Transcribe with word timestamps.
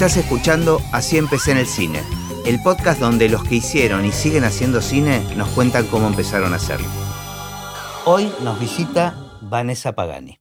Estás 0.00 0.16
escuchando 0.16 0.80
Así 0.92 1.18
empecé 1.18 1.50
en 1.50 1.58
el 1.58 1.66
cine, 1.66 2.00
el 2.46 2.62
podcast 2.62 2.98
donde 2.98 3.28
los 3.28 3.44
que 3.44 3.56
hicieron 3.56 4.06
y 4.06 4.12
siguen 4.12 4.44
haciendo 4.44 4.80
cine 4.80 5.20
nos 5.36 5.50
cuentan 5.50 5.86
cómo 5.88 6.06
empezaron 6.06 6.54
a 6.54 6.56
hacerlo. 6.56 6.88
Hoy 8.06 8.32
nos 8.42 8.58
visita 8.58 9.38
Vanessa 9.42 9.92
Pagani. 9.94 10.40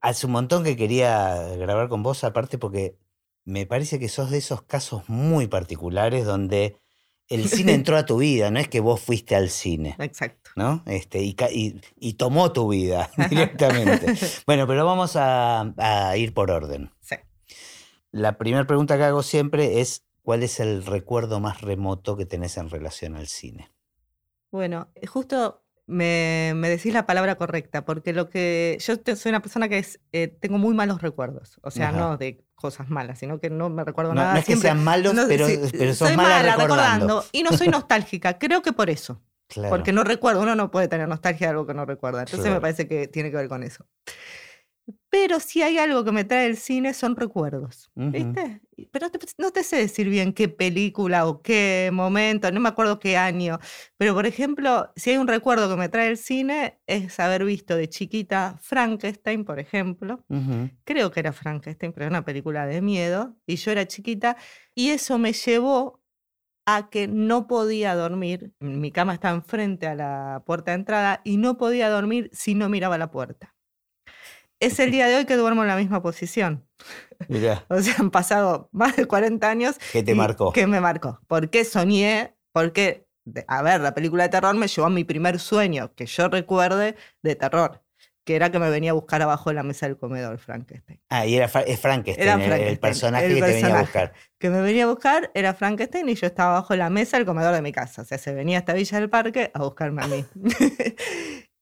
Hace 0.00 0.26
un 0.26 0.32
montón 0.34 0.62
que 0.62 0.76
quería 0.76 1.34
grabar 1.56 1.88
con 1.88 2.04
vos, 2.04 2.22
aparte 2.22 2.58
porque 2.58 2.96
me 3.44 3.66
parece 3.66 3.98
que 3.98 4.08
sos 4.08 4.30
de 4.30 4.38
esos 4.38 4.62
casos 4.62 5.02
muy 5.08 5.48
particulares 5.48 6.24
donde 6.24 6.80
el 7.26 7.48
cine 7.48 7.74
entró 7.74 7.96
a 7.96 8.06
tu 8.06 8.18
vida, 8.18 8.52
no 8.52 8.60
es 8.60 8.68
que 8.68 8.78
vos 8.78 9.00
fuiste 9.00 9.34
al 9.34 9.50
cine. 9.50 9.96
Exacto. 9.98 10.52
¿no? 10.54 10.84
Este, 10.86 11.24
y, 11.24 11.34
y 11.98 12.12
tomó 12.12 12.52
tu 12.52 12.68
vida 12.68 13.10
directamente. 13.30 14.14
bueno, 14.46 14.68
pero 14.68 14.86
vamos 14.86 15.16
a, 15.16 15.74
a 15.76 16.16
ir 16.16 16.32
por 16.32 16.52
orden. 16.52 16.92
Sí. 17.00 17.16
La 18.12 18.38
primera 18.38 18.66
pregunta 18.66 18.96
que 18.96 19.04
hago 19.04 19.22
siempre 19.22 19.80
es, 19.80 20.04
¿cuál 20.22 20.42
es 20.42 20.60
el 20.60 20.84
recuerdo 20.84 21.40
más 21.40 21.60
remoto 21.60 22.16
que 22.16 22.26
tenés 22.26 22.56
en 22.56 22.70
relación 22.70 23.16
al 23.16 23.26
cine? 23.26 23.70
Bueno, 24.50 24.88
eh, 24.94 25.06
justo 25.06 25.62
me, 25.86 26.52
me 26.56 26.68
decís 26.68 26.92
la 26.94 27.04
palabra 27.06 27.36
correcta, 27.36 27.84
porque 27.84 28.12
lo 28.12 28.28
que 28.28 28.78
yo 28.80 28.94
soy 29.16 29.30
una 29.30 29.40
persona 29.40 29.68
que 29.68 29.78
es, 29.78 30.00
eh, 30.12 30.28
tengo 30.28 30.58
muy 30.58 30.74
malos 30.74 31.02
recuerdos, 31.02 31.58
o 31.62 31.70
sea, 31.70 31.90
Ajá. 31.90 31.98
no 31.98 32.16
de 32.16 32.44
cosas 32.54 32.88
malas, 32.88 33.18
sino 33.18 33.38
que 33.38 33.50
no 33.50 33.68
me 33.68 33.84
recuerdo 33.84 34.14
No, 34.14 34.22
nada. 34.22 34.32
no 34.34 34.38
es 34.38 34.46
que 34.46 34.56
sean 34.56 34.82
malos, 34.82 35.14
no, 35.14 35.24
pero, 35.28 35.46
sí, 35.46 35.58
pero 35.72 35.94
sos 35.94 36.08
soy 36.08 36.16
mala, 36.16 36.38
mala 36.40 36.56
recordando. 36.56 37.24
y 37.32 37.42
no 37.42 37.52
soy 37.52 37.68
nostálgica, 37.68 38.38
creo 38.38 38.62
que 38.62 38.72
por 38.72 38.88
eso, 38.90 39.20
Claro. 39.48 39.68
porque 39.68 39.92
no 39.92 40.02
recuerdo, 40.02 40.40
uno 40.42 40.54
no 40.56 40.70
puede 40.70 40.88
tener 40.88 41.06
nostalgia 41.06 41.48
de 41.48 41.50
algo 41.52 41.66
que 41.66 41.74
no 41.74 41.84
recuerda, 41.84 42.20
entonces 42.20 42.40
Claro. 42.40 42.54
me 42.56 42.60
parece 42.60 42.88
que 42.88 43.06
tiene 43.08 43.30
que 43.30 43.36
ver 43.36 43.48
con 43.48 43.62
eso. 43.62 43.86
Pero 45.18 45.40
si 45.40 45.62
hay 45.62 45.78
algo 45.78 46.04
que 46.04 46.12
me 46.12 46.24
trae 46.24 46.46
el 46.46 46.58
cine 46.58 46.92
son 46.92 47.16
recuerdos, 47.16 47.90
Ujú. 47.96 48.10
¿viste? 48.10 48.60
Y- 48.76 48.84
Pero 48.92 49.10
te- 49.10 49.18
no 49.38 49.50
te 49.50 49.62
sé 49.62 49.76
decir 49.76 50.10
bien 50.10 50.34
qué 50.34 50.48
película 50.50 51.26
o 51.26 51.40
qué 51.40 51.88
momento, 51.90 52.52
no 52.52 52.60
me 52.60 52.68
acuerdo 52.68 52.98
qué 52.98 53.16
año, 53.16 53.58
pero 53.96 54.12
por 54.12 54.26
ejemplo, 54.26 54.92
si 54.94 55.10
hay 55.12 55.16
un 55.16 55.26
recuerdo 55.26 55.70
que 55.70 55.76
me 55.76 55.88
trae 55.88 56.08
el 56.08 56.18
cine 56.18 56.80
es 56.86 57.18
haber 57.18 57.46
visto 57.46 57.74
de 57.76 57.88
chiquita 57.88 58.58
Frankenstein, 58.60 59.46
por 59.46 59.58
ejemplo. 59.58 60.22
Ujú. 60.28 60.68
Creo 60.84 61.10
que 61.10 61.20
era 61.20 61.32
Frankenstein, 61.32 61.92
pero 61.94 62.04
era 62.06 62.10
una 62.18 62.24
película 62.26 62.66
de 62.66 62.82
miedo, 62.82 63.34
y 63.46 63.56
yo 63.56 63.70
era 63.72 63.86
chiquita, 63.88 64.36
y 64.74 64.90
eso 64.90 65.16
me 65.16 65.32
llevó 65.32 66.02
a 66.66 66.90
que 66.90 67.08
no 67.08 67.46
podía 67.46 67.94
dormir. 67.94 68.52
Mi 68.60 68.92
cama 68.92 69.14
estaba 69.14 69.34
enfrente 69.34 69.86
a 69.86 69.94
la 69.94 70.42
puerta 70.44 70.72
de 70.72 70.76
entrada 70.76 71.22
y 71.24 71.38
no 71.38 71.56
podía 71.56 71.88
dormir 71.88 72.28
si 72.34 72.54
no 72.54 72.68
miraba 72.68 72.98
la 72.98 73.10
puerta. 73.10 73.54
Es 74.60 74.78
el 74.80 74.90
día 74.90 75.06
de 75.06 75.16
hoy 75.16 75.24
que 75.26 75.36
duermo 75.36 75.62
en 75.62 75.68
la 75.68 75.76
misma 75.76 76.02
posición. 76.02 76.66
Mirá, 77.28 77.64
O 77.70 77.80
sea, 77.80 77.94
han 77.98 78.10
pasado 78.10 78.68
más 78.72 78.96
de 78.96 79.06
40 79.06 79.48
años. 79.48 79.76
¿qué 79.92 80.02
te 80.02 80.14
marcó? 80.14 80.52
Que 80.52 80.66
me 80.66 80.80
marcó. 80.80 81.20
Porque 81.26 81.64
soñé, 81.64 82.34
porque, 82.52 83.06
de- 83.24 83.44
a 83.48 83.62
ver, 83.62 83.80
la 83.80 83.94
película 83.94 84.22
de 84.24 84.28
terror 84.30 84.54
me 84.54 84.68
llevó 84.68 84.86
a 84.86 84.90
mi 84.90 85.04
primer 85.04 85.38
sueño, 85.38 85.94
que 85.94 86.06
yo 86.06 86.28
recuerde, 86.28 86.96
de 87.22 87.34
terror, 87.36 87.82
que 88.24 88.34
era 88.34 88.50
que 88.50 88.58
me 88.58 88.70
venía 88.70 88.90
a 88.90 88.94
buscar 88.94 89.20
abajo 89.22 89.50
de 89.50 89.54
la 89.54 89.62
mesa 89.62 89.86
del 89.86 89.98
comedor, 89.98 90.38
Frankenstein. 90.38 91.00
Ah, 91.10 91.26
y 91.26 91.36
era 91.36 91.44
es 91.66 91.80
Frankenstein, 91.80 92.26
Era 92.28 92.34
el- 92.34 92.40
el, 92.40 92.46
Frankenstein, 92.48 92.78
personaje 92.80 93.26
el 93.26 93.34
que 93.34 93.40
te 93.40 93.46
venía 93.46 93.56
a 93.58 93.60
personaje. 93.60 93.82
buscar. 93.84 94.12
Que 94.38 94.50
me 94.50 94.60
venía 94.62 94.84
a 94.84 94.86
buscar 94.88 95.30
era 95.34 95.54
Frankenstein 95.54 96.08
y 96.08 96.14
yo 96.14 96.26
estaba 96.26 96.50
abajo 96.56 96.72
de 96.74 96.78
la 96.78 96.90
mesa 96.90 97.18
del 97.18 97.26
comedor 97.26 97.54
de 97.54 97.62
mi 97.62 97.72
casa. 97.72 98.02
O 98.02 98.04
sea, 98.04 98.16
se 98.18 98.32
venía 98.34 98.58
hasta 98.58 98.72
Villa 98.72 98.98
del 98.98 99.10
Parque 99.10 99.50
a 99.54 99.60
buscarme 99.60 100.02
a 100.02 100.06
mí. 100.08 100.24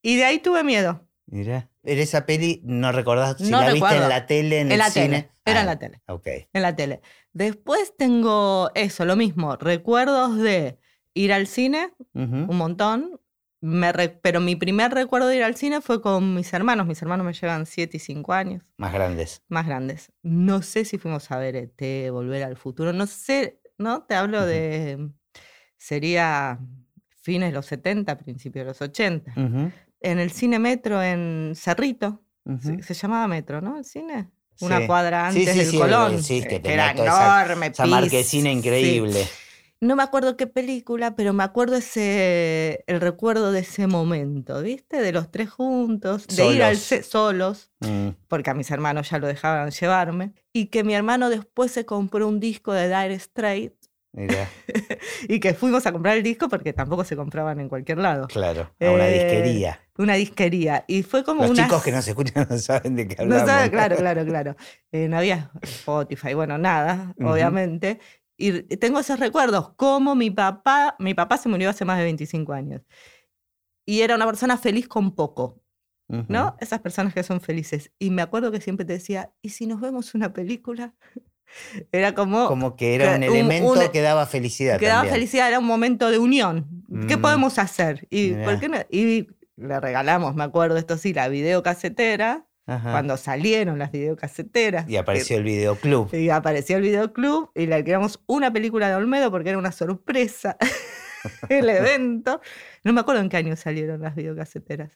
y 0.01 0.15
de 0.17 0.25
ahí 0.25 0.39
tuve 0.39 0.63
miedo. 0.63 1.04
Mirá. 1.27 1.69
Pero 1.81 2.01
esa 2.01 2.25
peli 2.25 2.61
no 2.63 2.91
recordás 2.91 3.37
si 3.37 3.49
No 3.51 3.61
la 3.61 3.71
viste 3.73 3.87
en 3.87 3.93
recuerdo. 3.93 4.09
la 4.09 4.25
tele, 4.25 4.59
en, 4.61 4.67
En 4.67 4.71
el 4.73 4.77
la 4.79 4.89
cine. 4.91 5.05
tele, 5.07 5.29
era 5.45 5.59
en 5.61 5.63
Ah, 5.67 5.71
la 5.71 5.79
tele. 5.79 6.01
Ok. 6.07 6.27
en 6.53 6.61
la 6.61 6.75
tele. 6.75 7.01
Después 7.33 7.93
tengo 7.97 8.69
eso, 8.75 9.05
lo 9.05 9.15
mismo, 9.15 9.55
recuerdos 9.57 10.37
de 10.37 10.77
ir 11.13 11.33
al 11.33 11.47
cine, 11.47 11.91
Ujú. 12.13 12.45
un 12.49 12.57
montón, 12.57 13.19
me 13.61 13.91
re- 13.91 14.09
pero 14.09 14.39
mi 14.41 14.55
primer 14.55 14.91
recuerdo 14.93 15.27
de 15.27 15.37
ir 15.37 15.43
al 15.43 15.55
cine 15.55 15.81
fue 15.81 16.01
con 16.01 16.35
mis 16.35 16.53
hermanos. 16.53 16.85
Mis 16.85 17.01
hermanos 17.01 17.25
me 17.25 17.33
llevan 17.33 17.65
7 17.65 17.97
y 17.97 17.99
5 17.99 18.33
años, 18.33 18.63
Más 18.77 18.93
grandes. 18.93 19.41
más 19.47 19.65
grandes. 19.65 20.11
No 20.21 20.61
sé 20.61 20.85
si 20.85 20.97
fuimos 20.99 21.31
a 21.31 21.37
ver 21.39 21.55
ET, 21.55 22.11
Volver 22.11 22.43
al 22.43 22.57
Futuro, 22.57 22.93
no 22.93 23.07
sé, 23.07 23.59
¿no? 23.79 24.03
Te 24.03 24.13
hablo 24.15 24.45
de, 24.45 25.09
sería 25.77 26.59
fines 27.21 27.49
de 27.49 27.55
los 27.55 27.65
70, 27.65 28.17
principios 28.17 28.65
de 28.65 28.69
los 28.69 28.81
80. 28.81 29.31
Ujú, 29.35 29.71
En 30.01 30.19
el 30.19 30.31
cine 30.31 30.59
Metro 30.59 31.01
en 31.01 31.53
Cerrito, 31.55 32.21
se, 32.61 32.81
se 32.83 32.93
llamaba 32.93 33.27
Metro, 33.27 33.61
¿no? 33.61 33.77
El 33.77 33.85
cine. 33.85 34.29
Una 34.61 34.79
Sí. 34.81 34.87
cuadra 34.87 35.27
antes 35.27 35.49
sí, 35.51 35.57
del 35.59 35.67
sí, 35.67 35.75
el- 35.77 35.81
Colón. 35.81 36.23
sí, 36.23 36.41
que 36.47 36.55
eh, 36.55 36.61
era 36.63 36.91
esa- 36.91 37.41
enorme, 37.43 37.67
Esa 37.67 37.83
pis, 37.83 37.91
marquesina 37.91 38.51
increíble. 38.51 39.27
No 39.81 39.95
me 39.97 40.03
acuerdo 40.03 40.37
qué 40.37 40.47
película, 40.47 41.15
pero 41.15 41.33
me 41.33 41.43
acuerdo 41.43 41.75
ese 41.75 42.83
el 42.87 43.01
recuerdo 43.01 43.51
de 43.51 43.59
ese 43.59 43.87
momento, 43.87 44.61
¿viste? 44.61 45.01
De 45.01 45.11
los 45.11 45.29
tres 45.31 45.49
juntos, 45.49 46.27
de 46.27 46.45
ir 46.53 46.63
al 46.63 46.77
solos, 46.77 47.71
Mm, 47.81 48.09
porque 48.29 48.49
a 48.49 48.53
mis 48.53 48.71
hermanos 48.71 49.09
ya 49.09 49.17
lo 49.19 49.27
dejaban 49.27 49.69
llevarme, 49.71 50.31
y 50.53 50.67
que 50.67 50.83
mi 50.85 50.93
hermano 50.95 51.29
después 51.29 51.71
se 51.71 51.85
compró 51.85 52.27
un 52.27 52.39
disco 52.39 52.71
de 52.71 52.87
Dire 52.87 53.19
Straits 53.19 53.84
mirá, 54.15 54.49
y 55.27 55.39
que 55.39 55.53
fuimos 55.53 55.85
a 55.85 55.91
comprar 55.91 56.17
el 56.17 56.23
disco 56.23 56.47
porque 56.49 56.73
tampoco 56.73 57.03
se 57.03 57.15
compraban 57.15 57.59
en 57.59 57.69
cualquier 57.69 57.97
lado. 57.99 58.27
claro, 58.27 58.71
a 58.79 58.91
una 58.91 59.07
Eh, 59.07 59.13
disquería. 59.13 59.79
Una 59.97 60.15
disquería. 60.15 60.83
Y 60.87 61.03
fue 61.03 61.23
como 61.23 61.41
Los 61.43 61.51
una 61.51 61.63
chicos 61.63 61.83
que 61.83 61.91
nos 61.91 62.07
escuchan 62.07 62.47
no 62.49 62.57
saben 62.57 62.95
de 62.95 63.07
qué 63.07 63.15
No 63.19 63.35
hablamos. 63.35 63.49
sabe, 63.49 63.71
claro, 63.71 63.95
claro, 63.97 64.25
claro. 64.25 64.55
Eh, 64.91 65.07
no 65.07 65.17
había 65.17 65.51
Spotify, 65.61 66.33
bueno, 66.33 66.57
nada, 66.57 67.13
Ujú. 67.17 67.29
obviamente. 67.29 67.99
Y 68.37 68.63
tengo 68.77 68.99
esos 68.99 69.19
recuerdos, 69.19 69.69
como 69.77 70.13
mi 70.15 70.29
papá, 70.31 70.95
mi 70.99 71.13
papá 71.13 71.37
se 71.37 71.47
murió 71.47 71.69
hace 71.69 71.85
más 71.85 71.97
de 71.97 72.03
25 72.03 72.51
años. 72.51 72.81
Y 73.85 74.01
era 74.01 74.15
una 74.15 74.25
persona 74.25 74.57
feliz 74.57 74.87
con 74.87 75.15
poco, 75.15 75.61
Ujú. 76.09 76.25
¿no? 76.27 76.57
Esas 76.59 76.79
personas 76.81 77.13
que 77.13 77.23
son 77.23 77.39
felices. 77.39 77.91
Y 77.99 78.09
me 78.09 78.21
acuerdo 78.21 78.51
que 78.51 78.59
siempre 78.59 78.85
te 78.85 78.93
decía, 78.93 79.31
¿y 79.41 79.49
si 79.49 79.67
nos 79.67 79.79
vemos 79.79 80.13
una 80.15 80.33
película? 80.33 80.93
Era 81.91 82.13
como, 82.13 82.47
Como 82.47 82.75
que 82.75 82.95
era 82.95 83.15
un 83.15 83.23
elemento 83.23 83.71
un- 83.71 83.91
que 83.91 84.01
daba 84.01 84.25
felicidad 84.25 84.79
que 84.79 84.87
daba 84.87 85.01
también. 85.01 85.15
felicidad, 85.15 85.47
era 85.47 85.59
un 85.59 85.65
momento 85.65 86.09
de 86.09 86.17
unión. 86.17 86.67
¿Qué 87.07 87.17
podemos 87.17 87.57
hacer? 87.59 88.07
Y, 88.09 88.31
Mirá. 88.31 88.43
¿por 88.45 88.59
qué 88.59 88.69
no? 88.69 88.77
y 88.89 89.27
le 89.57 89.79
regalamos, 89.79 90.35
me 90.35 90.43
acuerdo, 90.43 90.77
esto 90.77 90.97
sí, 90.97 91.13
la 91.13 91.27
videocasetera, 91.29 92.45
Ajá. 92.67 92.91
cuando 92.91 93.15
salieron 93.17 93.79
las 93.79 93.91
videocaseteras. 93.91 94.85
Y 94.87 94.91
que- 94.93 94.97
apareció 94.97 95.37
el 95.37 95.43
videoclub. 95.43 96.13
Y 96.13 96.29
apareció 96.29 96.77
el 96.77 96.81
videoclub 96.83 97.51
y 97.55 97.65
le 97.67 97.75
alquilamos 97.75 98.19
una 98.27 98.51
película 98.51 98.89
de 98.89 98.95
Olmedo 98.95 99.31
porque 99.31 99.49
era 99.49 99.57
una 99.57 99.71
sorpresa 99.71 100.57
el 101.49 101.69
evento. 101.69 102.41
No 102.83 102.91
me 102.93 103.01
acuerdo 103.01 103.21
en 103.21 103.29
qué 103.29 103.37
año 103.37 103.55
salieron 103.55 104.01
las 104.01 104.15
videocaseteras. 104.15 104.91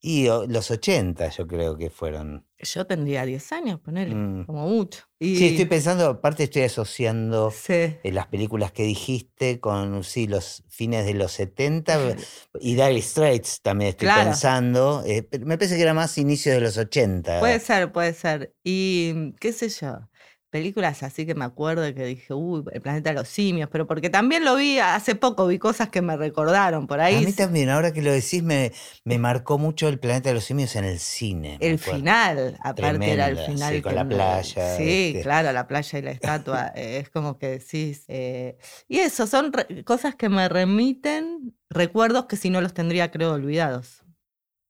Y 0.00 0.26
los 0.48 0.70
80 0.70 1.28
yo 1.28 1.46
creo 1.46 1.76
que 1.76 1.88
fueron. 1.90 2.44
Yo 2.64 2.86
tendría 2.86 3.24
10 3.26 3.50
años, 3.50 3.80
ponerle, 3.80 4.14
Mm. 4.14 4.44
como 4.46 4.68
mucho. 4.68 5.02
Y, 5.18 5.36
Sí, 5.36 5.46
estoy 5.48 5.64
pensando, 5.64 6.06
aparte 6.08 6.44
estoy 6.44 6.62
asociando 6.62 7.50
Sí. 7.50 7.72
eh, 7.72 8.00
las 8.12 8.28
películas 8.28 8.70
que 8.70 8.84
dijiste 8.84 9.58
con 9.58 10.04
sí, 10.04 10.28
los 10.28 10.62
fines 10.68 11.04
de 11.04 11.14
los 11.14 11.32
70 11.32 11.98
y 12.60 12.74
Dire 12.74 13.02
Straits 13.02 13.62
también 13.62 13.90
estoy 13.90 14.06
Claro. 14.06 14.30
pensando. 14.30 15.02
eh, 15.04 15.28
me 15.44 15.58
parece 15.58 15.74
que 15.76 15.82
era 15.82 15.92
más 15.94 16.16
inicios 16.18 16.54
de 16.54 16.60
los 16.60 16.78
80. 16.78 17.40
Puede 17.40 17.58
ser, 17.58 17.90
puede 17.90 18.14
ser. 18.14 18.54
Y 18.62 19.32
qué 19.40 19.52
sé 19.52 19.68
yo, 19.68 20.08
películas 20.52 21.02
así 21.02 21.24
que 21.26 21.34
me 21.34 21.44
acuerdo 21.46 21.82
que 21.94 22.04
dije, 22.04 22.34
uy, 22.34 22.62
el 22.72 22.80
planeta 22.82 23.10
de 23.10 23.16
los 23.16 23.26
simios, 23.28 23.68
pero 23.72 23.86
porque 23.86 24.10
también 24.10 24.44
lo 24.44 24.54
vi 24.54 24.78
hace 24.78 25.14
poco, 25.16 25.46
vi 25.48 25.58
cosas 25.58 25.88
que 25.88 26.02
me 26.02 26.16
recordaron 26.16 26.86
por 26.86 27.00
ahí. 27.00 27.16
A 27.16 27.20
mí 27.26 27.32
también, 27.32 27.70
ahora 27.70 27.92
que 27.92 28.02
lo 28.02 28.12
decís, 28.12 28.42
me, 28.42 28.70
me 29.04 29.18
marcó 29.18 29.58
mucho 29.58 29.88
el 29.88 29.98
planeta 29.98 30.28
de 30.28 30.34
los 30.36 30.44
simios 30.44 30.76
en 30.76 30.84
el 30.84 30.98
cine. 31.00 31.56
El 31.60 31.78
final, 31.78 32.56
aparte 32.62 33.12
era 33.12 33.28
el 33.28 33.38
final. 33.38 33.72
sí, 33.76 33.82
con 33.82 33.90
que 33.92 33.96
la 33.96 34.08
playa, 34.08 34.76
Sí, 34.76 35.08
este. 35.14 35.22
claro, 35.22 35.52
la 35.52 35.66
playa 35.66 35.98
y 35.98 36.02
la 36.02 36.10
estatua. 36.12 36.72
eh, 36.76 36.98
es 36.98 37.08
como 37.10 37.38
que 37.38 37.48
decís. 37.58 38.04
eh, 38.08 38.58
y 38.88 38.98
eso, 38.98 39.26
son 39.26 39.52
cosas 39.84 40.14
que 40.14 40.28
me 40.28 40.48
remiten 40.48 41.56
recuerdos 41.70 42.26
que 42.26 42.36
si 42.36 42.50
no 42.50 42.60
los 42.60 42.74
tendría, 42.74 43.10
creo, 43.10 43.32
olvidados. 43.32 44.04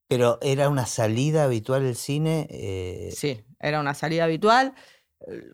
Pero 0.09 0.39
era 0.43 0.69
una 0.69 0.87
salida 0.87 1.45
habitual 1.45 1.83
el 1.85 1.97
cine. 1.97 2.47
eh, 2.51 3.11
Sí, 3.17 3.45
era 3.59 3.81
una 3.81 3.95
salida 3.95 4.25
habitual. 4.25 4.75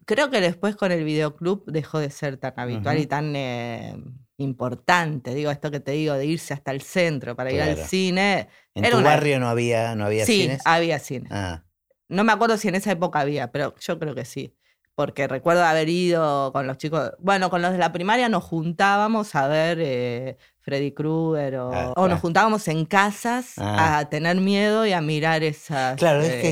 Creo 0.06 0.30
que 0.30 0.40
después 0.40 0.76
con 0.76 0.92
el 0.92 1.04
videoclub 1.04 1.64
dejó 1.66 1.98
de 1.98 2.10
ser 2.10 2.36
tan 2.38 2.54
habitual 2.56 2.98
y 2.98 3.06
tan 3.06 3.34
eh, 3.36 3.96
importante. 4.38 5.34
Digo, 5.34 5.50
esto 5.50 5.70
que 5.70 5.80
te 5.80 5.92
digo, 5.92 6.14
de 6.14 6.26
irse 6.26 6.54
hasta 6.54 6.70
el 6.70 6.80
centro 6.82 7.36
para 7.36 7.52
ir 7.52 7.60
al 7.60 7.76
cine. 7.76 8.48
en 8.74 8.84
era 8.84 8.92
tu 8.94 9.00
una- 9.00 9.10
barrio 9.10 9.40
no 9.40 9.48
había, 9.48 9.94
no 9.94 10.06
había 10.06 10.24
Sí, 10.26 10.42
cines. 10.42 10.62
había 10.64 10.98
cine. 10.98 11.28
Ah, 11.30 11.64
No 12.08 12.24
me 12.24 12.32
acuerdo 12.32 12.56
si 12.56 12.68
en 12.68 12.74
esa 12.74 12.92
época 12.92 13.20
había, 13.20 13.52
pero 13.52 13.74
yo 13.80 13.98
creo 13.98 14.14
que 14.14 14.24
sí. 14.24 14.54
Porque 14.94 15.28
recuerdo 15.28 15.62
haber 15.64 15.88
ido 15.88 16.52
con 16.52 16.66
los 16.66 16.76
chicos, 16.78 17.12
bueno, 17.20 17.50
con 17.50 17.62
los 17.62 17.70
de 17.72 17.78
la 17.78 17.92
primaria 17.92 18.28
nos 18.28 18.42
juntábamos 18.44 19.34
a 19.36 19.46
ver 19.46 19.78
eh, 19.80 20.36
Freddy 20.68 20.92
Krueger 20.92 21.56
o, 21.56 21.72
Ah, 21.72 21.92
o 21.96 22.08
nos 22.08 22.18
ah. 22.18 22.20
juntábamos 22.20 22.68
en 22.68 22.84
casas 22.84 23.54
Ah. 23.56 23.98
a 23.98 24.08
tener 24.10 24.36
miedo 24.36 24.84
y 24.86 24.92
a 24.92 25.00
mirar 25.00 25.42
esas, 25.42 25.96
Claro, 25.96 26.20
es 26.20 26.28
eh, 26.28 26.40
que- 26.42 26.48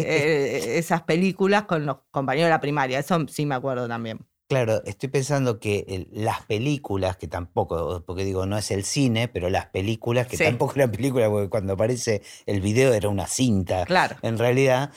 eh, 0.77 0.79
esas 0.79 1.03
películas 1.03 1.65
con 1.65 1.85
los 1.85 1.99
compañeros 2.11 2.47
de 2.47 2.51
la 2.51 2.61
primaria. 2.61 2.99
Eso 2.99 3.19
sí 3.29 3.45
me 3.45 3.55
acuerdo 3.55 3.87
también. 3.87 4.21
Claro, 4.49 4.81
estoy 4.85 5.09
pensando 5.11 5.59
que 5.59 5.85
el- 5.89 6.09
las 6.13 6.41
películas, 6.47 7.17
que 7.17 7.27
tampoco, 7.29 8.05
porque 8.07 8.25
digo, 8.25 8.47
no 8.47 8.57
es 8.57 8.71
el 8.71 8.85
cine, 8.85 9.27
pero 9.29 9.51
las 9.51 9.67
películas, 9.67 10.29
que 10.29 10.37
Sí. 10.37 10.45
tampoco 10.45 10.73
eran 10.77 10.93
películas, 10.93 11.29
porque 11.29 11.51
cuando 11.51 11.73
aparece 11.75 12.23
el 12.47 12.61
video 12.61 12.95
era 12.95 13.09
una 13.09 13.27
cinta, 13.27 13.85
Claro. 13.85 14.17
en 14.23 14.39
realidad, 14.39 14.93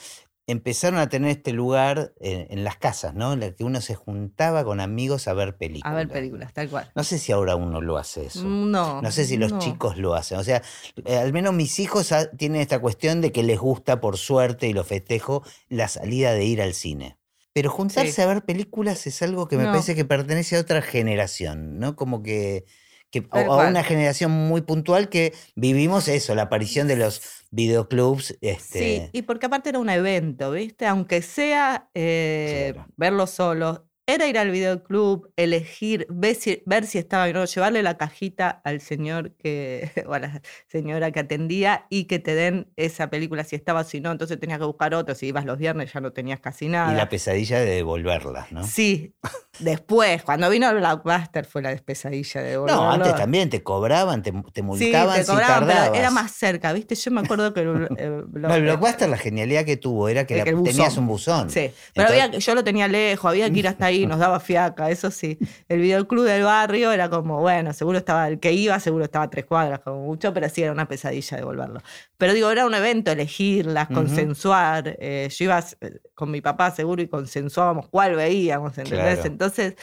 empezaron 0.50 0.98
a 0.98 1.08
tener 1.08 1.30
este 1.30 1.52
lugar 1.52 2.12
en, 2.20 2.46
en 2.50 2.64
las 2.64 2.76
casas, 2.76 3.14
¿no? 3.14 3.32
En 3.32 3.40
la 3.40 3.52
que 3.52 3.64
uno 3.64 3.80
se 3.80 3.94
juntaba 3.94 4.64
con 4.64 4.80
amigos 4.80 5.28
a 5.28 5.32
ver 5.32 5.56
películas. 5.56 5.92
A 5.92 5.96
ver 5.96 6.08
películas, 6.08 6.52
tal 6.52 6.68
cual. 6.68 6.90
No 6.94 7.04
sé 7.04 7.18
si 7.18 7.32
ahora 7.32 7.56
uno 7.56 7.80
lo 7.80 7.96
hace 7.98 8.26
eso. 8.26 8.44
No. 8.44 9.00
No 9.02 9.10
sé 9.10 9.24
si 9.24 9.36
los 9.36 9.52
no. 9.52 9.58
chicos 9.58 9.96
lo 9.96 10.14
hacen. 10.14 10.38
O 10.38 10.44
sea, 10.44 10.62
eh, 11.04 11.16
al 11.16 11.32
menos 11.32 11.54
mis 11.54 11.78
hijos 11.78 12.12
tienen 12.36 12.60
esta 12.60 12.78
cuestión 12.80 13.20
de 13.20 13.32
que 13.32 13.42
les 13.42 13.58
gusta, 13.58 14.00
por 14.00 14.16
suerte, 14.18 14.66
y 14.68 14.72
lo 14.72 14.84
festejo, 14.84 15.42
la 15.68 15.88
salida 15.88 16.32
de 16.32 16.44
ir 16.44 16.60
al 16.62 16.74
cine. 16.74 17.16
Pero 17.52 17.70
juntarse 17.70 18.12
Sí. 18.12 18.22
a 18.22 18.26
ver 18.26 18.44
películas 18.44 19.06
es 19.06 19.22
algo 19.22 19.48
que 19.48 19.56
me 19.56 19.64
No. 19.64 19.70
parece 19.72 19.94
que 19.94 20.04
pertenece 20.04 20.56
a 20.56 20.60
otra 20.60 20.82
generación, 20.82 21.78
¿no? 21.78 21.96
Como 21.96 22.22
que, 22.22 22.64
que 23.10 23.26
o 23.30 23.52
a 23.52 23.68
una 23.68 23.82
generación 23.82 24.30
muy 24.30 24.60
puntual 24.62 25.08
que 25.08 25.34
vivimos 25.56 26.08
eso, 26.08 26.34
la 26.34 26.42
aparición 26.42 26.88
de 26.88 26.96
los 26.96 27.22
videoclubs. 27.50 28.36
Este, 28.40 28.78
Sí, 28.78 29.10
y 29.12 29.22
porque 29.22 29.46
aparte 29.46 29.70
era 29.70 29.78
un 29.78 29.90
evento, 29.90 30.52
¿viste? 30.52 30.86
Aunque 30.86 31.22
sea 31.22 31.90
eh, 31.94 32.74
verlo 32.96 33.26
solo, 33.26 33.89
era 34.14 34.26
ir 34.26 34.38
al 34.38 34.50
videoclub, 34.50 35.30
elegir, 35.36 36.06
ver 36.10 36.34
si, 36.34 36.62
ver 36.66 36.86
si 36.86 36.98
estaba 36.98 37.24
o 37.40 37.44
llevarle 37.44 37.82
la 37.82 37.96
cajita 37.96 38.60
al 38.64 38.80
señor 38.80 39.32
que, 39.36 39.90
o 40.06 40.12
a 40.14 40.18
la 40.18 40.42
señora 40.66 41.10
que 41.10 41.20
atendía 41.20 41.86
y 41.90 42.04
que 42.04 42.18
te 42.18 42.34
den 42.34 42.68
esa 42.76 43.08
película 43.10 43.44
si 43.44 43.56
estaba, 43.56 43.84
si 43.84 44.00
no, 44.00 44.10
entonces 44.12 44.38
tenías 44.38 44.58
que 44.58 44.64
buscar 44.64 44.94
otro, 44.94 45.14
si 45.14 45.26
ibas 45.28 45.44
los 45.44 45.58
viernes 45.58 45.92
ya 45.92 46.00
no 46.00 46.12
tenías 46.12 46.40
casi 46.40 46.68
nada. 46.68 46.92
y 46.92 46.96
la 46.96 47.08
pesadilla 47.08 47.58
de 47.60 47.66
devolverlas, 47.66 48.52
¿no? 48.52 48.64
Sí, 48.64 49.14
después, 49.58 50.22
cuando 50.22 50.48
vino 50.50 50.68
el 50.70 50.76
Blockbuster 50.76 51.44
fue 51.44 51.62
la 51.62 51.76
pesadilla 51.76 52.40
de 52.42 52.54
No, 52.54 52.66
devolverlo. 52.66 52.90
antes 52.90 53.16
también 53.16 53.50
te 53.50 53.62
cobraban, 53.62 54.22
te, 54.22 54.32
te 54.32 54.60
Sí, 54.60 54.62
multaban 54.62 55.16
te 55.16 55.24
si 55.24 55.30
cobraban, 55.30 55.60
pero 55.66 55.72
era 55.78 55.84
tardabas. 55.92 56.12
más 56.12 56.32
cerca, 56.32 56.72
¿viste? 56.72 56.94
Yo 56.94 57.10
me 57.10 57.20
acuerdo 57.20 57.52
que 57.52 57.60
el, 57.60 57.88
el 57.98 58.24
No, 58.40 58.54
el 58.54 58.62
Blockbuster, 58.62 59.08
la 59.08 59.18
genialidad 59.18 59.64
que 59.64 59.76
tuvo 59.76 60.08
era 60.08 60.26
que 60.26 60.36
la- 60.36 60.44
tenías 60.44 60.96
un 60.96 61.06
buzón. 61.06 61.50
Sí, 61.50 61.70
pero 61.94 62.08
Entonces- 62.08 62.24
había, 62.24 62.38
yo 62.38 62.54
lo 62.54 62.64
tenía 62.64 62.88
lejos, 62.88 63.28
había 63.30 63.50
que 63.50 63.58
ir 63.58 63.68
hasta 63.68 63.86
ahí, 63.86 63.99
nos 64.06 64.18
daba 64.18 64.40
fiaca, 64.40 64.90
eso 64.90 65.10
sí. 65.10 65.38
El 65.68 65.80
videoclub 65.80 66.24
del 66.24 66.42
barrio 66.44 66.92
era 66.92 67.08
como, 67.10 67.40
bueno, 67.40 67.72
seguro 67.72 67.98
estaba 67.98 68.28
el 68.28 68.38
que 68.40 68.52
iba, 68.52 68.78
seguro 68.80 69.04
estaba 69.04 69.24
a 69.26 69.30
tres 69.30 69.44
cuadras 69.44 69.80
como 69.80 70.04
mucho, 70.04 70.32
pero 70.34 70.48
sí 70.48 70.62
era 70.62 70.72
una 70.72 70.86
pesadilla 70.88 71.36
devolverlo. 71.36 71.80
Pero 72.18 72.32
digo, 72.34 72.50
era 72.50 72.66
un 72.66 72.74
evento, 72.74 73.10
elegirlas, 73.12 73.88
consensuar. 73.88 74.96
eh, 75.00 75.28
yo 75.30 75.44
iba 75.44 75.64
eh, 75.80 75.98
con 76.14 76.30
mi 76.30 76.40
papá 76.40 76.70
seguro 76.70 77.02
y 77.02 77.08
consensuábamos 77.08 77.88
cuál 77.88 78.14
veíamos, 78.16 78.76
¿entendés? 78.78 79.14
Claro. 79.16 79.26
Entonces, 79.26 79.74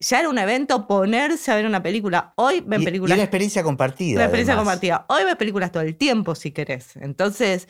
ya 0.00 0.20
era 0.20 0.28
un 0.28 0.38
evento 0.38 0.86
ponerse 0.86 1.52
a 1.52 1.54
ver 1.56 1.66
una 1.66 1.82
película. 1.82 2.32
Hoy 2.36 2.62
ven 2.66 2.80
Y- 2.80 2.82
y, 2.82 2.86
películas 2.86 3.14
una 3.16 3.22
experiencia 3.24 3.62
compartida. 3.62 4.16
una 4.16 4.24
experiencia 4.24 4.54
además. 4.54 4.74
compartida. 4.74 5.06
Hoy 5.08 5.24
ves 5.24 5.36
películas 5.36 5.70
todo 5.72 5.82
el 5.84 5.96
tiempo 5.96 6.34
si 6.34 6.50
querés. 6.50 6.96
Entonces, 6.96 7.68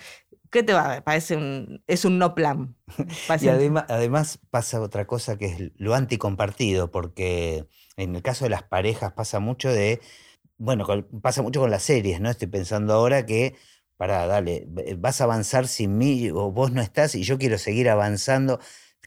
¿qué 0.55 0.63
te 0.63 0.73
va? 0.73 1.03
Parece 1.03 1.37
un, 1.37 1.83
es 1.89 2.05
un 2.05 2.19
no 2.19 2.35
plan. 2.35 2.77
Y 3.39 3.49
Parece 3.49 3.51
además, 3.51 3.87
además 3.89 4.39
pasa 4.51 4.81
otra 4.81 5.07
cosa 5.07 5.37
que 5.37 5.47
es 5.47 5.73
lo 5.77 5.95
anticompartido, 5.95 6.91
porque 6.93 7.69
en 7.97 8.15
el 8.15 8.23
caso 8.23 8.45
de 8.45 8.51
las 8.51 8.63
parejas 8.63 9.13
pasa 9.15 9.41
mucho 9.41 9.71
de, 9.71 10.01
bueno, 10.59 10.87
pasa 11.23 11.43
mucho 11.43 11.61
con 11.61 11.71
las 11.71 11.83
series, 11.83 12.21
¿no? 12.21 12.31
Estoy 12.31 12.49
pensando 12.49 12.95
ahora 12.95 13.27
que, 13.27 13.57
para, 13.97 14.27
dale, 14.29 14.69
vas 14.99 15.21
a 15.21 15.25
avanzar 15.25 15.67
sin 15.69 15.99
mí 15.99 16.31
o 16.31 16.53
vos 16.53 16.73
no 16.73 16.81
estás 16.83 17.15
y 17.17 17.25
yo 17.25 17.39
quiero 17.39 17.59
seguir 17.59 17.91
avanzando. 17.91 18.61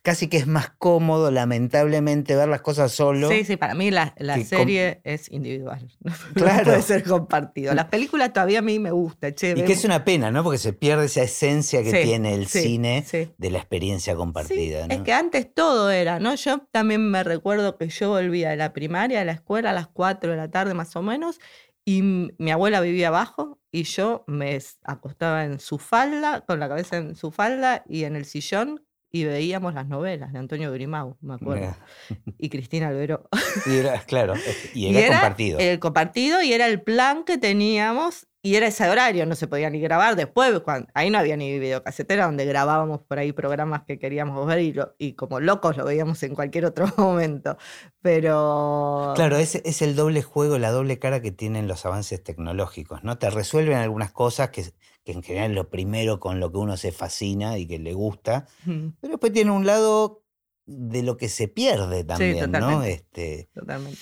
Casi 0.04 0.28
que 0.28 0.38
es 0.38 0.48
más 0.48 0.70
cómodo, 0.78 1.32
lamentablemente, 1.32 2.36
ver 2.36 2.48
las 2.48 2.62
cosas 2.62 2.92
solo. 2.92 3.30
Sí, 3.30 3.44
sí, 3.44 3.58
para 3.58 3.74
mí 3.74 3.92
la, 3.92 4.14
la 4.18 4.42
serie 4.44 5.02
es 5.04 5.30
individual. 5.32 5.88
No, 6.04 6.12
no 6.12 6.34
Claro. 6.36 6.64
puede 6.66 6.82
ser 6.82 7.04
compartido. 7.04 7.74
Las 7.74 7.86
películas 7.86 8.32
todavía 8.32 8.60
a 8.60 8.62
mí 8.62 8.80
me 8.80 8.92
gusta. 8.92 9.34
Che, 9.34 9.52
Y 9.58 9.64
que 9.64 9.74
es 9.74 9.84
una 9.86 10.04
pena, 10.06 10.32
¿no? 10.32 10.44
Porque 10.44 10.58
se 10.60 10.72
pierde 10.74 11.06
esa 11.06 11.24
esencia 11.24 11.84
que 11.84 11.92
Sí, 11.92 11.98
tiene 12.04 12.34
el 12.36 12.48
sí, 12.48 12.62
cine 12.62 13.04
sí. 13.06 13.30
de 13.38 13.50
la 13.52 13.58
experiencia 13.58 14.16
compartida, 14.16 14.88
¿no? 14.88 14.94
es 14.94 15.02
que 15.02 15.14
antes 15.14 15.54
todo 15.54 15.90
era, 15.92 16.20
¿no? 16.20 16.36
Yo 16.36 16.60
también 16.72 17.10
me 17.10 17.24
recuerdo 17.24 17.78
que 17.78 17.90
yo 17.90 18.10
volvía 18.10 18.50
de 18.52 18.56
la 18.58 18.74
primaria 18.74 19.22
a 19.22 19.26
la 19.26 19.34
escuela 19.34 19.72
a 19.72 19.74
las 19.74 19.88
4 19.88 20.32
de 20.32 20.38
la 20.38 20.50
tarde 20.50 20.74
más 20.74 20.96
o 20.96 21.02
menos 21.02 21.40
y 21.86 22.02
mi 22.02 22.52
abuela 22.52 22.82
vivía 22.82 23.08
abajo 23.10 23.60
y 23.72 23.84
yo 23.84 24.24
me 24.28 24.60
acostaba 24.84 25.46
en 25.46 25.60
su 25.60 25.78
falda, 25.78 26.42
con 26.42 26.60
la 26.60 26.68
cabeza 26.68 26.98
en 26.98 27.16
su 27.16 27.32
falda 27.32 27.84
y 27.88 28.04
en 28.04 28.16
el 28.16 28.26
sillón 28.26 28.84
y 29.12 29.24
veíamos 29.24 29.74
las 29.74 29.88
novelas 29.88 30.34
de 30.34 30.40
Antonio 30.40 30.72
Grimau, 30.72 31.18
me 31.22 31.36
acuerdo, 31.36 31.76
y 32.38 32.50
Cristina 32.50 32.90
Alberó. 32.90 33.28
Y 33.66 33.78
era, 33.78 34.00
claro, 34.00 34.34
y 34.74 34.96
era, 34.96 35.20
compartido. 35.22 35.60
El 35.60 35.80
compartido 35.80 36.42
y 36.42 36.54
era 36.54 36.68
el 36.68 36.82
plan 36.82 37.24
que 37.24 37.38
teníamos 37.38 38.28
y 38.44 38.56
era 38.56 38.68
ese 38.68 38.88
horario, 38.88 39.26
no 39.26 39.36
se 39.36 39.48
podía 39.48 39.70
ni 39.70 39.82
grabar. 39.82 40.16
Después, 40.16 40.58
cuando, 40.62 40.88
ahí 40.94 41.10
no 41.10 41.18
había 41.18 41.36
ni 41.36 41.60
videocasetera 41.60 42.26
donde 42.28 42.46
grabábamos 42.46 43.02
por 43.02 43.20
ahí 43.20 43.34
programas 43.34 43.84
que 43.86 44.00
queríamos 44.00 44.46
ver 44.48 44.60
y, 44.60 44.72
lo- 44.74 44.96
y 44.98 45.14
como 45.14 45.42
locos 45.42 45.76
lo 45.76 45.84
veíamos 45.84 46.22
en 46.24 46.34
cualquier 46.34 46.66
otro 46.66 46.86
momento. 46.98 47.58
Pero. 48.02 49.12
Claro, 49.16 49.38
es, 49.38 49.56
es 49.56 49.82
el 49.82 49.96
doble 49.96 50.22
juego, 50.22 50.58
la 50.60 50.72
doble 50.72 50.98
cara 50.98 51.22
que 51.22 51.32
tienen 51.32 51.68
los 51.68 51.86
avances 51.86 52.24
tecnológicos, 52.24 53.04
¿no? 53.04 53.18
Te 53.18 53.30
resuelven 53.30 53.78
algunas 53.78 54.12
cosas 54.12 54.50
que, 54.52 54.64
que 55.08 55.14
en 55.14 55.24
general 55.24 55.52
es 55.52 55.56
lo 55.56 55.70
primero 55.70 56.20
con 56.20 56.42
lo 56.42 56.52
que 56.52 56.58
uno 56.58 56.76
se 56.76 56.92
fascina 56.92 57.58
y 57.58 57.66
que 57.66 57.80
le 57.80 57.94
gusta, 57.94 58.46
Mm, 58.66 58.90
pero 59.00 59.12
después 59.14 59.32
tiene 59.32 59.52
un 59.52 59.66
lado 59.66 60.26
de 60.66 61.02
lo 61.02 61.16
que 61.16 61.30
se 61.30 61.48
pierde 61.48 62.04
también, 62.04 62.52
¿no? 62.52 62.58
totalmente. 62.60 62.92
Este, 62.92 63.50
Totalmente. 63.54 64.02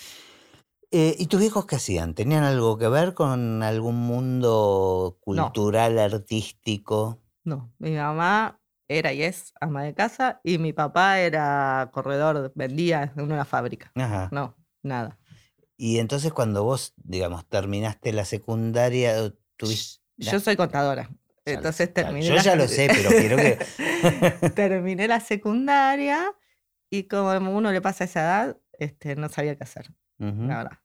eh, 0.89 1.15
¿Y 1.19 1.27
tus 1.27 1.39
viejos 1.39 1.67
qué 1.67 1.75
hacían? 1.75 2.15
¿Tenían 2.15 2.43
algo 2.43 2.79
que 2.79 2.87
ver 2.87 3.13
con 3.13 3.61
algún 3.61 3.97
mundo 3.97 5.19
cultural, 5.21 5.99
artístico? 5.99 7.21
No, 7.43 7.71
mi 7.77 7.91
mamá 7.91 8.59
era 8.87 9.13
y 9.13 9.21
es 9.21 9.53
ama 9.61 9.83
de 9.83 9.93
casa 9.93 10.41
y 10.43 10.57
mi 10.57 10.73
papá 10.73 11.19
era 11.19 11.91
corredor, 11.93 12.51
vendía 12.55 13.13
en 13.15 13.31
una 13.31 13.45
fábrica. 13.45 13.91
Ajá. 13.93 14.29
No, 14.31 14.55
nada. 14.81 15.19
Y 15.77 15.99
entonces 15.99 16.33
cuando 16.33 16.63
vos, 16.63 16.95
digamos, 16.97 17.45
terminaste 17.47 18.11
la 18.11 18.25
secundaria, 18.25 19.31
tuviste... 19.55 20.03
Yo 20.17 20.39
soy 20.39 20.56
contadora. 20.56 21.09
Ya 21.45 21.53
Entonces 21.53 21.89
ya- 21.89 21.94
terminé. 21.94 22.25
yo 22.25 22.35
la- 22.35 22.41
ya 22.41 22.56
lo 22.56 22.67
sé, 22.67 22.88
pero 22.88 23.09
quiero 23.09 23.38
que... 23.38 23.57
terminé 24.55 25.07
la 25.07 25.19
secundaria 25.19 26.34
y 26.89 27.03
como 27.03 27.29
a 27.29 27.38
uno 27.39 27.72
le 27.72 27.81
pasa 27.81 28.03
a 28.03 28.07
esa 28.07 28.19
edad, 28.22 28.57
este, 28.79 29.15
no 29.15 29.29
sabía 29.29 29.55
qué 29.55 29.63
hacer, 29.63 29.88
Ujú. 30.19 30.43
la 30.48 30.57
verdad. 30.57 30.79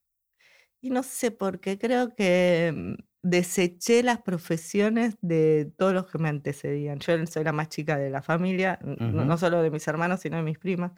Y 0.82 0.90
no 0.90 1.02
sé 1.02 1.30
por 1.30 1.60
qué, 1.60 1.78
creo 1.78 2.14
que 2.14 2.72
mm, 2.74 2.94
deseché 3.22 4.02
las 4.02 4.20
profesiones 4.22 5.16
de 5.20 5.70
todos 5.76 5.92
los 5.92 6.06
que 6.10 6.18
me 6.18 6.28
antecedían. 6.30 6.98
Yo 7.00 7.26
soy 7.26 7.44
la 7.44 7.52
más 7.52 7.68
chica 7.68 7.98
de 7.98 8.10
la 8.10 8.22
familia, 8.22 8.78
no, 8.82 8.92
Ujú. 8.94 9.24
no 9.26 9.38
solo 9.38 9.62
de 9.62 9.70
mis 9.70 9.86
hermanos, 9.88 10.20
sino 10.20 10.36
de 10.38 10.42
mis 10.42 10.58
primas. 10.58 10.92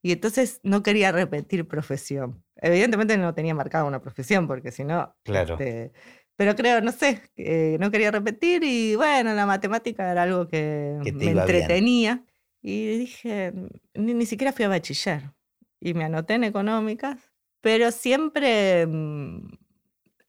Y 0.00 0.12
entonces 0.12 0.60
no 0.62 0.84
quería 0.84 1.10
repetir 1.10 1.66
profesión. 1.66 2.44
Evidentemente 2.56 3.16
no 3.18 3.34
tenía 3.34 3.54
marcada 3.54 3.84
una 3.84 4.00
profesión, 4.00 4.46
porque 4.46 4.70
si 4.70 4.84
no... 4.84 5.16
Claro. 5.24 5.54
este, 5.54 5.92
pero 6.38 6.56
creo, 6.56 6.80
no 6.82 6.92
sé, 6.92 7.22
eh, 7.36 7.78
no 7.80 7.90
quería 7.92 8.12
repetir 8.12 8.64
y 8.64 8.96
bueno, 8.96 9.34
la 9.34 9.46
matemática 9.46 10.10
era 10.12 10.24
algo 10.24 10.48
que, 10.48 10.96
me 11.04 11.32
bien. 11.34 11.38
entretenía. 11.40 12.24
Y 12.62 12.98
dije, 12.98 13.54
ni, 13.94 14.14
ni 14.14 14.26
siquiera 14.26 14.52
fui 14.54 14.64
a 14.66 14.68
bachiller. 14.70 15.32
Y 15.80 15.94
me 15.94 16.04
anoté 16.06 16.34
en 16.36 16.44
económicas, 16.44 17.18
pero 17.62 17.92
siempre 17.92 18.86
mm, 18.86 19.48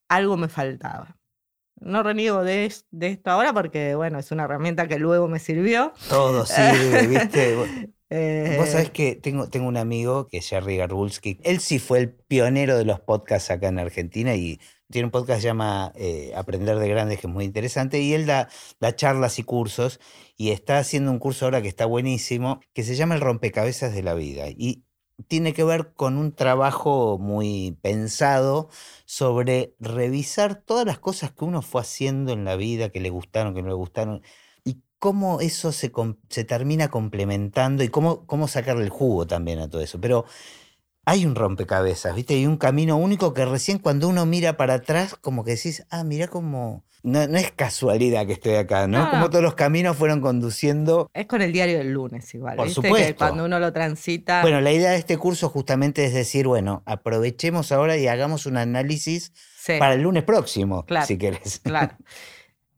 algo 0.09 0.37
me 0.37 0.49
faltaba. 0.49 1.17
No 1.81 2.03
reniego 2.03 2.43
de, 2.43 2.73
de 2.91 3.07
esto 3.07 3.31
ahora 3.31 3.53
porque, 3.53 3.95
bueno, 3.95 4.19
es 4.19 4.31
una 4.31 4.45
herramienta 4.45 4.87
que 4.87 4.99
luego 4.99 5.27
me 5.29 5.39
sirvió. 5.39 5.93
Todo 6.07 6.45
sirve, 6.45 7.07
¿viste? 7.07 7.55
Vos- 7.55 7.69
Eh, 8.11 8.55
Vos 8.57 8.69
sabés 8.69 8.89
que 8.89 9.15
tengo, 9.15 9.49
tengo 9.49 9.67
un 9.67 9.77
amigo 9.77 10.27
que 10.27 10.37
es 10.39 10.49
Jerry 10.49 10.77
Garbulski. 10.77 11.39
Él 11.43 11.59
sí 11.59 11.77
fue 11.79 11.99
el 11.99 12.11
pionero 12.11 12.77
de 12.77 12.85
los 12.85 12.99
podcasts 12.99 13.51
acá 13.51 13.67
en 13.67 13.79
Argentina 13.79 14.35
y 14.35 14.59
tiene 14.91 15.05
un 15.05 15.11
podcast 15.11 15.37
que 15.37 15.41
se 15.41 15.47
llama 15.47 15.91
eh, 15.95 16.33
Aprender 16.35 16.77
de 16.79 16.89
Grandes, 16.89 17.19
que 17.19 17.27
es 17.27 17.33
muy 17.33 17.45
interesante. 17.45 18.01
Y 18.01 18.13
él 18.13 18.25
da, 18.25 18.49
charlas 18.95 19.37
y 19.39 19.43
cursos 19.43 19.99
y 20.35 20.49
está 20.49 20.79
haciendo 20.79 21.11
un 21.11 21.19
curso 21.19 21.45
ahora 21.45 21.61
que 21.61 21.67
está 21.67 21.85
buenísimo, 21.85 22.59
que 22.73 22.83
se 22.83 22.95
llama 22.95 23.15
El 23.15 23.21
rompecabezas 23.21 23.93
de 23.93 24.03
la 24.03 24.15
vida. 24.15 24.49
Y 24.49 24.83
tiene 25.27 25.53
que 25.53 25.63
ver 25.63 25.93
con 25.93 26.17
un 26.17 26.33
trabajo 26.33 27.17
muy 27.19 27.77
pensado 27.81 28.69
sobre 29.05 29.75
revisar 29.79 30.55
todas 30.55 30.85
las 30.85 30.97
cosas 30.97 31.31
que 31.31 31.45
uno 31.45 31.61
fue 31.61 31.81
haciendo 31.81 32.33
en 32.33 32.45
la 32.45 32.55
vida, 32.55 32.89
que 32.89 32.99
le 32.99 33.09
gustaron, 33.09 33.53
que 33.53 33.61
no 33.61 33.67
le 33.67 33.73
gustaron, 33.75 34.23
y 34.63 34.81
cómo 34.97 35.39
eso 35.41 35.71
se, 35.71 35.91
se 36.29 36.43
termina 36.45 36.89
complementando 36.89 37.83
y 37.83 37.89
cómo, 37.89 38.25
cómo 38.25 38.47
sacarle 38.47 38.83
el 38.85 38.89
jugo 38.89 39.27
también 39.27 39.59
a 39.59 39.69
todo 39.69 39.81
eso. 39.81 39.99
Pero 40.01 40.25
hay 41.05 41.25
un 41.25 41.35
rompecabezas, 41.35 42.15
¿viste? 42.15 42.35
Hay 42.35 42.45
un 42.45 42.57
camino 42.57 42.97
único 42.97 43.33
que 43.33 43.45
recién 43.45 43.79
cuando 43.79 44.07
uno 44.07 44.25
mira 44.25 44.57
para 44.57 44.75
atrás, 44.75 45.15
como 45.19 45.43
que 45.43 45.51
decís, 45.51 45.85
ah, 45.89 46.03
mira 46.03 46.27
como... 46.27 46.83
No, 47.01 47.25
no 47.27 47.37
es 47.37 47.51
casualidad 47.53 48.27
que 48.27 48.33
estoy 48.33 48.55
acá, 48.55 48.85
¿no? 48.85 49.05
No. 49.05 49.09
Como 49.09 49.29
todos 49.29 49.41
los 49.41 49.55
caminos 49.55 49.95
fueron 49.95 50.19
conduciendo... 50.19 51.09
Es 51.13 51.27
con 51.27 51.41
el 51.41 51.53
diario 51.53 51.77
del 51.77 51.93
lunes 51.93 52.33
igual. 52.35 52.57
Por 52.57 52.67
¿viste? 52.67 52.81
Que 52.81 52.87
supuesto. 52.89 53.15
cuando 53.15 53.45
uno 53.45 53.57
lo 53.57 53.71
transita. 53.71 54.41
Bueno, 54.41 54.59
la 54.59 54.73
idea 54.73 54.91
de 54.91 54.97
este 54.97 55.17
curso 55.17 55.47
justamente 55.47 56.03
es 56.03 56.13
decir, 56.13 56.45
bueno, 56.45 56.83
aprovechemos 56.85 57.71
ahora 57.71 57.95
y 57.95 58.07
hagamos 58.07 58.45
un 58.45 58.57
análisis 58.57 59.31
sí, 59.57 59.73
para 59.79 59.93
el 59.93 60.01
lunes 60.01 60.23
próximo, 60.23 60.85
Claro. 60.85 61.05
si 61.07 61.17
querés. 61.17 61.59
claro. 61.63 61.95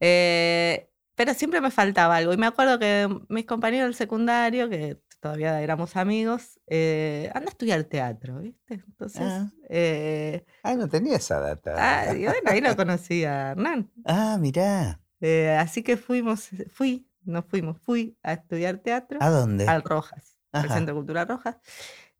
Eh, 0.04 0.88
pero 1.14 1.32
siempre 1.34 1.60
me 1.60 1.70
faltaba 1.70 2.16
algo. 2.16 2.32
Y 2.32 2.36
me 2.36 2.46
acuerdo 2.46 2.78
que 2.80 3.08
mis 3.28 3.44
compañeros 3.46 3.86
del 3.86 3.94
secundario, 3.94 4.68
que 4.68 4.98
todavía 5.22 5.62
éramos 5.62 5.94
amigos, 5.96 6.58
eh, 6.66 7.30
anda 7.32 7.48
a 7.48 7.52
estudiar 7.52 7.84
teatro, 7.84 8.40
¿viste? 8.40 8.74
Entonces, 8.74 9.22
Ah. 9.22 9.50
eh, 9.70 10.44
Ah, 10.64 10.74
no 10.74 10.88
tenía 10.88 11.16
esa 11.16 11.38
data. 11.38 11.74
ah, 11.78 12.12
y 12.12 12.24
bueno, 12.24 12.50
ahí 12.50 12.60
lo 12.60 12.74
conocí 12.76 13.24
a 13.24 13.52
Hernán. 13.52 13.88
Ah, 14.04 14.36
mirá. 14.40 15.00
Eh, 15.20 15.56
así 15.56 15.84
que 15.84 15.96
fuimos, 15.96 16.48
fui, 16.72 17.06
no 17.24 17.42
fuimos, 17.44 17.78
fui 17.80 18.18
a 18.24 18.32
estudiar 18.32 18.78
teatro 18.78 19.18
¿A 19.22 19.30
dónde? 19.30 19.68
al 19.68 19.82
Rojas, 19.84 20.36
al. 20.50 20.68
Centro 20.68 20.96
Cultural 20.96 21.28
Rojas, 21.28 21.56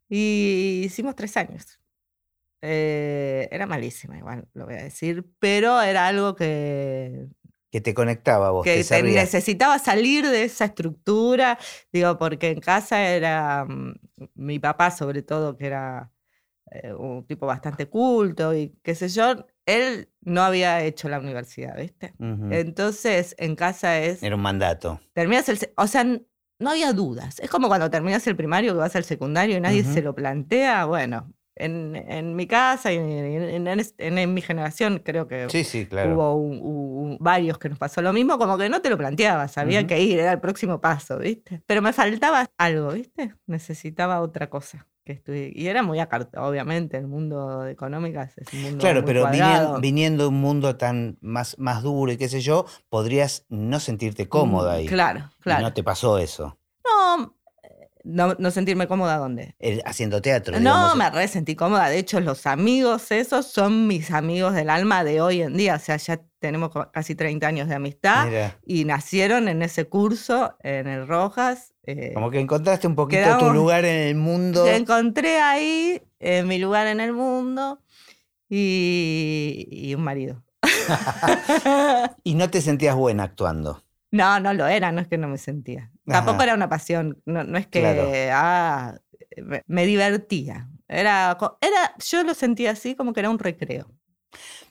y 0.07 0.83
hicimos 0.85 1.13
tres 1.15 1.35
años. 1.35 1.79
Eh, 2.61 3.49
era 3.51 3.65
malísima, 3.67 4.17
igual, 4.17 4.47
lo 4.53 4.65
voy 4.65 4.75
a 4.75 4.83
decir, 4.83 5.25
pero 5.39 5.81
era 5.81 6.07
algo 6.07 6.33
que, 6.35 7.27
Que 7.73 7.81
te 7.81 7.95
conectaba 7.95 8.49
a 8.49 8.51
vos, 8.51 8.63
que 8.63 8.83
te 8.83 9.01
necesitaba 9.01 9.79
salir 9.79 10.27
de 10.27 10.43
esa 10.43 10.65
estructura, 10.65 11.57
digo, 11.91 12.19
porque 12.19 12.51
en 12.51 12.59
casa 12.59 13.01
era 13.01 13.65
mm, 13.65 13.95
mi 14.35 14.59
papá 14.59 14.91
sobre 14.91 15.23
todo, 15.23 15.57
que 15.57 15.65
era 15.65 16.11
eh, 16.69 16.93
un 16.93 17.25
tipo 17.25 17.47
bastante 17.47 17.87
culto 17.87 18.53
y 18.53 18.77
qué 18.83 18.93
sé 18.93 19.09
yo, 19.09 19.47
él 19.65 20.07
no 20.21 20.43
había 20.43 20.83
hecho 20.83 21.09
la 21.09 21.17
universidad, 21.17 21.75
¿viste? 21.75 22.13
Entonces, 22.19 23.33
en 23.39 23.55
casa 23.55 23.99
es, 23.99 24.21
Era 24.21 24.35
un 24.35 24.43
mandato. 24.43 25.01
terminas 25.13 25.49
el, 25.49 25.57
o 25.75 25.87
sea, 25.87 26.03
no 26.03 26.69
había 26.69 26.93
dudas. 26.93 27.39
Es 27.39 27.49
como 27.49 27.69
cuando 27.69 27.89
terminas 27.89 28.27
el 28.27 28.35
primario 28.35 28.73
que 28.73 28.79
vas 28.81 28.95
al 28.95 29.03
secundario 29.03 29.57
y 29.57 29.61
nadie 29.61 29.83
se 29.83 30.03
lo 30.03 30.13
plantea, 30.13 30.85
bueno. 30.85 31.33
En, 31.55 31.95
en 31.95 32.35
mi 32.35 32.47
casa 32.47 32.91
y 32.91 32.97
en, 32.97 33.67
en- 33.67 33.81
en 33.97 34.33
mi 34.33 34.41
generación 34.41 35.01
creo 35.05 35.27
que 35.27 35.47
Sí, 35.49 35.63
sí, 35.63 35.85
claro. 35.85 36.15
Hubo 36.15 36.35
un- 36.35 36.59
un- 36.61 37.17
varios 37.19 37.59
que 37.59 37.69
nos 37.69 37.77
pasó 37.77 38.01
lo 38.01 38.11
mismo, 38.11 38.39
como 38.39 38.57
que 38.57 38.69
no 38.69 38.81
te 38.81 38.89
lo 38.89 38.97
planteabas, 38.97 39.57
había 39.59 39.85
que 39.85 40.01
ir, 40.01 40.19
era 40.19 40.31
el 40.31 40.39
próximo 40.39 40.81
paso, 40.81 41.19
¿viste? 41.19 41.61
Pero 41.67 41.81
me 41.83 41.93
faltaba 41.93 42.49
algo, 42.57 42.91
¿viste? 42.93 43.35
Necesitaba 43.45 44.21
otra 44.21 44.49
cosa 44.49 44.87
que 45.05 45.13
estudie- 45.13 45.51
Y 45.53 45.67
era 45.67 45.83
muy 45.83 45.99
acartado, 45.99 46.47
obviamente, 46.47 46.97
el 46.97 47.05
mundo 47.07 47.59
de 47.59 47.71
económicas 47.73 48.35
es 48.37 48.51
un 48.53 48.61
mundo 48.63 48.79
Claro, 48.79 49.01
muy 49.01 49.07
pero 49.07 49.21
cuadrado. 49.21 49.73
vinien- 49.75 49.81
viniendo 49.81 50.23
de 50.23 50.29
un 50.29 50.41
mundo 50.41 50.75
tan 50.77 51.17
más, 51.21 51.59
más 51.59 51.83
duro 51.83 52.11
y 52.11 52.17
qué 52.17 52.29
sé 52.29 52.41
yo, 52.41 52.65
podrías 52.89 53.45
no 53.49 53.79
sentirte 53.79 54.27
cómoda 54.27 54.71
Mm, 54.73 54.75
ahí. 54.77 54.85
Claro, 54.87 55.29
Y 55.39 55.43
claro. 55.43 55.61
no 55.61 55.73
te 55.73 55.83
pasó 55.83 56.17
eso. 56.17 56.57
No, 56.83 57.35
no, 58.03 58.35
no 58.37 58.51
sentirme 58.51 58.87
cómoda 58.87 59.17
dónde. 59.17 59.55
El- 59.59 59.81
haciendo 59.85 60.21
teatro. 60.21 60.53
No, 60.55 60.59
digamos. 60.59 60.95
me 60.97 61.09
re 61.09 61.27
sentí 61.27 61.55
cómoda. 61.55 61.89
De 61.89 61.97
hecho, 61.99 62.19
los 62.19 62.45
amigos 62.45 63.11
esos 63.11 63.47
son 63.47 63.87
mis 63.87 64.11
amigos 64.11 64.53
del 64.53 64.69
alma 64.69 65.03
de 65.03 65.21
hoy 65.21 65.41
en 65.41 65.55
día. 65.57 65.75
O 65.75 65.79
sea, 65.79 65.97
ya 65.97 66.19
tenemos 66.39 66.71
casi 66.91 67.15
30 67.15 67.47
años 67.47 67.67
de 67.69 67.75
amistad. 67.75 68.25
Mira, 68.27 68.57
y 68.65 68.85
nacieron 68.85 69.47
en 69.47 69.61
ese 69.61 69.85
curso, 69.85 70.55
en 70.61 70.87
el 70.87 71.07
Rojas. 71.07 71.73
eh, 71.85 72.11
como 72.13 72.29
que 72.31 72.39
encontraste 72.39 72.87
un 72.87 72.95
poquito 72.95 73.37
tu 73.39 73.51
lugar 73.51 73.85
en 73.85 74.07
el 74.09 74.15
mundo. 74.15 74.63
que 74.65 74.75
encontré 74.75 75.39
ahí 75.39 76.01
eh, 76.19 76.43
mi 76.43 76.59
lugar 76.59 76.87
en 76.87 76.99
el 76.99 77.13
mundo 77.13 77.79
y, 78.49 79.67
y 79.71 79.95
un 79.95 80.03
marido. 80.03 80.43
Y 82.23 82.35
no 82.35 82.49
te 82.49 82.61
sentías 82.61 82.95
buena 82.95 83.23
actuando. 83.23 83.83
no, 84.11 84.39
no 84.39 84.53
lo 84.53 84.67
era, 84.67 84.91
no 84.91 85.01
es 85.01 85.07
que 85.07 85.17
no 85.17 85.27
me 85.27 85.37
sentía. 85.37 85.91
Tampoco 86.05 86.35
Ajá. 86.35 86.43
era 86.43 86.53
una 86.55 86.69
pasión, 86.69 87.21
no, 87.25 87.43
no 87.43 87.57
es 87.57 87.67
que 87.67 87.79
Claro. 87.79 88.11
ah, 88.33 88.97
me, 89.37 89.63
me 89.67 89.85
divertía. 89.85 90.69
Era, 90.87 91.37
era, 91.61 91.95
yo 92.05 92.23
lo 92.23 92.33
sentía 92.33 92.71
así 92.71 92.95
como 92.95 93.13
que 93.13 93.21
era 93.21 93.29
un 93.29 93.39
recreo. 93.39 93.89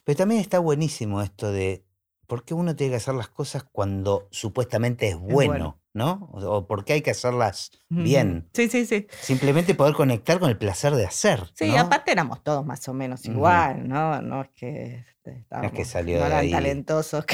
Pero 0.03 0.17
también 0.17 0.41
está 0.41 0.59
buenísimo 0.59 1.21
esto 1.21 1.51
de 1.51 1.83
por 2.27 2.43
qué 2.45 2.53
uno 2.53 2.75
tiene 2.75 2.91
que 2.91 2.97
hacer 2.97 3.13
las 3.15 3.27
cosas 3.29 3.63
cuando 3.63 4.27
supuestamente 4.31 5.07
es 5.09 5.17
bueno, 5.17 5.33
bueno. 5.51 5.79
¿no? 5.93 6.29
O, 6.31 6.39
o 6.57 6.67
por 6.67 6.85
qué 6.85 6.93
hay 6.93 7.01
que 7.01 7.11
hacerlas 7.11 7.71
bien. 7.89 8.49
Sí, 8.53 8.67
sí, 8.69 8.85
sí. 8.85 9.07
Simplemente 9.21 9.75
poder 9.75 9.93
conectar 9.93 10.39
con 10.39 10.49
el 10.49 10.57
placer 10.57 10.95
de 10.95 11.05
hacer. 11.05 11.51
Sí, 11.53 11.69
¿no? 11.69 11.79
aparte 11.79 12.11
éramos 12.11 12.43
todos 12.43 12.65
más 12.65 12.87
o 12.87 12.93
menos 12.93 13.25
igual, 13.25 13.87
¿no? 13.87 14.21
No 14.21 14.41
es 14.41 14.49
que 14.55 15.05
estábamos, 15.23 15.87
salió 15.87 16.17
no 16.17 16.21
de 16.23 16.27
eran 16.27 16.39
ahí. 16.39 16.51
talentosos. 16.51 17.25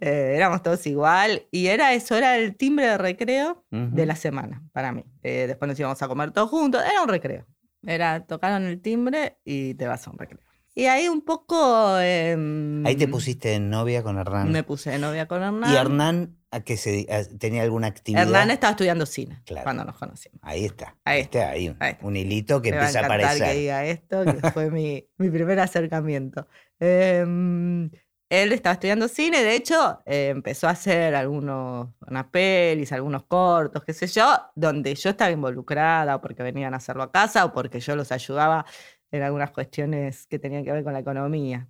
Eh, 0.00 0.32
éramos 0.36 0.62
todos 0.62 0.86
igual. 0.86 1.46
Y 1.50 1.66
era 1.66 1.92
eso, 1.94 2.16
era 2.16 2.36
el 2.36 2.56
timbre 2.56 2.86
de 2.86 2.98
recreo 2.98 3.64
de 3.70 4.06
la 4.06 4.16
semana 4.16 4.62
para 4.72 4.92
mí. 4.92 5.04
Eh, 5.22 5.44
después 5.46 5.68
nos 5.68 5.78
íbamos 5.78 6.00
a 6.02 6.08
comer 6.08 6.30
todos 6.32 6.50
juntos, 6.50 6.82
era 6.90 7.02
un 7.02 7.08
recreo. 7.08 7.46
Era 7.86 8.26
tocaron 8.26 8.64
el 8.64 8.80
timbre 8.80 9.38
y 9.44 9.74
te 9.74 9.86
vas 9.86 10.06
a 10.06 10.10
un 10.10 10.18
recreo. 10.18 10.49
Y 10.74 10.86
ahí 10.86 11.08
un 11.08 11.22
poco... 11.22 11.98
em, 11.98 12.86
Ahí 12.86 12.96
te 12.96 13.08
pusiste 13.08 13.48
de 13.48 13.60
novia 13.60 14.02
con 14.02 14.18
Hernán. 14.18 14.50
Me 14.52 14.62
puse 14.62 14.90
de 14.90 14.98
novia 14.98 15.26
con 15.26 15.42
Hernán. 15.42 15.70
¿Y 15.72 15.76
Hernán 15.76 16.36
a 16.52 16.60
qué 16.60 16.76
se, 16.76 17.06
a- 17.12 17.24
tenía 17.38 17.62
alguna 17.62 17.88
actividad? 17.88 18.22
Hernán 18.22 18.50
estaba 18.50 18.70
estudiando 18.72 19.04
cine 19.06 19.42
Claro. 19.44 19.64
cuando 19.64 19.84
nos 19.84 19.96
conocimos. 19.98 20.38
Ahí 20.42 20.64
está. 20.64 20.96
Ahí. 21.04 21.28
Ahí, 21.34 21.68
un, 21.68 21.76
ahí 21.80 21.90
está. 21.92 22.06
un 22.06 22.16
hilito 22.16 22.62
que 22.62 22.70
Me 22.70 22.76
va 22.78 22.84
a 22.84 22.86
empieza 22.86 23.00
a 23.00 23.04
aparecer. 23.04 23.48
que 23.48 23.54
diga 23.58 23.84
esto, 23.84 24.24
que 24.24 24.32
fue 24.52 24.70
mi, 24.70 25.04
mi 25.18 25.30
primer 25.30 25.58
acercamiento. 25.60 26.46
Em, 26.78 27.90
él 28.28 28.52
estaba 28.52 28.74
estudiando 28.74 29.08
cine, 29.08 29.42
de 29.42 29.56
hecho, 29.56 30.00
eh, 30.06 30.28
empezó 30.28 30.68
a 30.68 30.70
hacer 30.70 31.16
algunos, 31.16 31.88
unas 32.06 32.26
pelis, 32.26 32.92
algunos 32.92 33.24
cortos, 33.24 33.82
qué 33.84 33.92
sé 33.92 34.06
yo, 34.06 34.24
donde 34.54 34.94
yo 34.94 35.10
estaba 35.10 35.32
involucrada, 35.32 36.14
o 36.14 36.20
porque 36.20 36.44
venían 36.44 36.72
a 36.74 36.76
hacerlo 36.76 37.02
a 37.02 37.10
casa, 37.10 37.44
o 37.44 37.52
porque 37.52 37.80
yo 37.80 37.96
los 37.96 38.12
ayudaba 38.12 38.64
en 39.12 39.22
algunas 39.22 39.50
cuestiones 39.50 40.26
que 40.26 40.38
tenían 40.38 40.64
que 40.64 40.72
ver 40.72 40.84
con 40.84 40.92
la 40.92 41.00
economía. 41.00 41.68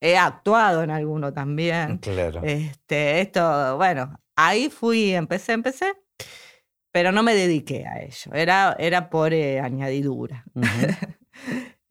He 0.00 0.16
actuado 0.16 0.82
en 0.82 0.90
alguno 0.90 1.32
también. 1.32 1.98
Claro. 1.98 2.40
Este, 2.42 3.20
esto, 3.20 3.76
bueno, 3.76 4.18
ahí 4.36 4.68
fui, 4.68 5.14
empecé, 5.14 5.52
empecé, 5.52 5.92
pero 6.90 7.12
no 7.12 7.22
me 7.22 7.34
dediqué 7.34 7.86
a 7.86 8.02
ello. 8.02 8.32
Era, 8.34 8.74
era 8.78 9.08
por 9.10 9.32
eh, 9.32 9.60
añadidura. 9.60 10.44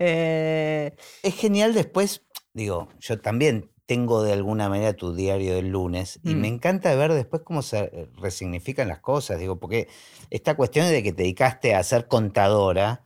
Eh, 0.03 0.95
Es 1.21 1.35
genial 1.35 1.73
después, 1.75 2.25
digo, 2.53 2.89
yo 2.99 3.19
también 3.21 3.69
tengo 3.85 4.23
de 4.23 4.33
alguna 4.33 4.67
manera 4.69 4.93
tu 4.93 5.13
diario 5.13 5.53
del 5.55 5.69
lunes 5.69 6.19
y 6.23 6.33
me 6.33 6.49
Mm. 6.49 6.53
encanta 6.55 6.95
ver 6.95 7.13
después 7.13 7.43
cómo 7.43 7.61
se 7.61 7.79
eh, 7.79 8.09
resignifican 8.19 8.87
las 8.87 8.99
cosas, 8.99 9.37
digo, 9.39 9.59
porque 9.59 9.87
esta 10.31 10.55
cuestión 10.55 10.87
de 10.89 11.03
que 11.03 11.11
te 11.11 11.21
dedicaste 11.23 11.75
a 11.75 11.83
ser 11.83 12.07
contadora, 12.07 13.03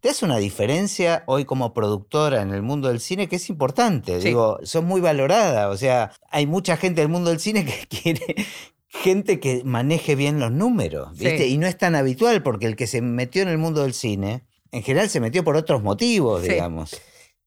te 0.00 0.08
hace 0.10 0.24
una 0.24 0.38
diferencia 0.38 1.22
hoy 1.26 1.44
como 1.44 1.72
productora 1.74 2.42
en 2.42 2.52
el 2.52 2.62
mundo 2.62 2.88
del 2.88 3.00
cine 3.00 3.28
que 3.28 3.36
es 3.36 3.48
importante, 3.50 4.20
Sí. 4.20 4.28
digo, 4.28 4.58
sos 4.62 4.82
muy 4.82 5.00
valorada, 5.00 5.68
o 5.68 5.76
sea, 5.76 6.12
hay 6.30 6.46
mucha 6.46 6.76
gente 6.76 7.00
del 7.02 7.10
mundo 7.10 7.30
del 7.30 7.40
cine 7.40 7.64
que 7.64 7.86
quiere 8.02 8.36
gente 8.88 9.38
que 9.40 9.62
maneje 9.64 10.14
bien 10.16 10.40
los 10.40 10.50
números, 10.50 11.10
¿viste? 11.12 11.38
Sí. 11.44 11.52
Y 11.54 11.58
no 11.58 11.66
es 11.66 11.76
tan 11.78 11.94
habitual 11.94 12.42
porque 12.42 12.66
el 12.66 12.76
que 12.76 12.86
se 12.86 13.02
metió 13.02 13.42
en 13.42 13.48
el 13.48 13.58
mundo 13.58 13.82
del 13.82 13.92
cine, 13.94 14.42
en 14.72 14.82
general 14.82 15.08
se 15.08 15.20
metió 15.20 15.44
por 15.44 15.56
otros 15.56 15.82
motivos, 15.82 16.42
Sí. 16.42 16.50
digamos. 16.50 17.00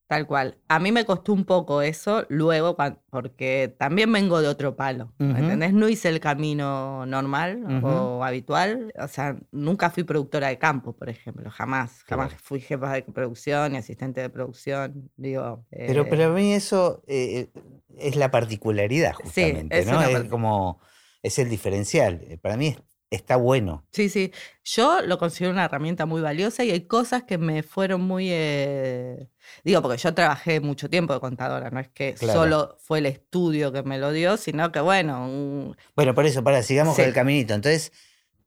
Tal 0.06 0.26
cual. 0.26 0.58
A 0.68 0.78
mí 0.78 0.92
me 0.92 1.04
costó 1.04 1.32
un 1.32 1.44
poco 1.44 1.82
eso 1.82 2.26
luego, 2.28 2.76
porque 3.10 3.74
también 3.78 4.12
vengo 4.12 4.40
de 4.40 4.48
otro 4.48 4.76
palo. 4.76 5.12
¿me 5.18 5.30
Ujú. 5.30 5.36
¿Entendés? 5.38 5.72
No 5.72 5.88
hice 5.88 6.08
el 6.08 6.20
camino 6.20 7.06
normal 7.06 7.82
o 7.82 8.22
habitual. 8.24 8.92
O 8.98 9.08
sea, 9.08 9.36
nunca 9.50 9.90
fui 9.90 10.04
productora 10.04 10.48
de 10.48 10.58
campo, 10.58 10.92
por 10.92 11.08
ejemplo. 11.08 11.50
Jamás. 11.50 12.02
Jamás 12.06 12.28
Claro. 12.28 12.42
fui 12.44 12.60
jefa 12.60 12.92
de 12.92 13.02
producción 13.02 13.74
y 13.74 13.78
asistente 13.78 14.20
de 14.20 14.30
producción. 14.30 15.10
Digo. 15.16 15.64
Pero, 15.70 16.02
eh, 16.02 16.06
pero 16.10 16.24
a 16.26 16.28
mí 16.30 16.52
eso 16.52 17.02
eh, 17.06 17.50
es 17.98 18.16
la 18.16 18.30
particularidad, 18.30 19.12
Sí, 19.16 19.22
justamente, 19.24 19.78
es 19.78 19.86
¿no? 19.86 20.02
Es 20.02 20.28
como, 20.28 20.80
es 21.22 21.38
el 21.38 21.48
diferencial. 21.48 22.20
Eh, 22.28 22.38
Para 22.38 22.56
mí 22.56 22.68
es- 22.68 22.78
está 23.14 23.36
bueno. 23.36 23.84
Sí, 23.92 24.08
sí. 24.08 24.32
Yo 24.64 25.00
lo 25.02 25.18
considero 25.18 25.52
una 25.52 25.64
herramienta 25.64 26.06
muy 26.06 26.20
valiosa 26.20 26.64
y 26.64 26.70
hay 26.70 26.82
cosas 26.86 27.22
que 27.24 27.38
me 27.38 27.62
fueron 27.62 28.02
muy... 28.02 28.28
eh, 28.30 29.28
Digo, 29.62 29.82
porque 29.82 29.98
yo 29.98 30.14
trabajé 30.14 30.60
mucho 30.60 30.88
tiempo 30.88 31.12
de 31.14 31.20
contadora, 31.20 31.70
no 31.70 31.80
es 31.80 31.88
que 31.88 32.14
Claro. 32.14 32.40
solo 32.40 32.76
fue 32.80 32.98
el 32.98 33.06
estudio 33.06 33.72
que 33.72 33.82
me 33.82 33.98
lo 33.98 34.10
dio, 34.12 34.36
sino 34.36 34.72
que, 34.72 34.80
bueno, 34.80 35.26
un- 35.26 35.76
Bueno, 35.96 36.14
por 36.14 36.24
eso, 36.26 36.42
para, 36.42 36.62
sigamos 36.62 36.96
con 36.96 37.04
el 37.04 37.12
caminito. 37.12 37.54
Entonces, 37.54 37.92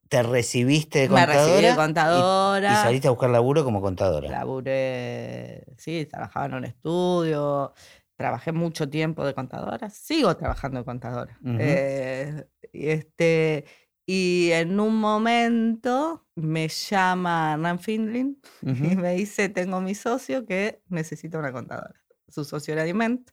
te 0.10 0.24
recibiste 0.24 1.00
de 1.00 1.10
me 1.10 1.16
contadora. 1.26 1.46
recibí 1.46 1.68
de 1.70 1.76
contadora. 1.76 2.72
Y, 2.74 2.76
saliste 2.78 3.08
a 3.08 3.12
buscar 3.12 3.30
laburo 3.30 3.64
como 3.64 3.82
contadora. 3.82 4.30
Laburé, 4.30 5.64
sí, 5.78 6.06
trabajaba 6.10 6.46
en 6.48 6.54
un 6.56 6.66
estudio, 6.66 7.74
trabajé 8.16 8.52
mucho 8.52 8.90
tiempo 8.90 9.26
de 9.26 9.34
contadora, 9.34 9.90
sigo 9.90 10.36
trabajando 10.38 10.80
de 10.80 10.86
contadora. 10.86 11.38
Eh, 11.46 12.46
y 12.74 12.90
este, 12.90 13.66
Y 14.10 14.52
en 14.54 14.80
un 14.80 14.96
momento 14.96 16.26
me 16.36 16.70
llama 16.70 17.52
Hernán 17.54 17.78
Findlin 17.80 18.42
y 18.62 18.70
Ujú. 18.72 19.02
me 19.02 19.14
dice, 19.16 19.50
tengo 19.50 19.82
mi 19.82 19.96
socio 19.96 20.46
que 20.46 20.82
necesita 20.88 21.38
una 21.38 21.52
contadora. 21.52 21.94
Su 22.30 22.46
socio 22.46 22.74
era 22.74 22.84
Diment. 22.84 23.30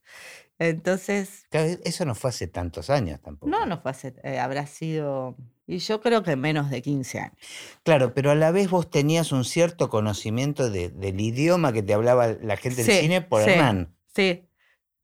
Entonces, 0.58 1.46
Claro, 1.50 1.78
Eso 1.84 2.04
no 2.04 2.14
fue 2.16 2.30
hace 2.30 2.48
tantos 2.48 2.90
años 2.90 3.20
tampoco. 3.20 3.50
no, 3.50 3.66
no 3.66 3.80
fue 3.80 3.90
hace, 3.92 4.14
eh, 4.24 4.38
habrá 4.40 4.66
sido, 4.66 5.36
y 5.66 5.78
yo 5.78 6.00
creo 6.00 6.22
que 6.24 6.34
menos 6.34 6.70
de 6.70 6.82
15 6.82 7.20
años. 7.20 7.36
Claro, 7.84 8.12
pero 8.12 8.32
a 8.32 8.34
la 8.34 8.50
vez 8.50 8.68
vos 8.68 8.90
tenías 8.90 9.30
un 9.30 9.44
cierto 9.44 9.88
conocimiento 9.88 10.70
de- 10.70 10.88
del 10.90 11.20
idioma 11.20 11.72
que 11.72 11.82
te 11.84 11.94
hablaba 11.94 12.28
la 12.42 12.56
gente 12.56 12.82
del 12.82 12.92
Sí, 12.92 13.00
cine 13.00 13.20
por 13.22 13.42
sí. 13.42 13.50
Hernán. 13.50 13.94
Sí, 14.14 14.48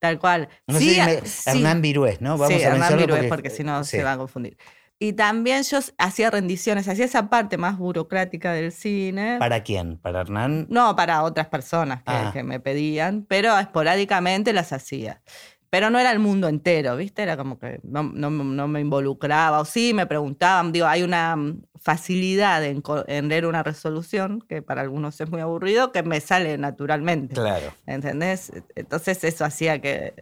tal 0.00 0.18
cual. 0.18 0.48
No 0.66 0.78
Sí, 0.78 0.94
sé 0.96 1.24
si 1.24 1.48
me-. 1.48 1.58
Hernán 1.58 1.82
Virués, 1.82 2.20
¿no? 2.20 2.38
Vamos 2.38 2.58
sí, 2.60 2.64
a 2.64 2.72
Hernán 2.74 2.96
Virués, 2.96 3.24
porque, 3.28 3.28
porque, 3.28 3.50
si 3.50 3.62
no 3.64 3.84
sí. 3.84 3.98
se 3.98 4.02
va 4.02 4.12
a 4.14 4.18
confundir. 4.18 4.56
Y 5.02 5.14
también 5.14 5.62
yo 5.62 5.78
hacía 5.96 6.30
rendiciones, 6.30 6.86
hacía 6.86 7.06
esa 7.06 7.30
parte 7.30 7.56
más 7.56 7.78
burocrática 7.78 8.52
del 8.52 8.70
cine. 8.70 9.36
¿Para 9.38 9.62
quién? 9.62 9.96
¿Para 9.96 10.20
Hernán? 10.20 10.66
No, 10.68 10.94
para 10.94 11.22
otras 11.22 11.46
personas 11.48 12.02
que, 12.02 12.12
Ah. 12.12 12.30
que 12.34 12.42
me 12.42 12.60
pedían, 12.60 13.24
pero 13.26 13.58
esporádicamente 13.58 14.52
las 14.52 14.74
hacía. 14.74 15.22
Pero 15.70 15.88
no 15.88 15.98
era 15.98 16.12
el 16.12 16.18
mundo 16.18 16.48
entero, 16.48 16.96
¿viste? 16.98 17.22
Era 17.22 17.38
como 17.38 17.58
que 17.58 17.80
no, 17.82 18.02
no- 18.02 18.28
no 18.30 18.68
me 18.68 18.80
involucraba, 18.80 19.60
o 19.60 19.64
sí 19.64 19.94
me 19.94 20.04
preguntaban, 20.04 20.70
digo, 20.70 20.86
hay 20.86 21.02
una 21.02 21.34
mm, 21.34 21.62
facilidad 21.80 22.62
en, 22.62 22.82
en 23.06 23.28
leer 23.28 23.46
una 23.46 23.62
resolución, 23.62 24.44
que 24.46 24.60
para 24.60 24.82
algunos 24.82 25.18
es 25.18 25.30
muy 25.30 25.40
aburrido, 25.40 25.92
que 25.92 26.02
me 26.02 26.20
sale 26.20 26.58
naturalmente, 26.58 27.34
Claro. 27.36 27.72
¿entendés? 27.86 28.52
Entonces 28.76 29.24
eso 29.24 29.46
hacía 29.46 29.80
que... 29.80 30.12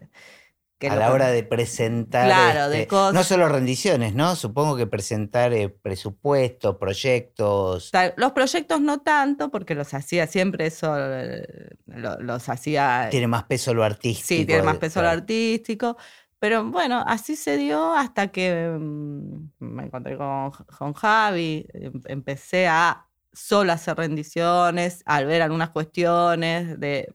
a 0.87 0.95
la 0.95 1.11
hora 1.11 1.27
de 1.29 1.43
presentar. 1.43 2.25
Claro, 2.25 2.69
de 2.69 2.77
este, 2.81 2.87
cosas. 2.87 3.13
No 3.13 3.23
solo 3.23 3.49
rendiciones, 3.49 4.15
¿no? 4.15 4.35
Supongo 4.35 4.77
que 4.77 4.87
presentar 4.87 5.51
eh, 5.53 5.69
presupuestos, 5.69 6.77
proyectos. 6.77 7.91
Los 8.15 8.31
proyectos 8.31 8.79
no 8.81 8.99
tanto, 9.01 9.49
porque 9.51 9.75
los 9.75 9.93
hacía 9.93 10.27
siempre 10.27 10.67
eso, 10.67 10.95
eh, 10.97 11.69
lo- 11.87 12.19
los 12.21 12.47
hacía... 12.49 13.07
Tiene 13.11 13.27
más 13.27 13.43
peso 13.43 13.73
lo 13.73 13.83
artístico. 13.83 14.27
Sí, 14.27 14.45
tiene 14.45 14.63
más 14.63 14.75
de- 14.75 14.79
peso 14.79 14.99
claro. 14.99 15.15
lo 15.15 15.21
artístico. 15.21 15.97
Pero 16.39 16.63
bueno, 16.63 17.03
así 17.05 17.35
se 17.35 17.57
dio 17.57 17.93
hasta 17.93 18.29
que 18.29 18.69
mm, 18.79 19.49
me 19.59 19.83
encontré 19.83 20.15
con, 20.15 20.51
con 20.51 20.93
Javi. 20.93 21.67
em- 21.73 22.01
Empecé 22.05 22.67
a 22.67 23.05
solo 23.33 23.71
hacer 23.73 23.95
rendiciones, 23.97 25.03
al 25.05 25.25
ver 25.25 25.41
algunas 25.41 25.69
cuestiones 25.69 26.79
de, 26.79 27.11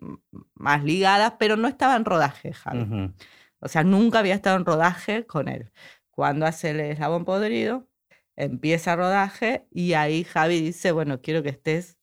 más 0.54 0.84
ligadas, 0.84 1.34
pero 1.38 1.56
no 1.56 1.68
estaba 1.68 1.96
en 1.96 2.04
rodaje, 2.04 2.52
Javi. 2.52 2.82
Ujú. 2.82 3.12
O 3.64 3.68
sea, 3.68 3.82
nunca 3.82 4.18
había 4.20 4.34
estado 4.34 4.56
en 4.56 4.64
rodaje 4.64 5.26
con 5.26 5.48
él. 5.48 5.72
Cuando 6.10 6.46
hace 6.46 6.70
el 6.70 6.80
eslabón 6.80 7.24
podrido, 7.24 7.88
empieza 8.36 8.94
rodaje 8.96 9.66
y 9.70 9.94
ahí 9.94 10.24
Javi 10.24 10.60
dice, 10.60 10.92
bueno, 10.92 11.20
quiero 11.20 11.42
que 11.42 11.48
estés 11.50 11.98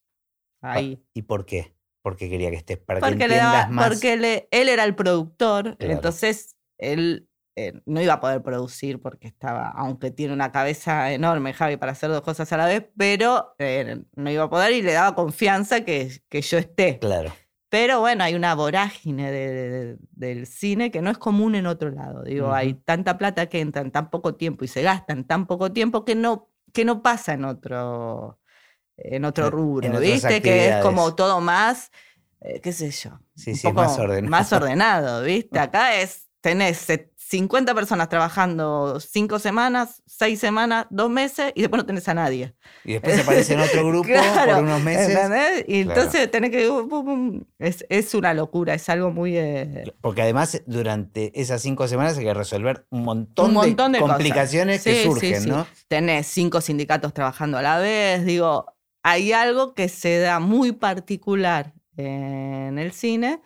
ahí. 0.61 1.03
¿Y 1.13 1.21
por 1.23 1.45
qué? 1.45 1.73
Porque 2.01 2.29
quería 2.29 2.49
que 2.49 2.57
estés, 2.57 2.77
para 2.79 2.99
que 2.99 3.05
Porque, 3.05 3.27
le 3.27 3.35
entiendas 3.35 3.53
daba- 3.53 3.67
más. 3.71 3.89
porque 3.89 4.17
le- 4.17 4.47
él 4.51 4.69
era 4.69 4.83
el 4.85 4.95
productor, 4.95 5.77
Claro. 5.77 5.93
entonces 5.93 6.55
él 6.79 7.27
eh, 7.57 7.73
no 7.85 8.01
iba 8.01 8.13
a 8.13 8.19
poder 8.21 8.41
producir 8.41 8.99
porque 9.01 9.27
estaba, 9.27 9.67
aunque 9.69 10.09
tiene 10.09 10.33
una 10.33 10.51
cabeza 10.53 11.11
enorme, 11.11 11.51
Javi, 11.53 11.75
para 11.77 11.91
hacer 11.91 12.09
dos 12.09 12.21
cosas 12.21 12.51
a 12.53 12.57
la 12.57 12.65
vez, 12.65 12.85
pero 12.97 13.53
eh, 13.59 14.03
no 14.15 14.31
iba 14.31 14.43
a 14.45 14.49
poder 14.49 14.71
y 14.71 14.81
le 14.81 14.93
daba 14.93 15.13
confianza 15.15 15.83
que, 15.83 16.09
que 16.29 16.41
yo 16.41 16.57
esté. 16.57 16.97
Claro. 16.99 17.33
Pero 17.71 18.01
bueno, 18.01 18.25
hay 18.25 18.35
una 18.35 18.53
vorágine 18.53 19.31
de- 19.31 19.53
de- 19.53 19.69
de- 19.69 19.97
del 20.11 20.45
cine 20.45 20.91
que 20.91 21.01
no 21.01 21.09
es 21.09 21.17
común 21.17 21.55
en 21.55 21.65
otro 21.67 21.89
lado. 21.89 22.21
Digo, 22.23 22.53
hay 22.53 22.73
tanta 22.73 23.17
plata 23.17 23.45
que 23.47 23.61
entra 23.61 23.81
en 23.81 23.91
tan 23.91 24.09
poco 24.09 24.35
tiempo 24.35 24.65
y 24.65 24.67
se 24.67 24.81
gasta 24.81 25.13
en 25.13 25.23
tan 25.23 25.47
poco 25.47 25.71
tiempo 25.71 26.03
que 26.03 26.13
no, 26.13 26.49
que 26.73 26.83
no 26.83 27.01
pasa 27.01 27.31
en 27.31 27.45
otro, 27.45 28.39
en 28.97 29.23
otro 29.23 29.49
rubro, 29.49 29.87
en 29.87 29.99
¿viste? 30.01 30.41
Que 30.41 30.67
es 30.67 30.75
como 30.83 31.15
todo 31.15 31.39
más, 31.39 31.91
eh, 32.41 32.59
qué 32.59 32.73
sé 32.73 32.91
yo. 32.91 33.21
Sí, 33.35 33.55
sí, 33.55 33.71
más 33.71 33.97
ordenado. 33.97 34.29
Más 34.29 34.51
ordenado, 34.51 35.23
¿viste? 35.23 35.57
Acá 35.71 35.95
es, 35.95 36.27
tenés 36.41 36.89
50 37.31 37.73
personas 37.73 38.09
trabajando 38.09 38.99
cinco 38.99 39.39
semanas, 39.39 40.03
seis 40.05 40.37
semanas, 40.37 40.87
dos 40.89 41.09
meses 41.09 41.53
y 41.55 41.61
después 41.61 41.81
no 41.81 41.85
tenés 41.85 42.09
a 42.09 42.13
nadie. 42.13 42.53
Y 42.83 42.91
después 42.93 43.17
aparece 43.19 43.53
en 43.53 43.61
otro 43.61 43.87
grupo 43.87 44.09
Claro, 44.09 44.55
por 44.55 44.63
unos 44.65 44.81
meses. 44.83 45.15
¿entendés? 45.15 45.63
Y 45.65 45.85
Claro. 45.85 46.01
entonces 46.01 46.29
tenés 46.29 46.51
que... 46.51 46.69
uh, 46.69 47.45
Es, 47.57 47.85
es 47.87 48.13
una 48.15 48.33
locura, 48.33 48.73
es 48.73 48.89
algo 48.89 49.11
muy... 49.11 49.37
eh, 49.37 49.85
Porque 50.01 50.23
además, 50.23 50.61
durante 50.65 51.31
esas 51.39 51.61
cinco 51.61 51.87
semanas 51.87 52.17
hay 52.17 52.25
que 52.25 52.33
resolver 52.33 52.85
un 52.89 53.03
montón, 53.03 53.45
un 53.47 53.53
montón 53.53 53.93
de, 53.93 53.99
complicaciones 53.99 54.83
que 54.83 54.93
Sí, 54.95 55.03
surgen, 55.03 55.41
sí. 55.43 55.49
¿no? 55.49 55.65
Tenés 55.87 56.27
cinco 56.27 56.59
sindicatos 56.59 57.13
trabajando 57.13 57.57
a 57.59 57.61
la 57.61 57.77
vez, 57.79 58.25
digo, 58.25 58.65
hay 59.03 59.31
algo 59.31 59.73
que 59.73 59.87
se 59.87 60.19
da 60.19 60.41
muy 60.41 60.73
particular 60.73 61.73
en 61.95 62.77
el 62.77 62.91
cine 62.91 63.41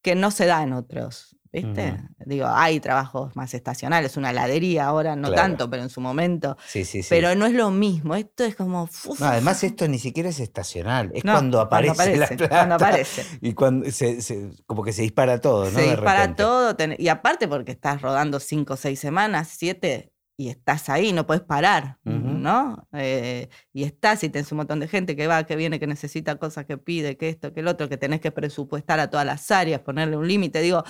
que 0.00 0.14
no 0.14 0.30
se 0.30 0.46
da 0.46 0.62
en 0.62 0.72
otros. 0.72 1.35
¿Viste? 1.62 1.92
Ujú. 1.92 2.02
Digo, 2.26 2.46
hay 2.48 2.80
trabajos 2.80 3.34
más 3.36 3.54
estacionales, 3.54 4.16
una 4.16 4.30
heladería 4.30 4.86
ahora 4.86 5.16
no 5.16 5.28
Claro. 5.28 5.42
tanto, 5.42 5.70
pero 5.70 5.82
en 5.82 5.88
su 5.90 6.00
momento. 6.00 6.56
Sí, 6.66 6.84
sí, 6.84 7.02
sí. 7.02 7.08
Pero 7.10 7.34
no 7.34 7.46
es 7.46 7.54
lo 7.54 7.70
mismo, 7.70 8.14
esto 8.14 8.44
es 8.44 8.54
como... 8.56 8.82
uf, 8.84 9.20
No, 9.20 9.26
además 9.26 9.62
esto 9.64 9.86
ni 9.88 9.98
siquiera 9.98 10.28
es 10.28 10.40
estacional, 10.40 11.10
es 11.14 11.24
no, 11.24 11.32
cuando 11.32 11.60
aparece, 11.60 12.16
la 12.16 12.26
plata. 12.28 12.48
Cuando 12.48 12.74
aparece. 12.74 13.24
Y 13.40 13.54
cuando 13.54 13.90
se, 13.90 14.20
se- 14.22 14.50
como 14.66 14.82
que 14.82 14.92
se 14.92 15.02
dispara 15.02 15.40
todo, 15.40 15.64
¿no? 15.64 15.70
se 15.70 15.80
De 15.82 15.90
dispara 15.92 16.20
repente. 16.20 16.42
todo. 16.42 16.76
ten- 16.76 16.96
y 16.98 17.08
aparte 17.08 17.48
porque 17.48 17.72
estás 17.72 18.02
rodando 18.02 18.38
cinco 18.40 18.74
o 18.74 18.76
seis 18.76 18.98
semanas, 19.00 19.48
siete, 19.56 20.12
y 20.38 20.50
estás 20.50 20.90
ahí, 20.90 21.14
no 21.14 21.26
puedes 21.26 21.42
parar. 21.42 21.96
¿no? 22.04 22.86
Eh, 22.92 23.48
y 23.72 23.84
estás 23.84 24.22
y 24.22 24.28
tenés 24.28 24.52
un 24.52 24.58
montón 24.58 24.80
de 24.80 24.86
gente 24.86 25.16
que 25.16 25.26
va, 25.26 25.44
que 25.44 25.56
viene, 25.56 25.80
que 25.80 25.86
necesita 25.86 26.36
cosas, 26.36 26.66
que 26.66 26.76
pide, 26.76 27.16
que 27.16 27.30
esto, 27.30 27.52
que 27.54 27.60
el 27.60 27.68
otro, 27.68 27.88
que 27.88 27.96
tenés 27.96 28.20
que 28.20 28.30
presupuestar 28.30 29.00
a 29.00 29.08
todas 29.08 29.24
las 29.24 29.50
áreas, 29.50 29.80
ponerle 29.80 30.16
un 30.18 30.28
límite. 30.28 30.60
Digo, 30.60 30.84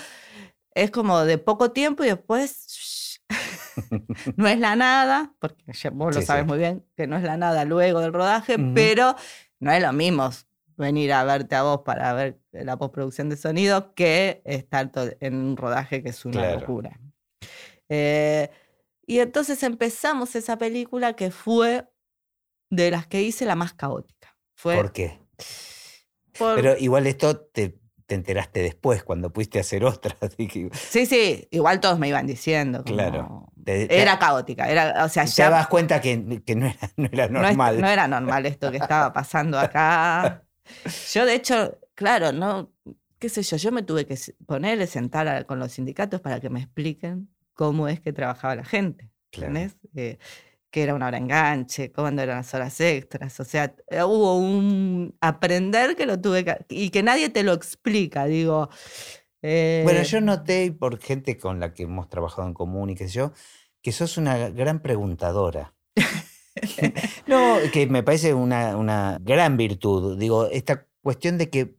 es 0.77 0.91
como 0.91 1.25
de 1.25 1.39
poco 1.39 1.73
tiempo 1.73 2.05
y 2.05 2.09
después... 2.09 3.21
no 4.37 4.47
es 4.47 4.59
la 4.61 4.77
nada, 4.77 5.35
porque 5.41 5.65
vos 5.93 6.15
lo 6.15 6.23
sabes 6.23 6.45
sí. 6.45 6.49
muy 6.49 6.59
bien, 6.59 6.87
que 6.97 7.07
no 7.07 7.17
es 7.17 7.23
la 7.23 7.37
nada 7.37 7.65
luego 7.65 8.01
del 8.01 8.13
rodaje, 8.13 8.59
pero 8.75 9.17
no 9.59 9.73
es 9.73 9.83
lo 9.83 9.93
mismo 9.93 10.31
venir 10.77 11.13
a 11.15 11.25
verte 11.25 11.57
a 11.57 11.63
vos 11.63 11.81
para 11.85 12.13
ver 12.13 12.39
la 12.53 12.77
postproducción 12.77 13.31
de 13.31 13.37
sonido 13.37 13.95
que 13.95 14.43
estar 14.45 14.91
en 15.21 15.35
un 15.35 15.57
rodaje 15.57 16.03
que 16.03 16.11
es 16.11 16.25
una 16.25 16.41
Claro. 16.43 16.61
locura. 16.61 17.01
Eh, 17.89 18.51
y 19.07 19.21
entonces 19.21 19.63
empezamos 19.63 20.37
esa 20.37 20.59
película 20.59 21.15
que 21.15 21.31
fue 21.31 21.89
de 22.71 22.91
las 22.91 23.07
que 23.07 23.23
hice 23.23 23.47
la 23.47 23.55
más 23.57 23.73
caótica. 23.73 24.37
Fue 24.55 24.75
¿Por 24.75 24.93
qué? 24.93 25.19
por- 26.39 26.57
Pero 26.57 26.77
igual 26.79 27.07
esto 27.07 27.39
te, 27.41 27.79
te 28.07 28.15
enteraste 28.15 28.61
después, 28.63 29.03
cuando 29.05 29.33
pudiste 29.33 29.59
hacer 29.59 29.85
otra. 29.85 30.17
así 30.21 30.47
que 30.49 30.71
Sí, 30.73 31.07
sí, 31.07 31.49
igual 31.51 31.81
todos 31.81 31.99
me 31.99 32.09
iban 32.09 32.27
diciendo. 32.27 32.83
como- 32.85 32.95
Claro. 32.97 33.53
te- 33.65 33.87
te- 33.89 34.01
Era 34.01 34.19
caótica, 34.19 34.71
era, 34.71 35.05
o 35.05 35.09
sea, 35.09 35.25
te 35.25 35.31
ya 35.33 35.51
dabas 35.51 35.67
cuenta 35.69 36.01
que, 36.01 36.43
que 36.45 36.55
no, 36.55 36.67
era, 36.67 36.91
no 36.97 37.09
era 37.13 37.29
normal. 37.29 37.81
No, 37.81 37.89
era 37.89 38.07
normal 38.09 38.47
esto 38.47 38.71
que 38.71 38.77
estaba 38.79 39.13
pasando 39.13 39.59
acá. 39.59 40.45
Yo, 41.13 41.25
de 41.27 41.35
hecho, 41.35 41.79
claro, 41.95 42.33
no, 42.33 42.73
qué 43.21 43.29
sé 43.29 43.43
yo, 43.43 43.57
yo 43.57 43.71
me 43.73 43.83
tuve 43.83 44.05
que 44.05 44.17
poner, 44.47 44.85
sentar 44.89 45.29
a- 45.29 45.45
con 45.45 45.59
los 45.59 45.73
sindicatos 45.73 46.21
para 46.21 46.41
que 46.41 46.51
me 46.51 46.61
expliquen 46.61 47.29
cómo 47.55 47.87
es 47.89 48.01
que 48.01 48.13
trabajaba 48.13 48.57
la 48.57 48.65
gente. 48.65 49.11
Claro. 49.31 49.55
Eh, 49.95 50.19
que 50.77 50.83
era 50.83 50.95
una 50.95 51.07
hora 51.07 51.17
enganche, 51.17 51.91
cuándo 51.91 52.21
eran 52.21 52.37
las 52.37 52.53
horas 52.53 52.79
extras. 52.83 53.41
O 53.41 53.45
sea, 53.47 53.75
eh, 53.89 54.03
hubo 54.03 54.37
un 54.37 55.17
aprender 55.23 55.97
que 55.97 56.05
lo 56.05 56.21
tuve 56.21 56.45
que. 56.45 56.55
y 56.69 56.91
que 56.91 57.03
nadie 57.03 57.31
te 57.31 57.43
lo 57.43 57.55
explica, 57.55 58.27
digo. 58.27 58.69
Bueno, 59.41 60.01
eh, 60.01 60.05
yo 60.05 60.21
noté 60.21 60.73
por 60.73 60.99
gente 60.99 61.39
con 61.39 61.61
la 61.61 61.73
que 61.73 61.85
hemos 61.85 62.11
trabajado 62.11 62.47
en 62.47 62.53
común 62.53 62.91
y 62.91 62.95
qué 62.95 63.09
sé 63.09 63.15
yo, 63.15 63.33
que 63.81 63.91
sos 63.91 64.19
una 64.19 64.51
gran 64.51 64.81
preguntadora. 64.81 65.73
no, 67.27 67.57
que 67.73 67.87
me 67.87 68.03
parece 68.03 68.35
una, 68.35 68.77
una 68.77 69.17
gran 69.23 69.57
virtud. 69.57 70.19
Digo, 70.19 70.45
esta 70.45 70.87
cuestión 71.01 71.39
de 71.39 71.49
que 71.49 71.75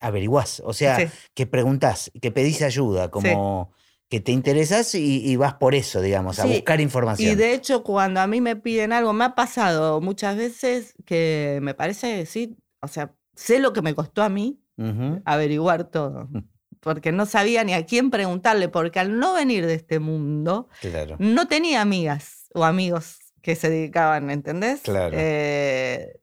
averiguás, 0.00 0.60
o 0.66 0.74
sea, 0.74 0.98
sí. 0.98 1.06
que 1.32 1.46
preguntás, 1.46 2.12
que 2.20 2.30
pedís 2.30 2.60
ayuda, 2.60 3.10
como 3.10 3.72
que 4.14 4.20
te 4.20 4.30
interesas 4.30 4.94
y, 4.94 5.28
y 5.28 5.34
vas 5.34 5.54
por 5.54 5.74
eso, 5.74 6.00
digamos, 6.00 6.38
a 6.38 6.44
Sí, 6.46 6.54
buscar 6.54 6.80
información. 6.80 7.32
Y 7.32 7.34
de 7.34 7.52
hecho, 7.52 7.82
cuando 7.82 8.20
a 8.20 8.28
mí 8.28 8.40
me 8.40 8.54
piden 8.54 8.92
algo, 8.92 9.12
me 9.12 9.24
ha 9.24 9.34
pasado 9.34 10.00
muchas 10.00 10.36
veces 10.36 10.94
que 11.04 11.58
me 11.62 11.74
parece, 11.74 12.24
sí, 12.26 12.56
o 12.80 12.86
sea, 12.86 13.12
sé 13.34 13.58
lo 13.58 13.72
que 13.72 13.82
me 13.82 13.92
costó 13.94 14.22
a 14.22 14.28
mí 14.28 14.60
Ujú, 14.76 15.20
averiguar 15.24 15.84
todo, 15.90 16.28
porque 16.80 17.10
no 17.10 17.26
sabía 17.26 17.64
ni 17.64 17.72
a 17.74 17.86
quién 17.86 18.10
preguntarle, 18.10 18.68
porque 18.68 19.00
al 19.00 19.18
no 19.18 19.34
venir 19.34 19.66
de 19.66 19.74
este 19.74 19.98
mundo, 19.98 20.68
Claro. 20.80 21.16
no 21.18 21.48
tenía 21.48 21.80
amigas 21.80 22.48
o 22.54 22.64
amigos 22.64 23.18
que 23.42 23.56
se 23.56 23.68
dedicaban, 23.68 24.30
¿entendés? 24.30 24.82
Claro. 24.82 25.16
Eh, 25.18 26.20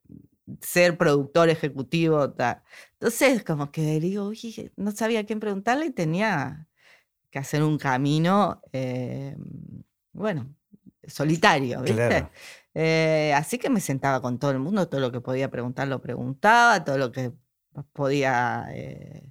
ser 0.62 0.98
productor 0.98 1.50
ejecutivo. 1.50 2.32
ta. 2.32 2.64
Entonces, 2.94 3.44
como 3.44 3.72
que 3.72 4.00
digo, 4.00 4.26
"Oye, 4.26 4.72
no 4.78 4.92
sabía 4.92 5.22
a 5.22 5.24
quién 5.26 5.40
preguntarle 5.40 5.88
y 5.88 5.92
tenía 5.92 6.68
que 7.32 7.40
hacer 7.40 7.64
un 7.64 7.78
camino, 7.78 8.62
eh, 8.74 9.36
bueno, 10.14 10.54
solitario, 11.08 11.82
¿viste? 11.82 11.96
Claro. 12.08 12.30
Eh, 12.74 13.34
así 13.36 13.58
que 13.58 13.70
me 13.70 13.80
sentaba 13.82 14.22
con 14.22 14.38
todo 14.40 14.52
el 14.52 14.60
mundo, 14.60 14.88
todo 14.88 15.02
lo 15.02 15.12
que 15.12 15.22
podía 15.22 15.50
preguntar 15.50 15.88
lo 15.88 16.02
preguntaba, 16.02 16.84
todo 16.84 16.98
lo 16.98 17.12
que 17.12 17.32
podía 17.94 18.66
eh, 18.74 19.24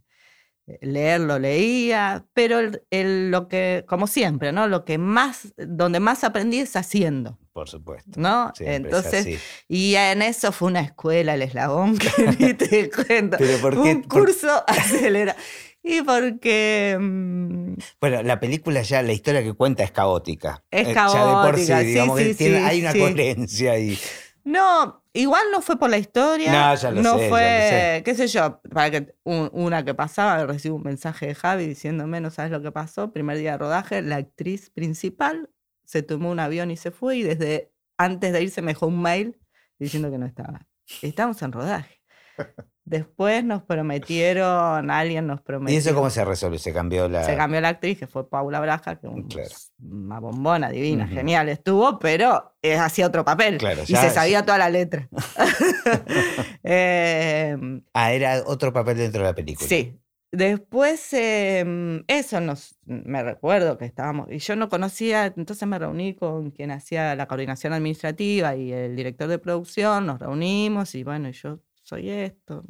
leer 0.82 1.20
lo 1.20 1.38
leía, 1.38 2.26
pero 2.32 2.58
el- 2.60 2.82
el- 2.90 3.30
lo 3.30 3.48
que, 3.48 3.84
como 3.88 4.06
siempre, 4.06 4.52
¿no? 4.52 4.68
Lo 4.68 4.84
que 4.84 4.98
más, 4.98 5.52
donde 5.56 6.00
más 6.00 6.22
aprendí 6.22 6.58
es 6.60 6.76
haciendo, 6.76 7.38
Por 7.52 7.68
supuesto. 7.68 8.12
¿no? 8.20 8.52
Siempre 8.54 8.76
Entonces, 8.76 9.40
y 9.68 9.94
en 9.96 10.22
eso 10.22 10.52
fue 10.52 10.68
una 10.68 10.80
escuela, 10.80 11.34
el 11.34 11.42
eslabón, 11.42 11.98
que 11.98 12.36
ni 12.38 12.54
te 12.54 12.88
cuento. 13.08 13.36
Pero 13.38 13.58
¿por 13.60 13.72
qué? 13.82 13.94
un 13.94 14.02
por- 14.02 14.26
curso 14.26 14.64
acelera. 14.68 15.34
Y 15.82 16.02
porque 16.02 16.96
mm, 17.00 17.74
Bueno, 18.00 18.22
la 18.22 18.38
película 18.38 18.82
ya, 18.82 19.02
la 19.02 19.12
historia 19.12 19.42
que 19.42 19.54
cuenta 19.54 19.82
es 19.82 19.90
caótica. 19.92 20.62
Es 20.70 20.88
Eh, 20.88 20.94
Ya 20.94 21.24
de 21.26 21.32
por 21.46 21.58
sí, 21.58 21.66
caótica, 21.66 21.78
sí, 21.80 21.84
digamos 21.86 22.18
que 22.18 22.24
sí, 22.28 22.34
tiene- 22.34 22.58
sí, 22.58 22.64
hay 22.66 22.80
una 22.80 22.92
coherencia 22.94 23.72
ahí. 23.72 23.98
No, 24.44 25.04
igual 25.12 25.44
no 25.52 25.60
fue 25.60 25.78
por 25.78 25.90
la 25.90 25.98
historia. 25.98 26.50
No, 26.52 26.74
ya 26.74 26.90
lo 26.90 27.02
sé, 27.02 27.08
ya 27.08 27.18
lo 27.18 27.28
fue, 27.28 27.42
sé. 27.68 28.02
qué 28.04 28.14
sé 28.14 28.26
yo, 28.28 28.60
para 28.72 28.90
que 28.90 29.14
un- 29.24 29.50
una 29.52 29.84
que 29.84 29.94
pasaba, 29.94 30.44
recibo 30.46 30.76
un 30.76 30.82
mensaje 30.82 31.26
de 31.28 31.34
Javi 31.34 31.66
diciéndome, 31.66 32.20
no 32.20 32.30
sabes 32.30 32.50
lo 32.50 32.62
que 32.62 32.72
pasó, 32.72 33.12
primer 33.12 33.36
día 33.38 33.52
de 33.52 33.58
rodaje, 33.58 34.02
la 34.02 34.16
actriz 34.16 34.70
principal 34.70 35.50
se 35.84 36.02
tomó 36.02 36.30
un 36.30 36.40
avión 36.40 36.70
y 36.70 36.76
se 36.76 36.90
fue 36.90 37.16
y 37.16 37.22
desde 37.22 37.72
antes 37.98 38.32
de 38.32 38.42
irse 38.42 38.62
me 38.62 38.72
dejó 38.72 38.86
un 38.86 39.00
mail 39.02 39.38
diciendo 39.78 40.10
que 40.10 40.18
no 40.18 40.26
estaba. 40.26 40.66
Estamos 41.02 41.40
en 41.42 41.52
rodaje. 41.52 42.00
Después 42.90 43.44
nos 43.44 43.62
prometieron, 43.62 44.90
alguien 44.90 45.28
nos 45.28 45.40
prometió. 45.42 45.72
¿Y 45.74 45.78
eso 45.78 45.94
cómo 45.94 46.10
se 46.10 46.24
resuelve? 46.24 46.58
Se 46.58 46.72
cambió 46.72 47.08
la... 47.08 47.22
Se 47.22 47.36
cambió 47.36 47.60
la 47.60 47.68
actriz, 47.68 47.96
que 47.98 48.08
fue 48.08 48.28
Paula 48.28 48.58
Braja, 48.58 48.96
que 48.98 49.06
un- 49.06 49.28
Claro. 49.28 49.48
una 49.80 50.18
bombona 50.18 50.70
divina, 50.70 51.06
genial 51.06 51.48
estuvo, 51.48 52.00
pero 52.00 52.56
eh, 52.62 52.74
hacía 52.76 53.06
otro 53.06 53.24
papel. 53.24 53.58
Claro, 53.58 53.82
y 53.82 53.94
se 53.94 54.10
sabía 54.10 54.44
toda 54.44 54.58
la 54.58 54.68
letra. 54.70 55.08
Eh, 56.64 57.56
Ah, 57.94 58.12
era 58.12 58.42
otro 58.46 58.72
papel 58.72 58.96
dentro 58.98 59.22
de 59.22 59.28
la 59.28 59.34
película. 59.34 59.68
sí. 59.68 59.96
Después, 60.32 61.12
eh, 61.12 62.04
eso 62.06 62.40
nos, 62.40 62.78
me 62.84 63.20
recuerdo 63.20 63.76
que 63.78 63.84
estábamos, 63.84 64.30
y 64.30 64.38
yo 64.38 64.54
no 64.54 64.68
conocía, 64.68 65.26
entonces 65.36 65.66
me 65.66 65.76
reuní 65.76 66.14
con 66.14 66.52
quien 66.52 66.70
hacía 66.70 67.16
la 67.16 67.26
coordinación 67.26 67.72
administrativa 67.72 68.54
y 68.54 68.72
el 68.72 68.94
director 68.94 69.26
de 69.26 69.40
producción, 69.40 70.06
nos 70.06 70.20
reunimos 70.20 70.94
y 70.94 71.02
bueno, 71.02 71.30
yo 71.30 71.58
soy 71.90 72.08
esto, 72.08 72.64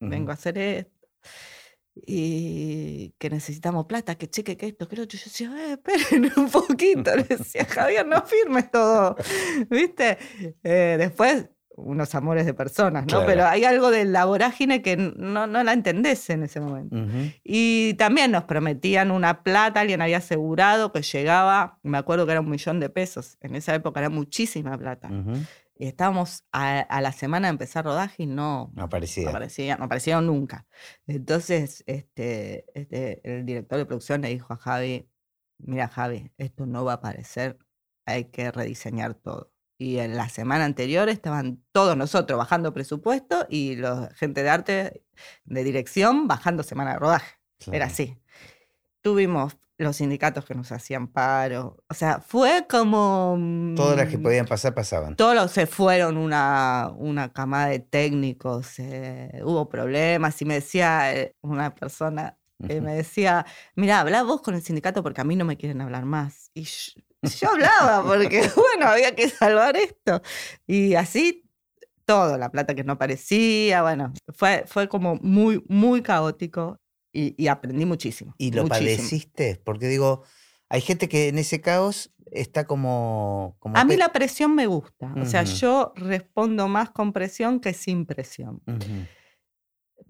vengo 0.00 0.30
a 0.30 0.34
hacer 0.34 0.58
esto. 0.58 0.92
Y 1.94 3.14
que 3.18 3.30
necesitamos 3.30 3.86
plata, 3.86 4.16
que 4.16 4.28
cheque, 4.28 4.58
que 4.58 4.66
esto, 4.66 4.86
que 4.86 4.96
lo 4.96 5.04
otro. 5.04 5.18
Yo 5.18 5.24
decía, 5.24 5.50
eh, 5.56 5.72
esperen 5.72 6.30
un 6.36 6.50
poquito. 6.50 7.16
Le 7.16 7.22
decía, 7.24 7.64
Javier, 7.64 8.06
no 8.06 8.22
firmes 8.22 8.70
todo. 8.70 9.16
¿Viste? 9.70 10.18
Eh, 10.62 10.96
después, 10.98 11.48
unos 11.76 12.14
amores 12.14 12.44
de 12.44 12.52
personas, 12.52 13.04
¿no? 13.04 13.08
Claro. 13.08 13.26
Pero 13.26 13.46
hay 13.46 13.64
algo 13.64 13.90
de 13.90 14.04
la 14.04 14.26
vorágine 14.26 14.82
que 14.82 14.98
no, 14.98 15.46
no 15.46 15.64
la 15.64 15.72
entendés 15.72 16.28
en 16.28 16.42
ese 16.42 16.60
momento. 16.60 16.96
Y 17.42 17.94
también 17.94 18.30
nos 18.30 18.44
prometían 18.44 19.10
una 19.10 19.42
plata, 19.42 19.80
alguien 19.80 20.02
había 20.02 20.18
asegurado 20.18 20.92
que 20.92 21.00
llegaba, 21.00 21.78
me 21.82 21.96
acuerdo 21.96 22.26
que 22.26 22.32
era 22.32 22.42
un 22.42 22.50
millón 22.50 22.78
de 22.78 22.90
pesos. 22.90 23.38
En 23.40 23.54
esa 23.54 23.74
época 23.74 24.00
era 24.00 24.10
muchísima 24.10 24.76
plata. 24.76 25.10
Y 25.78 25.86
estábamos 25.86 26.44
a, 26.52 26.78
a 26.80 27.00
la 27.02 27.12
semana 27.12 27.48
de 27.48 27.50
empezar 27.52 27.84
rodaje 27.84 28.22
y 28.22 28.26
no, 28.26 28.72
No 28.74 28.84
aparecía. 28.84 29.24
no 29.24 29.30
aparecía, 29.30 29.76
no 29.76 29.84
aparecieron 29.84 30.26
nunca. 30.26 30.66
Entonces, 31.06 31.84
este, 31.86 32.64
este, 32.74 33.20
el 33.24 33.44
director 33.44 33.78
de 33.78 33.86
producción 33.86 34.22
le 34.22 34.28
dijo 34.28 34.52
a 34.54 34.56
Javi, 34.56 35.10
mira 35.58 35.88
Javi, 35.88 36.30
esto 36.38 36.64
no 36.66 36.84
va 36.84 36.92
a 36.92 36.96
aparecer, 36.96 37.58
hay 38.06 38.26
que 38.30 38.50
rediseñar 38.50 39.14
todo. 39.14 39.52
Y 39.78 39.98
en 39.98 40.16
la 40.16 40.30
semana 40.30 40.64
anterior 40.64 41.10
estaban 41.10 41.62
todos 41.72 41.94
nosotros 41.98 42.38
bajando 42.38 42.72
presupuesto 42.72 43.46
y 43.50 43.76
la 43.76 44.10
gente 44.14 44.42
de 44.42 44.48
arte, 44.48 45.04
de 45.44 45.64
dirección, 45.64 46.26
bajando 46.26 46.62
semana 46.62 46.92
de 46.94 46.98
rodaje. 46.98 47.36
Era 47.70 47.86
así. 47.86 48.18
Tuvimos 49.02 49.58
los 49.78 49.96
sindicatos 49.96 50.44
que 50.44 50.54
nos 50.54 50.72
hacían 50.72 51.08
paro. 51.08 51.76
O 51.88 51.94
sea, 51.94 52.20
fue 52.20 52.66
como... 52.68 53.38
Todas 53.76 53.96
las 53.96 54.08
que 54.08 54.18
mm, 54.18 54.22
podían 54.22 54.46
pasar, 54.46 54.74
pasaban. 54.74 55.16
todos 55.16 55.50
se 55.50 55.66
fueron 55.66 56.16
una, 56.16 56.92
una 56.96 57.32
camada 57.32 57.68
de 57.68 57.80
técnicos, 57.80 58.78
eh, 58.78 59.40
hubo 59.44 59.68
problemas 59.68 60.40
y 60.40 60.44
me 60.44 60.54
decía 60.54 61.14
eh, 61.14 61.36
una 61.42 61.74
persona, 61.74 62.38
eh, 62.68 62.80
me 62.80 62.94
decía, 62.94 63.44
mira, 63.74 64.00
habla 64.00 64.22
vos 64.22 64.40
con 64.40 64.54
el 64.54 64.62
sindicato 64.62 65.02
porque 65.02 65.20
a 65.20 65.24
mí 65.24 65.36
no 65.36 65.44
me 65.44 65.56
quieren 65.56 65.80
hablar 65.80 66.06
más. 66.06 66.50
Y 66.54 66.62
yo, 66.62 66.92
yo 67.22 67.50
hablaba 67.50 68.02
porque, 68.02 68.48
bueno, 68.56 68.86
había 68.86 69.14
que 69.14 69.28
salvar 69.28 69.76
esto. 69.76 70.22
Y 70.66 70.94
así 70.94 71.42
todo, 72.06 72.38
la 72.38 72.50
plata 72.50 72.74
que 72.74 72.84
no 72.84 72.94
aparecía, 72.94 73.82
bueno, 73.82 74.14
fue, 74.32 74.64
fue 74.66 74.88
como 74.88 75.16
muy, 75.16 75.62
muy 75.68 76.02
caótico 76.02 76.80
y, 77.16 77.34
y 77.42 77.48
aprendí 77.48 77.86
muchísimo. 77.86 78.34
¿Y 78.38 78.50
lo 78.52 78.62
muchísimo. 78.64 78.86
padeciste? 78.96 79.60
Porque 79.64 79.88
digo, 79.88 80.22
hay 80.68 80.80
gente 80.80 81.08
que 81.08 81.28
en 81.28 81.38
ese 81.38 81.60
caos 81.60 82.12
está 82.30 82.66
como... 82.66 83.56
como 83.58 83.76
A 83.76 83.84
mí 83.84 83.96
la 83.96 84.12
presión 84.12 84.54
me 84.54 84.66
gusta, 84.66 85.14
o 85.16 85.24
sea, 85.24 85.44
yo 85.44 85.92
respondo 85.96 86.68
más 86.68 86.90
con 86.90 87.12
presión 87.12 87.60
que 87.60 87.72
sin 87.72 88.04
presión. 88.04 88.62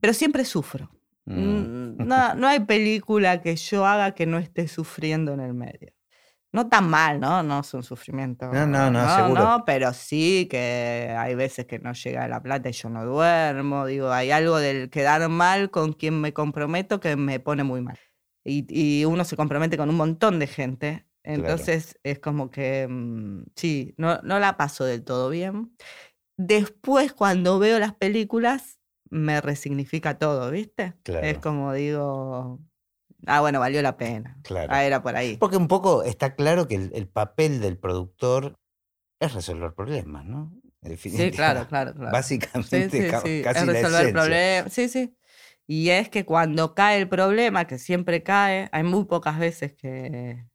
Pero 0.01 0.13
siempre 0.13 0.45
sufro. 0.45 0.91
Mm. 1.27 1.35
Mm, 1.35 1.97
No, 2.07 2.35
no 2.35 2.47
hay 2.49 2.61
película 2.61 3.41
que 3.43 3.57
yo 3.57 3.85
haga 3.87 4.15
que 4.15 4.27
no 4.27 4.39
esté 4.39 4.69
sufriendo 4.69 5.33
en 5.35 5.41
el 5.41 5.55
medio. 5.55 5.93
No 6.57 6.69
tan 6.71 6.89
mal, 6.89 7.21
¿no? 7.21 7.43
No 7.43 7.61
es 7.61 7.75
un 7.75 7.83
sufrimiento. 7.83 8.51
No, 8.51 8.67
no, 8.67 8.91
no, 8.91 9.15
seguro. 9.15 9.45
no, 9.45 9.65
pero 9.67 9.93
sí 9.93 10.49
que 10.51 11.15
hay 11.15 11.35
veces 11.35 11.67
que 11.67 11.79
no 11.79 11.93
llega 11.93 12.27
la 12.29 12.43
plata 12.43 12.71
y 12.71 12.73
yo 12.73 12.89
no 12.89 13.05
duermo. 13.05 13.85
Digo, 13.85 14.11
hay 14.11 14.31
algo 14.31 14.57
del 14.57 14.89
quedar 14.89 15.29
mal 15.29 15.71
con 15.71 15.93
quien 15.93 16.19
me 16.19 16.33
comprometo 16.33 16.99
que 16.99 17.15
me 17.15 17.41
pone 17.41 17.63
muy 17.63 17.83
mal. 17.83 17.99
Y, 18.43 18.65
y 18.71 19.05
uno 19.05 19.25
se 19.27 19.37
compromete 19.37 19.77
con 19.77 19.91
un 19.91 19.97
montón 19.97 20.39
de 20.39 20.47
gente. 20.47 21.07
Entonces 21.25 21.99
es 22.03 22.21
como 22.21 22.51
que, 22.51 22.87
mm, 22.89 23.43
sí, 23.55 23.95
no, 23.99 24.19
no 24.23 24.39
la 24.39 24.57
paso 24.57 24.85
del 24.87 25.05
todo 25.05 25.29
bien. 25.29 25.77
Después, 26.39 27.13
cuando 27.13 27.59
veo 27.59 27.79
las 27.79 27.93
películas, 27.95 28.81
me 29.11 29.43
resignifica 29.43 30.19
todo, 30.19 30.51
¿viste? 30.51 30.85
Es 30.85 30.95
Claro. 31.03 31.41
como 31.43 31.75
digo, 31.75 32.61
ah, 33.27 33.41
bueno, 33.41 33.61
valió 33.61 33.83
la 33.83 33.97
pena. 33.97 34.39
Claro. 34.43 34.73
Ah, 34.73 34.85
era 34.85 35.03
por 35.03 35.17
ahí. 35.17 35.37
Porque 35.37 35.57
un 35.57 35.69
poco 35.69 36.03
está 36.03 36.35
claro 36.35 36.67
que 36.67 36.77
el, 36.77 36.91
el 36.95 37.09
papel 37.09 37.61
del 37.61 37.79
productor 37.79 38.59
es 39.21 39.35
resolver 39.35 39.73
problemas, 39.75 40.25
¿no? 40.25 40.53
Sí, 40.83 41.31
claro, 41.35 41.67
claro, 41.69 41.95
claro. 41.95 42.13
Básicamente, 42.13 42.91
Sí, 42.91 43.03
sí, 43.03 43.09
ca- 43.11 43.21
sí, 43.21 43.41
casi 43.43 43.61
es 43.61 43.67
resolver 43.67 44.13
problemas. 44.13 44.73
Sí, 44.73 44.89
sí. 44.89 45.17
Y 45.67 45.91
es 45.91 46.09
que 46.09 46.25
cuando 46.25 46.75
cae 46.75 46.99
el 46.99 47.09
problema, 47.09 47.67
que 47.67 47.79
siempre 47.79 48.23
cae, 48.23 48.69
hay 48.73 48.83
muy 48.85 49.05
pocas 49.05 49.39
veces 49.39 49.73
que, 49.75 50.47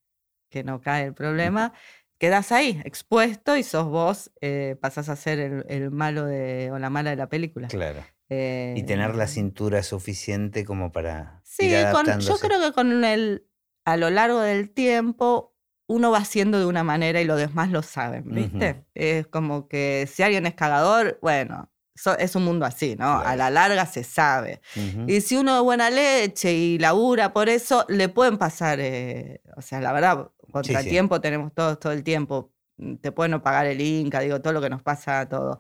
que 0.50 0.64
no 0.64 0.80
cae 0.80 1.06
el 1.08 1.14
problema, 1.14 1.74
quedas 2.18 2.52
ahí, 2.54 2.80
expuesto, 2.86 3.58
y 3.58 3.64
sos 3.64 3.88
vos, 3.88 4.32
eh, 4.40 4.78
pasás 4.80 5.10
a 5.10 5.16
ser 5.18 5.40
el, 5.40 5.66
el 5.68 5.92
malo 5.92 6.26
de, 6.26 6.72
o 6.72 6.80
la 6.80 6.90
mala 6.90 7.10
de 7.10 7.18
la 7.18 7.28
película. 7.28 7.68
Claro. 7.68 8.06
Y 8.34 8.84
tener 8.84 9.12
Eh, 9.12 9.18
la 9.18 9.28
cintura 9.28 9.84
suficiente 9.84 10.64
como 10.64 10.92
para 10.94 11.42
Sí, 11.44 11.66
ir 11.66 11.72
con- 11.92 12.06
yo 12.06 12.12
adaptándose. 12.12 12.48
creo 12.48 12.62
que 12.62 12.72
con 12.72 13.04
el, 13.04 13.46
a 13.86 13.98
lo 13.98 14.10
largo 14.10 14.40
del 14.40 14.70
tiempo 14.70 15.54
uno 15.88 16.12
va 16.12 16.20
haciendo 16.20 16.58
de 16.58 16.66
una 16.66 16.84
manera 16.86 17.20
y 17.20 17.26
los 17.26 17.38
demás 17.38 17.70
lo 17.70 17.82
saben, 17.84 18.24
¿viste? 18.34 18.72
Ujú. 18.72 18.86
Es 18.96 19.28
como 19.28 19.68
que 19.68 20.08
si 20.10 20.24
alguien 20.24 20.46
es 20.46 20.54
cagador, 20.54 21.20
bueno, 21.22 21.70
so- 21.94 22.18
es 22.18 22.34
un 22.38 22.46
mundo 22.46 22.66
así, 22.66 22.96
¿no? 22.96 23.12
A 23.18 23.22
Claro. 23.24 23.38
la 23.38 23.50
larga 23.50 23.86
se 23.86 24.06
sabe. 24.06 24.62
Ujú. 24.78 25.12
Y 25.12 25.20
si 25.20 25.36
uno 25.36 25.58
es 25.58 25.64
buena 25.64 25.90
leche 25.90 26.54
y 26.54 26.80
labura 26.80 27.34
por 27.34 27.50
eso, 27.50 27.86
le 27.90 28.08
pueden 28.08 28.38
pasar, 28.38 28.80
eh, 28.80 29.42
o 29.58 29.62
sea, 29.62 29.82
la 29.82 29.92
verdad, 29.92 30.32
contratiempo 30.54 31.20
tenemos 31.20 31.54
todos 31.54 31.78
todo 31.82 31.92
el 31.92 32.04
tiempo. 32.06 32.54
Mm, 32.78 32.96
Te 32.96 33.12
pueden 33.12 33.32
no 33.32 33.44
pagar 33.44 33.66
el 33.66 33.82
Inca, 33.82 34.22
digo, 34.22 34.40
todo 34.40 34.54
lo 34.54 34.62
que 34.62 34.70
nos 34.70 34.82
pasa 34.84 35.20
a 35.20 35.28
todos. 35.28 35.58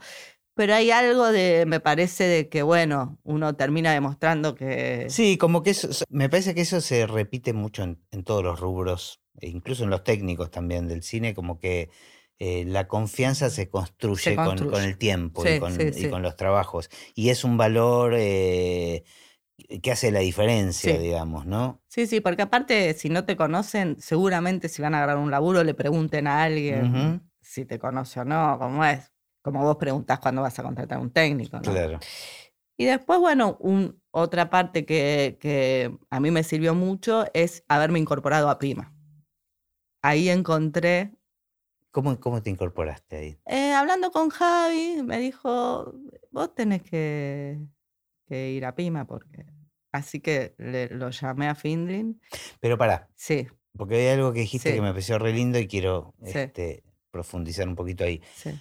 Pero 0.61 0.75
hay 0.75 0.91
algo 0.91 1.31
de, 1.31 1.65
me 1.65 1.79
parece, 1.79 2.25
de 2.25 2.47
que, 2.47 2.61
bueno, 2.61 3.17
uno 3.23 3.55
termina 3.55 3.93
demostrando 3.93 4.53
que... 4.53 5.07
Sí, 5.09 5.35
como 5.39 5.63
que 5.63 5.71
eso, 5.71 5.91
so- 5.91 6.05
me 6.07 6.29
parece 6.29 6.53
que 6.53 6.61
eso 6.61 6.81
se 6.81 7.07
repite 7.07 7.51
mucho 7.51 7.81
en, 7.81 7.99
en 8.11 8.23
todos 8.23 8.43
los 8.43 8.59
rubros, 8.59 9.23
e 9.39 9.49
incluso 9.49 9.85
en 9.85 9.89
los 9.89 10.03
técnicos 10.03 10.51
también 10.51 10.87
del 10.87 11.01
cine, 11.01 11.33
como 11.33 11.57
que 11.57 11.89
eh, 12.37 12.63
la 12.67 12.87
confianza 12.87 13.49
se 13.49 13.69
construye, 13.69 14.35
con- 14.35 14.71
el 14.71 14.99
tiempo 14.99 15.43
y, 15.47 15.57
con, 15.57 15.71
sí, 15.73 15.89
y 15.89 15.93
sí. 15.93 16.09
con 16.11 16.21
los 16.21 16.35
trabajos. 16.35 16.91
Y 17.15 17.29
es 17.29 17.43
un 17.43 17.57
valor 17.57 18.13
eh, 18.15 19.03
que 19.81 19.91
hace 19.91 20.11
la 20.11 20.19
diferencia, 20.19 20.93
Sí. 20.93 20.99
digamos, 20.99 21.47
¿no? 21.47 21.81
Sí, 21.87 22.05
sí, 22.05 22.21
porque 22.21 22.43
aparte, 22.43 22.93
si 22.93 23.09
no 23.09 23.25
te 23.25 23.35
conocen, 23.35 23.97
seguramente 23.99 24.69
si 24.69 24.83
van 24.83 24.93
a 24.93 24.97
agarrar 24.99 25.17
un 25.17 25.31
laburo 25.31 25.63
le 25.63 25.73
pregunten 25.73 26.27
a 26.27 26.43
alguien 26.43 27.19
si 27.41 27.65
te 27.65 27.79
conoce 27.79 28.19
o 28.19 28.25
no, 28.25 28.57
cómo 28.59 28.85
es. 28.85 29.11
Como 29.41 29.63
vos 29.63 29.77
preguntás 29.77 30.19
cuando 30.19 30.41
vas 30.41 30.57
a 30.59 30.63
contratar 30.63 30.97
a 30.97 31.01
un 31.01 31.11
técnico, 31.11 31.57
¿no? 31.57 31.63
Claro. 31.63 31.99
Y 32.77 32.85
después, 32.85 33.19
bueno, 33.19 33.57
un- 33.59 34.01
otra 34.11 34.49
parte 34.49 34.85
que, 34.85 35.37
que 35.39 35.95
a 36.09 36.19
mí 36.19 36.31
me 36.31 36.43
sirvió 36.43 36.73
mucho 36.75 37.25
es 37.33 37.63
haberme 37.67 37.99
incorporado 37.99 38.49
a 38.49 38.57
Prima. 38.59 38.93
Ahí 40.01 40.29
encontré 40.29 41.11
¿Cómo, 41.91 42.17
cómo 42.21 42.41
te 42.41 42.49
incorporaste 42.49 43.17
ahí? 43.17 43.37
Eh, 43.45 43.73
hablando 43.73 44.11
con 44.11 44.29
Javi, 44.29 45.01
me 45.03 45.19
dijo, 45.19 45.93
vos 46.31 46.55
tenés 46.55 46.81
que, 46.83 47.59
que 48.27 48.51
ir 48.51 48.65
a 48.65 48.73
Pima 48.75 49.05
porque... 49.05 49.45
Así 49.91 50.21
que 50.21 50.55
le- 50.57 50.87
lo 50.87 51.09
llamé 51.09 51.49
a 51.49 51.55
Findlin. 51.55 52.21
Pero 52.61 52.77
pará, 52.77 53.09
Sí, 53.15 53.45
porque 53.77 53.95
hay 53.95 54.07
algo 54.17 54.31
que 54.31 54.39
dijiste 54.39 54.69
Sí. 54.69 54.75
que 54.75 54.81
me 54.81 54.91
pareció 54.91 55.19
re 55.19 55.33
lindo 55.33 55.59
y 55.59 55.67
quiero 55.67 56.13
Sí. 56.23 56.39
este, 56.39 56.83
profundizar 57.11 57.67
un 57.67 57.75
poquito 57.75 58.05
ahí. 58.05 58.21
sí. 58.35 58.51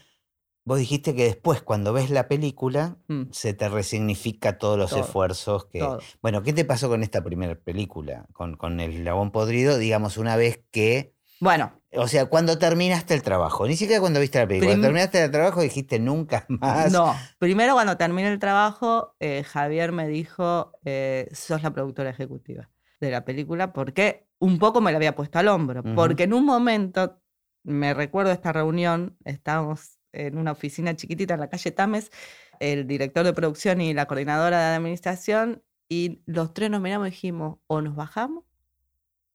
Vos 0.65 0.79
dijiste 0.79 1.15
que 1.15 1.25
después, 1.25 1.63
cuando 1.63 1.93
ves 1.93 2.11
la 2.11 2.29
película, 2.29 2.99
mm, 3.09 3.25
se 3.33 3.55
te 3.55 3.69
resignifica 3.69 4.59
todos 4.59 4.79
los 4.79 4.91
Todo, 4.91 5.01
esfuerzos 5.01 5.67
que... 5.67 5.79
todo. 5.79 6.01
Bueno, 6.23 6.43
¿qué 6.43 6.53
te 6.53 6.65
pasó 6.65 6.89
con 6.89 7.03
esta 7.03 7.25
primera 7.25 7.55
película? 7.55 8.27
Con, 8.33 8.57
con 8.57 8.79
el 8.81 9.05
Labón 9.05 9.31
Podrido, 9.31 9.79
digamos, 9.79 10.19
una 10.19 10.37
vez 10.37 10.63
que... 10.71 11.15
Bueno, 11.41 11.73
O 11.93 12.07
sea, 12.07 12.27
cuando 12.27 12.59
terminaste 12.59 13.15
el 13.15 13.23
trabajo, 13.23 13.67
ni 13.67 13.75
siquiera 13.75 14.01
cuando 14.01 14.21
viste 14.21 14.39
la 14.39 14.47
película, 14.47 14.73
cuando 14.73 14.87
terminaste 14.89 15.25
el 15.25 15.31
trabajo 15.31 15.63
dijiste 15.63 15.99
nunca 15.99 16.45
más. 16.49 16.93
no. 16.93 17.17
Primero 17.39 17.73
cuando 17.73 17.97
terminé 17.97 18.31
el 18.31 18.39
trabajo, 18.39 19.17
eh, 19.21 19.43
Javier 19.45 19.91
me 19.93 20.07
dijo, 20.07 20.73
eh, 20.85 21.29
sos 21.33 21.63
la 21.63 21.71
productora 21.71 22.11
ejecutiva 22.11 22.69
de 23.01 23.11
la 23.11 23.25
película, 23.25 23.73
porque 23.73 24.27
un 24.39 24.59
poco 24.59 24.83
me 24.83 24.93
la 24.93 24.99
había 24.99 25.17
puesto 25.17 25.39
al 25.39 25.49
hombro. 25.49 25.83
Porque 25.95 26.25
en 26.25 26.35
un 26.35 26.45
momento, 26.45 27.19
me 27.65 27.95
recuerdo 27.95 28.33
esta 28.33 28.53
reunión, 28.53 29.17
estábamos 29.25 29.99
en 30.13 30.39
una 30.39 30.53
oficina 30.53 30.95
chiquitita 30.95 31.35
en 31.35 31.41
la 31.41 31.49
calle 31.49 31.71
Tames, 31.71 32.11
el 32.59 32.87
director 32.87 33.25
de 33.25 33.33
producción 33.33 33.81
y 33.81 33.95
la 33.95 34.07
coordinadora 34.07 34.71
de 34.71 34.77
administración, 34.77 35.63
y 35.89 36.23
los 36.27 36.55
tres 36.55 36.71
nos 36.71 36.81
miramos 36.81 37.09
y 37.09 37.11
dijimos, 37.11 37.59
o 37.67 37.81
nos 37.81 37.97
bajamos 37.97 38.45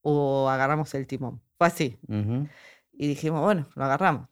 o 0.01 0.49
agarramos 0.49 0.93
el 0.93 1.07
timón. 1.07 1.41
Fue 1.57 1.67
así. 1.67 1.97
Ujú. 2.07 2.47
Y 2.93 3.07
dijimos, 3.07 3.41
bueno, 3.41 3.67
lo 3.75 3.83
agarramos. 3.85 4.29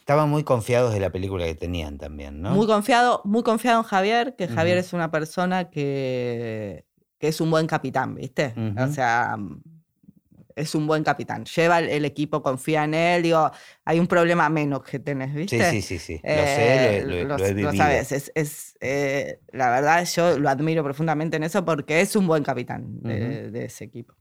Estaban 0.00 0.28
muy 0.28 0.42
confiados 0.42 0.92
de 0.92 0.98
la 0.98 1.10
película 1.10 1.44
que 1.44 1.54
tenían 1.54 1.98
también, 1.98 2.42
¿no? 2.42 2.50
Muy 2.50 2.66
confiado, 2.66 3.20
muy 3.24 3.42
confiado 3.44 3.78
en 3.78 3.84
Javier, 3.84 4.34
que 4.34 4.48
Javier 4.48 4.78
Ujú. 4.78 4.86
es 4.86 4.92
una 4.92 5.10
persona 5.12 5.70
que, 5.70 6.84
que 7.18 7.28
es 7.28 7.40
un 7.40 7.50
buen 7.50 7.68
capitán, 7.68 8.16
¿viste? 8.16 8.54
O 8.56 8.82
Ujú. 8.84 8.92
sea, 8.92 9.36
mm, 9.38 9.62
es 10.56 10.74
un 10.74 10.86
buen 10.86 11.02
capitán. 11.04 11.44
Lleva 11.44 11.78
el, 11.78 11.88
el 11.88 12.04
equipo, 12.04 12.42
confía 12.42 12.84
en 12.84 12.94
él. 12.94 13.22
Digo, 13.22 13.50
hay 13.84 13.98
un 14.00 14.06
problema 14.06 14.48
menos 14.48 14.82
que 14.82 14.98
tenés, 14.98 15.30
sí, 15.32 15.36
¿viste? 15.36 15.70
sí, 15.70 15.82
sí, 15.82 15.98
sí. 15.98 16.20
Lo 16.22 16.28
Eh, 16.32 16.46
sé, 16.46 17.04
lo, 17.06 17.24
lo- 17.28 17.38
lo 17.38 17.44
he 17.46 17.54
vivido. 17.54 17.72
sabes, 17.76 18.12
es, 18.12 18.32
es, 18.34 18.76
eh, 18.80 19.40
la 19.52 19.70
verdad 19.70 20.04
yo 20.14 20.38
lo 20.38 20.48
admiro 20.48 20.84
profundamente 20.84 21.36
en 21.36 21.44
eso 21.44 21.64
porque 21.64 22.00
es 22.00 22.14
un 22.16 22.26
buen 22.26 22.42
capitán 22.44 23.00
de, 23.02 23.50
de 23.50 23.64
ese 23.64 23.84
equipo. 23.84 24.14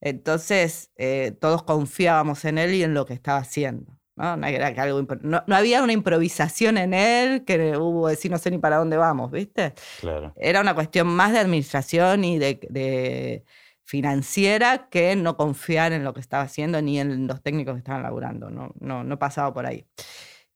Entonces, 0.00 0.90
eh, 0.96 1.32
todos 1.40 1.62
confiábamos 1.62 2.44
en 2.44 2.58
él 2.58 2.74
y 2.74 2.82
en 2.82 2.94
lo 2.94 3.06
que 3.06 3.14
estaba 3.14 3.38
haciendo. 3.38 3.98
¿no? 4.16 4.36
No, 4.36 4.46
era 4.46 4.72
que 4.74 4.80
algo 4.80 5.02
no, 5.22 5.42
no 5.46 5.56
había 5.56 5.82
una 5.82 5.92
improvisación 5.92 6.78
en 6.78 6.94
él 6.94 7.44
que 7.44 7.76
hubo 7.76 8.08
decir 8.08 8.30
no 8.30 8.38
sé 8.38 8.50
ni 8.50 8.58
para 8.58 8.76
dónde 8.76 8.96
vamos, 8.96 9.30
¿viste? 9.32 9.74
Claro. 10.00 10.32
Era 10.36 10.60
una 10.60 10.74
cuestión 10.74 11.08
más 11.08 11.32
de 11.32 11.38
administración 11.40 12.24
y 12.24 12.38
de, 12.38 12.60
de 12.70 13.44
financiera 13.84 14.88
que 14.88 15.14
no 15.16 15.36
confiar 15.36 15.92
en 15.92 16.04
lo 16.04 16.14
que 16.14 16.20
estaba 16.20 16.42
haciendo 16.44 16.80
ni 16.82 16.98
en 16.98 17.26
los 17.26 17.42
técnicos 17.42 17.74
que 17.74 17.78
estaban 17.78 18.02
laburando. 18.02 18.50
No, 18.50 18.72
no, 18.80 19.04
no 19.04 19.18
pasaba 19.18 19.52
por 19.54 19.66
ahí. 19.66 19.86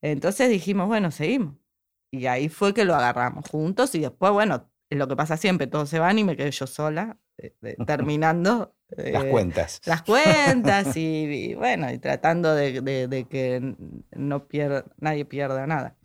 Entonces 0.02 0.48
dijimos, 0.50 0.86
bueno, 0.88 1.10
seguimos. 1.10 1.56
Y 2.10 2.26
ahí 2.26 2.48
fue 2.48 2.72
que 2.72 2.84
lo 2.84 2.94
agarramos 2.94 3.44
juntos 3.50 3.94
y 3.94 4.00
después, 4.00 4.32
bueno, 4.32 4.70
lo 4.90 5.08
que 5.08 5.16
pasa 5.16 5.36
siempre, 5.36 5.66
todos 5.66 5.90
se 5.90 5.98
van 5.98 6.18
y 6.18 6.24
me 6.24 6.36
quedé 6.36 6.50
yo 6.50 6.66
sola, 6.66 7.18
eh, 7.36 7.54
eh, 7.62 7.76
terminando. 7.86 8.74
Las 8.96 9.24
eh, 9.24 9.30
cuentas. 9.30 9.80
las 9.84 10.02
cuentas 10.02 10.96
y, 10.96 11.50
y 11.50 11.54
bueno, 11.54 11.92
y 11.92 11.98
tratando 11.98 12.54
de, 12.54 12.80
de- 12.80 13.08
de 13.08 13.24
que 13.24 13.74
no 14.12 14.48
pierda, 14.48 14.86
nadie 14.98 15.26
pierda 15.26 15.66
nada. 15.66 15.96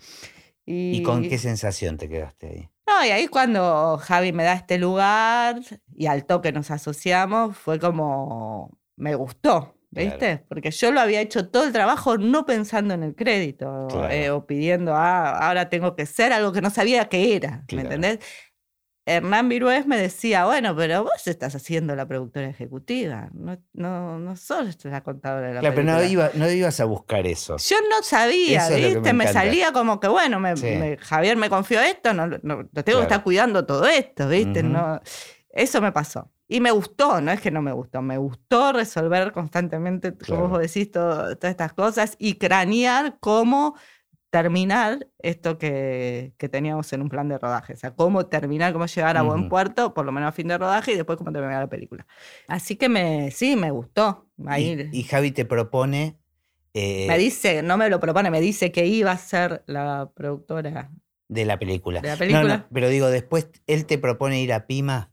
¿Y 0.65 1.01
con 1.03 1.21
qué 1.23 1.37
sensación 1.37 1.97
te 1.97 2.09
quedaste 2.09 2.47
ahí? 2.47 2.69
No, 2.85 3.05
y 3.05 3.09
ahí 3.09 3.27
cuando 3.27 3.97
Javi 3.97 4.33
me 4.33 4.43
da 4.43 4.53
este 4.53 4.77
lugar 4.77 5.61
y 5.95 6.07
al 6.07 6.25
toque 6.25 6.51
nos 6.51 6.69
asociamos, 6.69 7.55
fue 7.57 7.79
como, 7.79 8.77
me 8.97 9.15
gustó, 9.15 9.75
Claro. 9.93 10.09
¿viste? 10.09 10.45
Porque 10.49 10.71
yo 10.71 10.91
lo 10.91 10.99
había 10.99 11.21
hecho 11.21 11.49
todo 11.49 11.65
el 11.65 11.71
trabajo 11.71 12.17
no 12.17 12.45
pensando 12.45 12.93
en 12.93 13.03
el 13.03 13.15
crédito 13.15 13.87
Claro. 13.89 14.09
eh, 14.09 14.31
o 14.31 14.45
pidiendo, 14.45 14.95
ah, 14.95 15.37
ahora 15.47 15.69
tengo 15.69 15.95
que 15.95 16.05
ser 16.05 16.33
algo 16.33 16.51
que 16.51 16.61
no 16.61 16.69
sabía 16.71 17.07
que 17.09 17.35
era, 17.35 17.63
Claro. 17.67 17.89
¿me 17.89 17.95
entendés? 17.95 18.19
Hernán 19.05 19.49
Virués 19.49 19.85
me 19.85 19.97
decía, 19.97 20.45
bueno, 20.45 20.73
pero 20.77 21.03
vos 21.03 21.27
estás 21.27 21.53
haciendo 21.55 21.93
la 21.95 22.07
productora 22.07 22.47
ejecutiva, 22.47 23.29
no, 23.33 23.57
no, 23.73 24.17
no 24.17 24.35
sos 24.37 24.85
la 24.85 25.03
contadora 25.03 25.47
de 25.49 25.53
la 25.55 25.59
Claro, 25.59 25.75
pero 25.75 25.91
no, 25.91 25.97
película". 25.97 26.31
iba, 26.33 26.45
no 26.45 26.49
ibas 26.49 26.79
a 26.79 26.85
buscar 26.85 27.27
eso. 27.27 27.57
Yo 27.57 27.75
no 27.89 28.01
sabía, 28.01 28.65
Eso 28.67 28.77
me 28.79 28.87
¿viste? 28.93 29.13
Me, 29.13 29.27
salía 29.27 29.73
como 29.73 29.99
que, 29.99 30.07
bueno, 30.07 30.39
me, 30.39 30.55
Sí. 30.55 30.67
me- 30.67 30.97
Javier 30.97 31.35
me 31.35 31.49
confió 31.49 31.81
esto, 31.81 32.13
no, 32.13 32.27
no- 32.27 32.37
tengo 32.39 32.67
Claro. 32.71 32.83
que 32.83 33.01
estar 33.03 33.23
cuidando 33.23 33.65
todo 33.65 33.85
esto, 33.87 34.29
¿viste? 34.29 34.63
No, 34.63 35.01
eso 35.49 35.81
me 35.81 35.91
pasó. 35.91 36.29
Y 36.47 36.59
me 36.61 36.71
gustó, 36.71 37.19
no 37.19 37.31
es 37.31 37.41
que 37.41 37.51
no 37.51 37.61
me 37.61 37.71
gustó, 37.73 38.01
me 38.01 38.17
gustó 38.17 38.73
resolver 38.73 39.31
constantemente, 39.31 40.15
Claro. 40.15 40.43
como 40.43 40.49
vos 40.53 40.59
decís, 40.61 40.91
todo- 40.91 41.35
todas 41.35 41.51
estas 41.51 41.73
cosas 41.73 42.15
y 42.19 42.35
cranear 42.35 43.17
cómo 43.19 43.75
terminar 44.33 45.07
esto 45.19 45.59
que, 45.59 46.33
que 46.39 46.49
teníamos 46.49 46.91
en 46.91 47.03
un 47.03 47.09
plan 47.09 47.29
de 47.29 47.37
rodaje. 47.37 47.73
O 47.73 47.77
sea, 47.77 47.91
cómo 47.95 48.25
terminar, 48.25 48.73
cómo 48.73 48.87
llegar 48.87 49.15
a 49.15 49.21
buen 49.21 49.47
puerto, 49.47 49.93
por 49.93 50.05
lo 50.05 50.11
menos 50.11 50.29
a 50.29 50.31
fin 50.31 50.47
de 50.47 50.57
rodaje, 50.57 50.93
y 50.93 50.95
después 50.95 51.19
cómo 51.19 51.31
terminar 51.31 51.61
la 51.61 51.69
película. 51.69 52.07
Así 52.47 52.75
que 52.75 52.89
me, 52.89 53.29
sí, 53.29 53.55
me 53.55 53.69
gustó. 53.69 54.25
Ahí, 54.47 54.89
Y, 54.91 54.99
y 55.01 55.03
Javi 55.03 55.29
te 55.31 55.45
propone. 55.45 56.17
eh, 56.73 57.05
me 57.07 57.19
dice, 57.19 57.61
no 57.61 57.77
me 57.77 57.89
lo 57.91 57.99
propone, 57.99 58.31
me 58.31 58.41
dice 58.41 58.71
que 58.71 58.87
iba 58.87 59.11
a 59.11 59.17
ser 59.19 59.63
la 59.67 60.09
productora. 60.15 60.89
de 61.29 61.45
la 61.45 61.59
película. 61.59 62.01
de 62.01 62.07
la 62.07 62.13
No, 62.15 62.19
película. 62.19 62.57
no, 62.57 62.65
pero 62.73 62.89
digo, 62.89 63.09
después 63.11 63.49
él 63.67 63.85
te 63.85 63.99
propone 63.99 64.41
ir 64.41 64.51
a 64.51 64.65
Pima. 64.65 65.11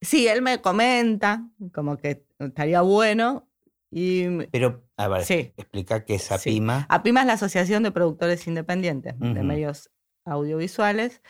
Sí, 0.00 0.28
él 0.28 0.42
me 0.42 0.60
comenta 0.60 1.48
como 1.72 1.96
que 1.96 2.24
estaría 2.38 2.82
bueno. 2.82 3.48
Y 3.90 4.26
Pero, 4.52 4.83
a 4.96 5.08
ver, 5.08 5.24
Sí. 5.24 5.52
explica 5.56 6.04
qué 6.04 6.14
es 6.16 6.30
a 6.32 6.38
Sí. 6.38 6.50
Pima. 6.50 6.86
APIMA 6.88 7.20
es 7.22 7.26
la 7.26 7.32
Asociación 7.34 7.82
de 7.82 7.90
Productores 7.92 8.46
Independientes 8.46 9.14
de. 9.18 9.42
Medios 9.42 9.90
Audiovisuales, 10.24 11.20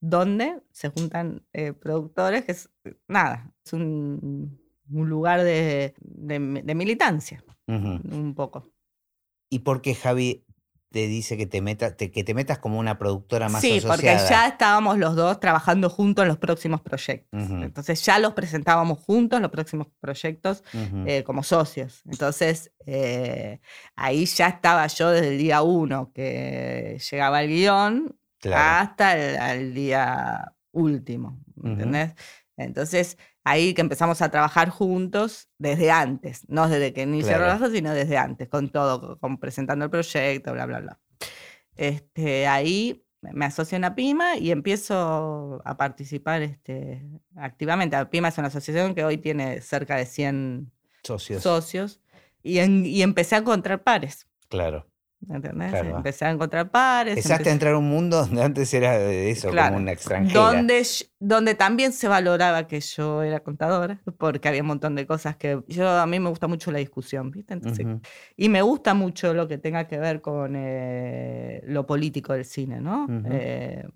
donde 0.00 0.60
se 0.72 0.88
juntan 0.90 1.46
eh, 1.52 1.72
productores, 1.72 2.44
que 2.44 2.52
es 2.52 2.70
nada, 3.08 3.52
es 3.64 3.72
un, 3.72 4.60
un 4.90 5.08
lugar 5.08 5.42
de, 5.44 5.94
de 6.00 6.38
mi- 6.40 6.62
de 6.62 6.74
militancia, 6.74 7.44
un 7.68 8.34
poco. 8.34 8.70
¿Y 9.50 9.60
por 9.60 9.80
qué 9.82 9.94
Javi 9.94 10.44
te 10.92 11.06
dice 11.08 11.36
que 11.36 11.46
te 11.46 11.60
metas, 11.62 11.94
que 11.94 12.08
te 12.24 12.34
metas 12.34 12.58
como 12.58 12.78
una 12.78 12.98
productora 12.98 13.48
más 13.48 13.60
Sí, 13.62 13.78
asociada? 13.78 13.94
porque 14.18 14.28
ya 14.30 14.46
estábamos 14.46 14.98
los 14.98 15.16
dos 15.16 15.40
trabajando 15.40 15.90
juntos 15.90 16.22
en 16.22 16.28
los 16.28 16.38
próximos 16.38 16.80
proyectos. 16.82 17.40
Entonces 17.50 18.04
ya 18.04 18.18
los 18.18 18.34
presentábamos 18.34 18.98
juntos, 19.00 19.40
los 19.40 19.50
próximos 19.50 19.88
proyectos, 20.00 20.62
eh, 21.06 21.24
como 21.24 21.42
socios. 21.42 22.02
Entonces, 22.08 22.70
eh, 22.86 23.60
ahí 23.96 24.26
ya 24.26 24.48
estaba 24.48 24.86
yo 24.86 25.10
desde 25.10 25.28
el 25.30 25.38
día 25.38 25.62
uno 25.62 26.12
que 26.14 27.00
llegaba 27.10 27.42
el 27.42 27.48
guion 27.48 28.16
Claro. 28.38 28.90
hasta 28.90 29.16
el 29.16 29.36
al 29.38 29.72
día 29.74 30.52
último, 30.72 31.38
¿me 31.56 31.70
Ujú. 31.70 31.80
¿entendés? 31.82 32.14
Entonces, 32.56 33.16
ahí 33.44 33.74
que 33.74 33.80
empezamos 33.80 34.22
a 34.22 34.30
trabajar 34.30 34.68
juntos 34.70 35.48
desde 35.58 35.90
antes, 35.90 36.48
no 36.48 36.68
desde 36.68 36.92
que 36.92 37.02
inició 37.02 37.36
Claro. 37.36 37.44
rodaje, 37.44 37.70
sino 37.76 37.92
desde 37.92 38.16
antes, 38.16 38.48
con 38.48 38.70
todo, 38.70 39.18
con 39.18 39.38
presentando 39.38 39.84
el 39.84 39.90
proyecto, 39.90 40.52
bla, 40.52 40.66
bla, 40.66 40.80
bla. 40.80 41.00
Este, 41.74 42.46
ahí 42.46 43.04
me 43.22 43.44
asocio 43.46 43.76
en 43.76 43.84
APIMA 43.84 44.36
y 44.36 44.50
empiezo 44.50 45.62
a 45.64 45.76
participar 45.76 46.42
este, 46.42 47.02
activamente. 47.36 47.96
APIMA 47.96 48.28
es 48.28 48.38
una 48.38 48.48
asociación 48.48 48.94
que 48.94 49.04
hoy 49.04 49.18
tiene 49.18 49.60
cerca 49.60 49.96
de 49.96 50.06
100 50.06 50.72
Socios. 51.02 51.42
socios 51.42 52.00
y, 52.42 52.58
en- 52.58 52.84
y 52.86 53.02
empecé 53.02 53.36
a 53.36 53.38
encontrar 53.38 53.82
pares. 53.82 54.26
claro. 54.48 54.86
¿Entendés? 55.30 55.70
Claro. 55.70 55.96
Empecé 55.98 56.24
a 56.24 56.30
encontrar 56.30 56.70
pares. 56.70 57.12
Empezaste 57.16 57.32
a 57.34 57.36
empecé- 57.36 57.52
entrar 57.52 57.74
a 57.74 57.78
un 57.78 57.88
mundo 57.88 58.18
donde 58.26 58.42
antes 58.42 58.74
era 58.74 58.98
de 58.98 59.30
eso, 59.30 59.50
Claro, 59.50 59.68
como 59.74 59.82
una 59.82 59.92
extranjera. 59.92 60.40
donde, 60.40 60.82
donde 61.20 61.54
también 61.54 61.92
se 61.92 62.08
valoraba 62.08 62.66
que 62.66 62.80
yo 62.80 63.22
era 63.22 63.40
contadora, 63.40 64.00
porque 64.18 64.48
había 64.48 64.62
un 64.62 64.66
montón 64.68 64.94
de 64.96 65.06
cosas 65.06 65.36
que 65.36 65.62
yo 65.68 65.88
a 65.88 66.06
mí 66.06 66.18
me 66.18 66.28
gusta 66.28 66.48
mucho 66.48 66.72
la 66.72 66.78
discusión, 66.78 67.30
¿viste? 67.30 67.54
Entonces, 67.54 67.86
y 68.36 68.48
me 68.48 68.62
gusta 68.62 68.94
mucho 68.94 69.32
lo 69.32 69.46
que 69.46 69.58
tenga 69.58 69.86
que 69.86 69.98
ver 69.98 70.20
con 70.20 70.54
eh, 70.56 71.62
lo 71.66 71.86
político 71.86 72.32
del 72.32 72.44
cine, 72.44 72.80
¿no? 72.80 73.06
Eh, 73.30 73.86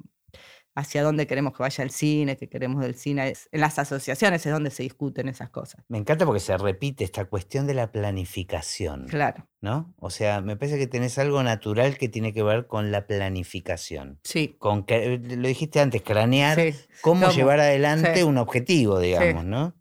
hacia 0.77 1.03
dónde 1.03 1.27
queremos 1.27 1.53
que 1.57 1.63
vaya 1.63 1.83
el 1.83 1.91
cine, 1.91 2.37
qué 2.37 2.49
queremos 2.49 2.83
del 2.83 2.95
cine. 2.95 3.31
Es- 3.31 3.49
en 3.51 3.61
las 3.63 3.79
asociaciones 3.79 4.47
es 4.47 4.53
donde 4.53 4.71
se 4.71 4.83
discuten 4.85 5.29
esas 5.29 5.51
cosas. 5.51 5.83
Me 5.89 5.99
encanta 5.99 6.25
porque 6.27 6.39
se 6.41 6.57
repite 6.57 7.03
esta 7.03 7.25
cuestión 7.25 7.67
de 7.67 7.75
la 7.75 7.91
planificación, 7.91 9.07
Claro, 9.09 9.49
¿no? 9.61 9.95
O 9.99 10.11
sea, 10.11 10.41
me 10.43 10.57
parece 10.57 10.79
que 10.79 10.87
tenés 10.87 11.19
algo 11.19 11.43
natural 11.43 11.97
que 11.99 12.09
tiene 12.09 12.33
que 12.33 12.43
ver 12.43 12.67
con 12.67 12.93
la 12.93 13.07
planificación. 13.07 14.21
sí. 14.23 14.55
Con 14.59 14.85
que, 14.85 15.19
lo 15.19 15.49
dijiste 15.49 15.81
antes, 15.81 16.03
cranear 16.03 16.57
sí. 16.61 16.75
cómo 17.01 17.23
¿Cómo? 17.23 17.33
llevar 17.33 17.61
adelante 17.61 18.15
Sí. 18.17 18.23
un 18.23 18.39
objetivo, 18.39 19.01
digamos, 19.01 19.45
¿no? 19.45 19.75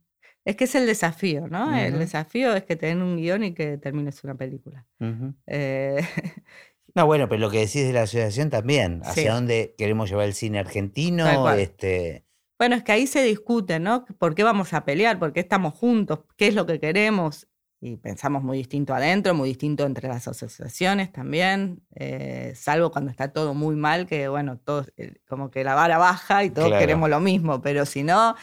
Es 0.45 0.55
que 0.55 0.65
es 0.65 0.75
el 0.75 0.85
desafío, 0.85 1.47
¿no? 1.47 1.75
El 1.75 1.97
desafío 1.97 2.53
es 2.55 2.63
que 2.63 2.75
te 2.75 2.85
den 2.85 3.01
un 3.01 3.17
guion 3.17 3.43
y 3.43 3.53
que 3.55 3.77
termines 3.79 4.23
una 4.23 4.35
película. 4.35 4.85
Eh, 5.47 5.97
No, 6.95 7.05
bueno, 7.05 7.27
pero 7.27 7.41
lo 7.41 7.49
que 7.51 7.59
decís 7.59 7.85
de 7.85 7.91
la 7.93 8.03
asociación 8.03 8.49
también, 8.49 9.01
hacia 9.03 9.23
Sí. 9.23 9.27
dónde 9.27 9.75
queremos 9.77 10.09
llevar 10.09 10.25
el 10.27 10.33
cine 10.33 10.59
argentino, 10.59 11.51
este, 11.53 12.25
bueno, 12.57 12.75
es 12.77 12.83
que 12.83 12.93
ahí 12.93 13.05
se 13.05 13.21
discute, 13.23 13.79
¿no? 13.79 14.05
¿Por 14.17 14.33
qué 14.33 14.43
vamos 14.43 14.73
a 14.73 14.85
pelear? 14.85 15.19
¿Por 15.19 15.33
qué 15.33 15.41
estamos 15.41 15.73
juntos? 15.73 16.19
¿Qué 16.37 16.47
es 16.47 16.55
lo 16.55 16.65
que 16.65 16.79
queremos? 16.79 17.47
Y 17.81 17.97
pensamos 17.97 18.41
muy 18.43 18.57
distinto 18.59 18.93
adentro, 18.93 19.33
muy 19.33 19.49
distinto 19.49 19.85
entre 19.85 20.07
las 20.07 20.25
asociaciones 20.29 21.11
también, 21.11 21.85
eh, 21.95 22.53
salvo 22.55 22.89
cuando 22.91 23.11
está 23.11 23.33
todo 23.33 23.53
muy 23.53 23.75
mal, 23.75 24.07
que 24.07 24.29
bueno, 24.29 24.57
todos, 24.57 24.91
eh, 24.95 25.15
como 25.27 25.51
que 25.51 25.65
la 25.65 25.75
vara 25.75 25.97
baja 25.97 26.45
y 26.45 26.49
todos 26.49 26.69
Claro. 26.69 26.79
queremos 26.81 27.09
lo 27.09 27.19
mismo, 27.19 27.61
pero 27.61 27.85
si 27.85 28.03
no, 28.03 28.35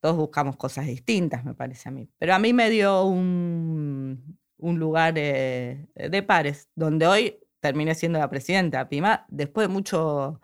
todos 0.00 0.16
buscamos 0.16 0.56
cosas 0.56 0.86
distintas, 0.86 1.44
me 1.44 1.54
parece 1.54 1.88
a 1.88 1.92
mí. 1.92 2.10
Pero 2.18 2.34
a 2.34 2.40
mí 2.40 2.52
me 2.52 2.68
dio 2.70 3.04
un, 3.04 4.36
un 4.58 4.78
lugar 4.80 5.14
eh, 5.16 5.86
de 5.94 6.22
pares, 6.24 6.68
donde 6.74 7.06
hoy 7.06 7.38
terminé 7.60 7.94
siendo 7.94 8.18
la 8.18 8.28
presidenta 8.30 8.78
de 8.78 8.82
APIMA, 8.82 9.26
después 9.28 9.68
de 9.68 9.72
mucho 9.72 10.40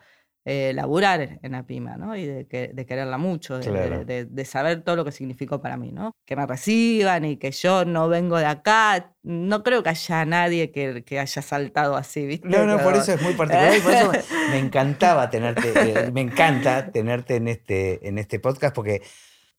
eh, 0.49 0.71
laburar 0.73 1.39
en 1.43 1.55
APIMA, 1.55 1.97
¿no? 1.97 2.15
Y 2.15 2.25
de, 2.25 2.47
que- 2.47 2.69
de 2.73 2.85
quererla 2.85 3.17
mucho, 3.17 3.57
de, 3.59 3.65
de- 3.65 3.69
Claro. 3.71 4.05
de- 4.05 4.23
de 4.23 4.45
saber 4.45 4.81
todo 4.81 4.95
lo 4.95 5.03
que 5.03 5.11
significó 5.11 5.61
para 5.61 5.75
mí, 5.75 5.91
¿no? 5.91 6.13
Que 6.25 6.37
me 6.37 6.45
reciban 6.47 7.25
y 7.25 7.35
que 7.35 7.51
yo 7.51 7.83
no 7.83 8.07
vengo 8.07 8.37
de 8.37 8.45
acá. 8.45 9.13
No 9.23 9.61
creo 9.61 9.83
que 9.83 9.89
haya 9.89 10.23
nadie 10.23 10.71
que, 10.71 11.03
que 11.03 11.19
haya 11.19 11.41
saltado 11.41 11.97
así, 11.97 12.25
¿viste? 12.25 12.47
No, 12.47 12.65
no, 12.65 12.79
por 12.81 12.95
eso 12.95 13.11
es 13.11 13.21
muy 13.21 13.33
particular 13.33 13.75
y 13.77 13.81
por 13.81 13.91
eso 13.93 14.09
me, 14.11 14.19
me 14.51 14.59
encantaba 14.59 15.29
tenerte, 15.29 15.73
eh, 15.75 16.11
me 16.13 16.21
encanta 16.21 16.91
tenerte 16.93 17.35
en 17.35 17.49
este, 17.49 18.07
en 18.07 18.17
este 18.17 18.39
podcast 18.39 18.73
porque 18.73 19.01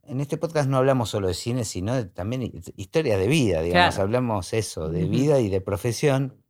en 0.05 0.23
este 0.23 0.38
podcast 0.38 0.71
no 0.71 0.79
hablamos 0.79 1.11
solo 1.11 1.29
de 1.29 1.35
cine, 1.35 1.66
sino 1.66 1.97
de- 1.97 2.07
también 2.07 2.40
hi- 2.44 2.62
historias 2.77 3.18
de 3.18 3.27
vida, 3.29 3.61
digamos, 3.61 3.94
Claro. 3.94 4.03
hablamos 4.05 4.55
eso, 4.55 4.88
de 4.88 5.05
vida 5.05 5.38
y 5.40 5.51
de 5.51 5.61
profesión. 5.61 6.42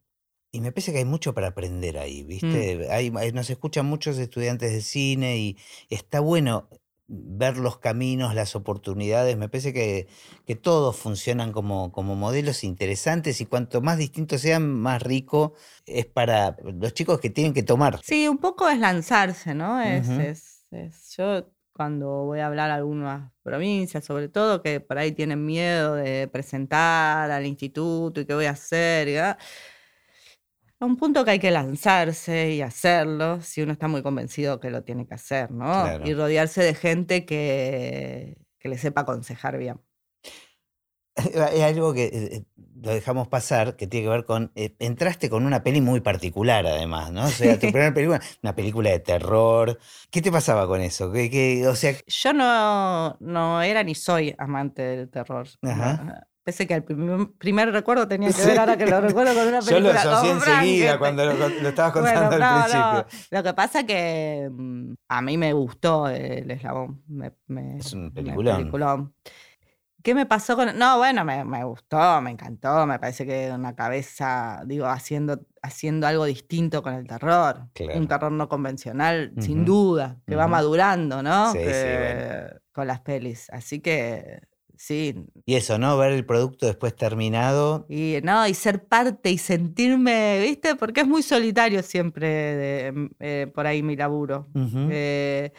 Y 0.50 0.61
me 0.61 0.72
parece 0.72 0.92
que 0.92 0.98
hay 0.98 1.04
mucho 1.04 1.34
para 1.34 1.48
aprender 1.48 1.98
ahí, 1.98 2.22
¿viste? 2.24 2.87
Mm. 2.88 2.90
Hay, 2.92 3.12
hay- 3.16 3.32
nos 3.32 3.50
escuchan 3.50 3.87
muchos 3.87 4.16
estudiantes 4.18 4.72
de 4.72 4.80
cine 4.80 5.37
y 5.38 5.58
está 5.90 6.20
bueno 6.20 6.68
ver 7.06 7.56
los 7.56 7.78
caminos, 7.78 8.34
las 8.34 8.54
oportunidades. 8.54 9.37
Me 9.37 9.48
parece 9.48 9.72
que, 9.72 10.08
que 10.46 10.56
todos 10.56 10.96
funcionan 10.96 11.52
como, 11.52 11.90
como 11.92 12.16
modelos 12.16 12.64
interesantes 12.64 13.40
y 13.40 13.46
cuanto 13.46 13.80
más 13.80 13.98
distintos 13.98 14.40
sean, 14.42 14.68
más 14.68 15.02
rico 15.02 15.54
es 15.87 16.06
para 16.06 16.56
los 16.62 16.92
chicos 16.94 17.20
que 17.20 17.30
tienen 17.30 17.52
que 17.54 17.62
tomar. 17.62 18.00
Sí, 18.02 18.28
un 18.28 18.38
poco 18.38 18.68
es 18.68 18.78
lanzarse, 18.78 19.54
¿no? 19.54 19.80
Es, 19.80 20.08
es- 20.08 20.66
es- 20.70 21.14
yo 21.16 21.50
cuando 21.72 22.24
voy 22.24 22.40
a 22.40 22.46
hablar 22.46 22.70
a 22.70 22.74
algunas 22.74 23.30
provincias, 23.42 24.04
sobre 24.04 24.28
todo, 24.28 24.62
que 24.62 24.80
por 24.80 24.98
ahí 24.98 25.12
tienen 25.12 25.44
miedo 25.46 25.94
de 25.94 26.26
presentar 26.28 27.30
al 27.30 27.46
instituto 27.46 28.20
y 28.20 28.26
qué 28.26 28.34
voy 28.34 28.46
a 28.46 28.50
hacer, 28.50 29.18
ah, 29.20 29.38
a 30.80 30.84
un 30.86 30.96
punto 30.96 31.24
que 31.24 31.32
hay 31.32 31.38
que 31.40 31.50
lanzarse 31.50 32.52
y 32.52 32.62
hacerlo, 32.62 33.40
si 33.40 33.62
uno 33.62 33.72
está 33.72 33.88
muy 33.88 34.02
convencido 34.02 34.60
que 34.60 34.70
lo 34.70 34.84
tiene 34.84 35.06
que 35.06 35.14
hacer, 35.14 35.50
¿no? 35.50 35.64
Claro. 35.82 36.06
Y 36.06 36.14
rodearse 36.14 36.62
de 36.62 36.74
gente 36.74 37.24
que, 37.26 38.36
que 38.58 38.68
le 38.68 38.78
sepa 38.78 39.02
aconsejar 39.02 39.58
bien. 39.58 39.80
Hay 41.50 41.60
algo 41.62 41.92
que 41.94 42.04
eh, 42.06 42.44
lo 42.80 42.90
dejamos 42.92 43.28
pasar, 43.28 43.76
que 43.76 43.86
tiene 43.86 44.06
que 44.06 44.10
ver 44.10 44.24
con, 44.24 44.52
eh, 44.54 44.74
entraste 44.78 45.28
con 45.28 45.44
una 45.46 45.62
peli 45.62 45.80
muy 45.80 46.00
particular 46.00 46.66
además, 46.66 47.10
¿no? 47.10 47.26
O 47.26 47.30
sea, 47.30 47.58
tu 47.58 47.60
primera 47.72 47.92
película, 47.92 48.20
una 48.42 48.54
película 48.54 48.90
de 48.90 49.00
terror. 49.00 49.78
¿Qué 50.10 50.22
te 50.22 50.30
pasaba 50.30 50.66
con 50.68 50.80
eso? 50.80 51.10
¿Qué, 51.10 51.28
qué- 51.30 51.66
o 51.66 51.74
sea, 51.74 51.92
Yo 52.06 52.32
no, 52.32 53.16
no 53.20 53.62
era 53.62 53.82
ni 53.82 53.94
soy 53.94 54.34
amante 54.38 54.82
del 54.82 55.10
terror. 55.10 55.48
Ajá. 55.62 56.27
Pese 56.48 56.66
que 56.66 56.72
el 56.72 56.82
primer, 56.82 57.28
primer 57.37 57.70
recuerdo 57.70 58.08
tenía 58.08 58.32
que 58.32 58.42
ver, 58.42 58.58
ahora 58.58 58.78
que 58.78 58.87
lo 58.87 59.02
recuerdo, 59.02 59.34
con 59.34 59.48
una 59.48 59.61
yo 59.61 59.80
lo 59.80 59.90
película 59.90 60.00
asocié 60.00 60.30
enseguida 60.30 60.98
cuando 60.98 61.26
lo, 61.26 61.34
lo 61.34 61.68
estabas 61.68 61.92
contando 61.92 62.37
al 62.37 62.40
no. 62.40 62.62
principio. 63.04 63.28
Lo 63.30 63.42
que 63.42 63.52
pasa 63.52 63.84
que 63.84 64.48
mm, 64.50 64.92
a 65.08 65.20
mí 65.20 65.37
me 65.37 65.52
gustó 65.52 66.08
el 66.08 66.50
eslabón. 66.50 67.02
Me, 67.06 67.32
me- 67.48 67.76
Es 67.76 67.92
un 67.92 68.11
peliculón. 68.14 68.56
peliculón. 68.56 69.14
¿Qué 70.02 70.14
me 70.14 70.24
pasó 70.24 70.56
con.? 70.56 70.78
No, 70.78 70.96
bueno, 70.96 71.22
me, 71.22 71.44
me 71.44 71.62
gustó, 71.64 72.18
me 72.22 72.30
encantó. 72.30 72.87
Me 72.87 72.98
parece 72.98 73.26
que 73.26 73.50
una 73.52 73.74
cabeza, 73.76 74.62
digo, 74.64 74.87
haciendo, 74.87 75.40
haciendo 75.61 76.06
algo 76.06 76.24
distinto 76.24 76.82
con 76.82 76.94
el 76.94 77.06
terror. 77.06 77.66
Claro. 77.74 77.98
Un 78.00 78.08
terror 78.08 78.32
no 78.32 78.48
convencional, 78.48 79.34
sin 79.38 79.66
duda, 79.66 80.16
que 80.26 80.34
va 80.34 80.46
madurando, 80.48 81.22
¿no? 81.22 81.52
Sí, 81.52 81.58
sí, 81.58 82.56
Con 82.72 82.87
las 82.87 83.00
pelis. 83.00 83.50
Así 83.50 83.80
que, 83.80 84.40
sí. 84.78 85.14
Y 85.44 85.54
eso, 85.56 85.78
¿no? 85.78 85.98
Ver 85.98 86.12
el 86.12 86.24
producto 86.24 86.64
después 86.66 86.94
terminado. 86.96 87.84
Y, 87.88 88.18
no, 88.22 88.46
y 88.46 88.54
ser 88.54 88.84
parte 88.86 89.30
y 89.30 89.36
sentirme, 89.38 90.40
¿viste? 90.42 90.74
Porque 90.76 91.02
es 91.02 91.06
muy 91.08 91.22
solitario 91.22 91.82
siempre 91.82 92.28
de- 92.28 93.10
eh, 93.20 93.46
por 93.54 93.66
ahí 93.66 93.82
mi 93.82 93.96
laburo. 93.96 94.48
Eh, 94.54 95.52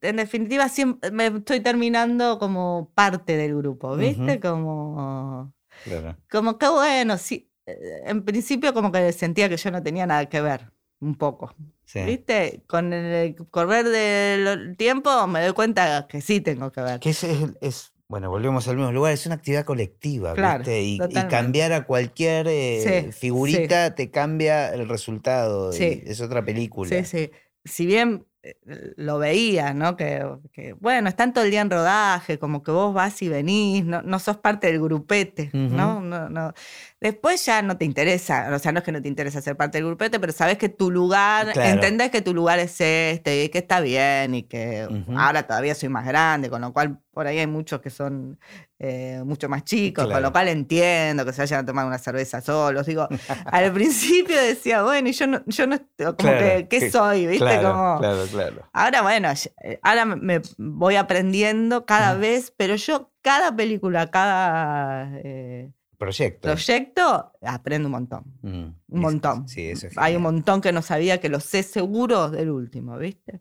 en 0.00 0.16
definitiva, 0.16 0.68
siempre 0.68 1.10
me 1.10 1.26
estoy 1.26 1.60
terminando 1.60 2.38
como 2.38 2.92
parte 2.94 3.36
del 3.36 3.56
grupo, 3.56 3.96
¿viste? 3.96 4.38
Como, 4.38 5.52
Claro. 5.84 6.16
como 6.30 6.58
que 6.58 6.68
bueno, 6.68 7.18
sí. 7.18 7.50
eh, 7.66 8.02
En 8.06 8.24
principio 8.24 8.72
como 8.72 8.92
que 8.92 9.12
sentía 9.12 9.48
que 9.48 9.56
yo 9.56 9.70
no 9.70 9.82
tenía 9.82 10.06
nada 10.06 10.26
que 10.26 10.40
ver, 10.40 10.70
un 11.00 11.14
poco. 11.16 11.52
Sí. 11.84 12.00
¿Viste? 12.04 12.62
Con 12.66 12.92
el 12.92 13.34
correr 13.50 13.86
del 13.88 14.76
tiempo 14.76 15.26
me 15.26 15.42
doy 15.42 15.52
cuenta 15.54 16.06
que 16.08 16.20
sí 16.20 16.40
tengo 16.40 16.70
que 16.70 16.80
ver. 16.82 17.00
Que 17.00 17.10
es, 17.10 17.24
es- 17.24 17.52
es- 17.60 17.92
bueno, 18.08 18.30
volvemos 18.30 18.66
al 18.68 18.76
mismo 18.76 18.90
lugar, 18.90 19.12
es 19.12 19.26
una 19.26 19.34
actividad 19.34 19.64
colectiva, 19.66 20.32
Claro, 20.34 20.60
¿viste? 20.64 20.82
Y, 20.82 20.98
cambiar 21.28 21.72
a 21.74 21.84
cualquier 21.84 22.46
eh, 22.48 23.04
Sí, 23.04 23.12
figurita 23.12 23.94
te 23.94 24.10
cambia 24.10 24.72
el 24.72 24.88
resultado. 24.88 25.72
Sí. 25.72 26.02
es 26.06 26.20
otra 26.22 26.42
película. 26.42 26.88
Sí, 26.88 27.04
sí. 27.04 27.30
Si 27.64 27.84
bien 27.84 28.24
eh, 28.42 28.56
lo 28.96 29.18
veía, 29.18 29.74
¿no? 29.74 29.96
Que, 29.96 30.24
que, 30.52 30.72
bueno, 30.72 31.10
están 31.10 31.34
todo 31.34 31.44
el 31.44 31.50
día 31.50 31.60
en 31.60 31.68
rodaje, 31.70 32.38
como 32.38 32.62
que 32.62 32.70
vos 32.70 32.94
vas 32.94 33.20
y 33.20 33.28
venís, 33.28 33.84
no, 33.84 34.00
no 34.00 34.18
sos 34.20 34.38
parte 34.38 34.68
del 34.68 34.80
grupete, 34.80 35.50
¿no? 35.52 36.00
No, 36.00 36.30
no. 36.30 36.54
Después 37.00 37.44
ya 37.44 37.60
no 37.60 37.76
te 37.76 37.84
interesa, 37.84 38.48
o 38.54 38.58
sea, 38.58 38.72
no 38.72 38.78
es 38.78 38.84
que 38.84 38.92
no 38.92 39.02
te 39.02 39.08
interesa 39.08 39.42
ser 39.42 39.56
parte 39.56 39.78
del 39.78 39.86
grupete, 39.88 40.18
pero 40.18 40.32
sabes 40.32 40.56
que 40.56 40.68
tu 40.70 40.90
lugar, 40.90 41.52
Claro. 41.52 41.68
entendés 41.68 42.10
que 42.10 42.22
tu 42.22 42.32
lugar 42.32 42.58
es 42.58 42.80
este 42.80 43.44
y 43.44 43.48
que 43.50 43.58
está 43.58 43.80
bien 43.80 44.34
y 44.34 44.44
que 44.44 44.88
ahora 45.14 45.42
todavía 45.46 45.74
soy 45.74 45.88
más 45.90 46.06
grande, 46.06 46.48
con 46.48 46.60
lo 46.62 46.72
cual 46.72 47.00
por 47.18 47.26
ahí 47.26 47.40
hay 47.40 47.48
muchos 47.48 47.80
que 47.80 47.90
son 47.90 48.38
eh, 48.78 49.20
mucho 49.24 49.48
más 49.48 49.64
chicos, 49.64 50.06
con 50.06 50.22
lo 50.22 50.30
cual 50.30 50.46
entiendo 50.46 51.24
que 51.24 51.32
se 51.32 51.42
vayan 51.42 51.64
a 51.64 51.66
tomar 51.66 51.84
una 51.84 51.98
cerveza 51.98 52.40
solos. 52.40 52.86
Digo, 52.86 53.08
al 53.46 53.72
principio 53.72 54.40
decía, 54.40 54.84
bueno, 54.84 55.08
y 55.08 55.12
yo 55.12 55.26
no, 55.26 55.42
yo 55.46 55.66
no 55.66 55.78
como 55.96 56.14
Claro, 56.16 56.38
que, 56.38 56.68
¿qué 56.68 56.78
que- 56.78 56.90
soy? 56.92 57.26
¿Viste? 57.26 57.44
Claro, 57.44 57.72
como, 57.72 57.98
claro, 57.98 58.24
claro. 58.30 58.70
Ahora, 58.72 59.02
bueno, 59.02 59.30
eh, 59.64 59.80
ahora 59.82 60.04
me- 60.04 60.40
voy 60.58 60.94
aprendiendo 60.94 61.84
cada 61.86 62.14
vez, 62.14 62.52
pero 62.56 62.76
yo 62.76 63.10
cada 63.20 63.50
película, 63.56 64.12
cada 64.12 65.10
eh, 65.24 65.72
Proyecto. 65.98 66.42
proyecto, 66.52 67.32
aprendo 67.42 67.88
un 67.88 67.92
montón. 67.92 68.22
Mm, 68.42 68.48
Un 68.90 69.00
montón. 69.00 69.48
Sí, 69.48 69.70
eso 69.70 69.88
es 69.88 69.98
Hay 69.98 70.14
un 70.14 70.22
montón 70.22 70.60
que 70.60 70.70
no 70.70 70.82
sabía 70.82 71.18
que 71.18 71.28
lo 71.28 71.40
sé 71.40 71.64
seguro 71.64 72.30
del 72.30 72.50
último, 72.50 72.96
¿viste? 72.96 73.40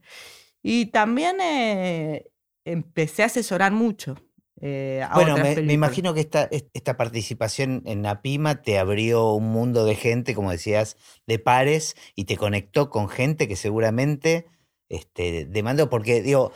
Y 0.63 0.87
también 0.87 1.37
eh, 1.39 2.25
empecé 2.71 3.23
a 3.23 3.27
asesorar 3.27 3.71
mucho. 3.71 4.15
eh, 4.59 5.03
a 5.07 5.13
Bueno, 5.15 5.33
otras 5.35 5.57
me, 5.63 5.73
imagino 5.73 6.15
que 6.15 6.21
esta, 6.21 6.45
es- 6.45 6.65
esta 6.73 6.97
participación 6.97 7.83
en 7.85 8.01
Napima 8.01 8.63
te 8.63 8.79
abrió 8.79 9.33
un 9.33 9.49
mundo 9.51 9.85
de 9.85 9.93
gente, 9.93 10.33
como 10.33 10.49
decías, 10.49 10.97
de 11.27 11.37
pares 11.37 11.95
y 12.15 12.25
te 12.25 12.37
conectó 12.37 12.89
con 12.89 13.07
gente 13.07 13.47
que 13.47 13.55
seguramente 13.55 14.47
este, 14.89 15.45
demandó, 15.45 15.89
porque 15.91 16.23
digo, 16.23 16.53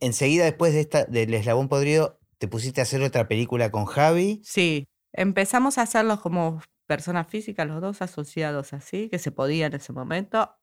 enseguida 0.00 0.44
después 0.44 0.72
de 0.72 0.80
esta, 0.80 1.04
del 1.04 1.34
Eslabón 1.34 1.68
Podrido, 1.68 2.18
te 2.38 2.48
pusiste 2.48 2.80
a 2.80 2.84
hacer 2.84 3.02
otra 3.02 3.28
película 3.28 3.70
con 3.70 3.84
Javi. 3.84 4.40
Sí, 4.44 4.86
empezamos 5.12 5.78
a 5.78 5.82
hacerlos 5.82 6.20
como 6.20 6.62
personas 6.86 7.26
físicas, 7.26 7.66
los 7.66 7.80
dos 7.80 8.02
asociados 8.02 8.72
así, 8.72 9.08
que 9.08 9.18
se 9.18 9.30
podía 9.30 9.66
en 9.66 9.74
ese 9.74 9.92
momento. 9.92 10.54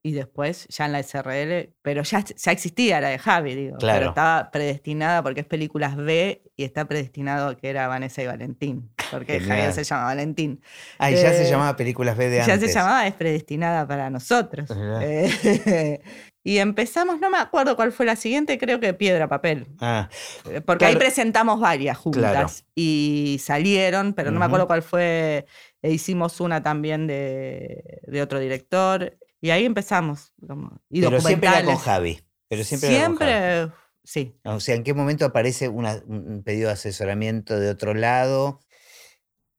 Y 0.00 0.12
después 0.12 0.66
ya 0.68 0.86
en 0.86 0.92
la 0.92 1.02
SRL, 1.02 1.74
pero 1.82 2.02
ya, 2.04 2.24
ya 2.24 2.52
existía 2.52 3.00
la 3.00 3.08
de 3.08 3.18
Javi, 3.18 3.54
digo. 3.56 3.76
Claro. 3.78 3.98
Pero 3.98 4.08
estaba 4.10 4.50
predestinada 4.52 5.22
porque 5.24 5.40
es 5.40 5.46
películas 5.46 5.96
B 5.96 6.42
y 6.56 6.62
está 6.64 6.84
predestinado 6.86 7.56
que 7.56 7.68
era 7.68 7.88
Vanessa 7.88 8.22
y 8.22 8.26
Valentín. 8.26 8.90
Porque. 9.10 9.40
Javier 9.40 9.72
se 9.72 9.82
llama 9.84 10.04
Valentín. 10.04 10.62
Ah, 10.98 11.10
y 11.10 11.14
ya 11.16 11.32
se 11.32 11.46
Eh, 11.46 11.50
llamaba 11.50 11.74
Películas 11.76 12.16
B 12.16 12.28
de 12.28 12.38
Ya 12.46 12.54
antes. 12.54 12.70
se 12.72 12.78
llamaba 12.78 13.06
Es 13.08 13.14
predestinada 13.14 13.86
para 13.88 14.08
nosotros. 14.08 14.70
Eh, 15.02 16.00
y 16.44 16.58
empezamos, 16.58 17.18
no 17.18 17.28
me 17.28 17.38
acuerdo 17.38 17.74
cuál 17.74 17.90
fue 17.90 18.06
la 18.06 18.14
siguiente, 18.16 18.56
creo 18.56 18.78
que 18.78 18.94
Piedra 18.94 19.26
Papel. 19.28 19.66
Ah, 19.80 20.08
Eh, 20.48 20.60
Porque 20.60 20.84
ahí 20.86 20.94
presentamos 20.96 21.58
varias 21.58 21.98
juntas 21.98 22.30
Claro. 22.32 22.48
y 22.76 23.38
salieron, 23.42 24.12
pero 24.14 24.30
no 24.30 24.38
me 24.38 24.46
acuerdo 24.46 24.68
cuál 24.68 24.82
fue. 24.82 25.44
E 25.82 25.90
hicimos 25.90 26.40
una 26.40 26.62
también 26.62 27.06
de, 27.08 28.00
de 28.06 28.22
otro 28.22 28.38
director. 28.40 29.16
Y 29.40 29.50
ahí 29.50 29.64
empezamos. 29.64 30.32
como- 30.46 30.80
y 30.90 31.00
pero 31.00 31.20
siempre 31.20 31.48
era 31.48 31.64
con. 31.64 31.76
Javi. 31.76 32.20
Pero 32.48 32.64
siempre, 32.64 32.88
era 32.94 33.06
con 33.06 33.16
Javi. 33.16 33.30
Siempre, 33.32 33.72
sí. 34.04 34.36
O 34.44 34.60
sea, 34.60 34.74
¿en 34.74 34.82
qué 34.84 34.94
momento 34.94 35.24
aparece 35.26 35.68
una- 35.68 36.02
un 36.06 36.42
pedido 36.44 36.68
de 36.68 36.72
asesoramiento 36.74 37.58
de 37.58 37.70
otro 37.70 37.94
lado? 37.94 38.60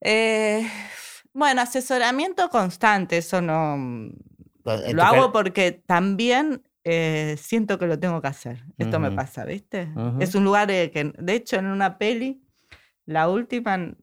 Eh, 0.00 0.66
bueno, 1.32 1.62
asesoramiento 1.62 2.48
constante, 2.48 3.18
eso 3.18 3.40
no... 3.40 3.76
Lo 4.94 5.02
hago 5.02 5.32
porque 5.32 5.72
también 5.72 6.62
eh, 6.84 7.36
siento 7.40 7.78
que 7.78 7.86
lo 7.86 7.98
tengo 7.98 8.20
que 8.20 8.28
hacer. 8.28 8.64
Esto 8.78 8.98
me 8.98 9.08
pasa, 9.16 9.44
¿viste? 9.44 9.88
Es 10.20 10.34
un 10.34 10.44
lugar 10.44 10.70
eh, 10.70 10.90
que, 10.90 11.12
de 11.18 11.34
hecho, 11.34 11.56
en 11.56 11.66
una 11.66 11.98
peli, 11.98 12.42
la 13.06 13.28
última, 13.28 13.94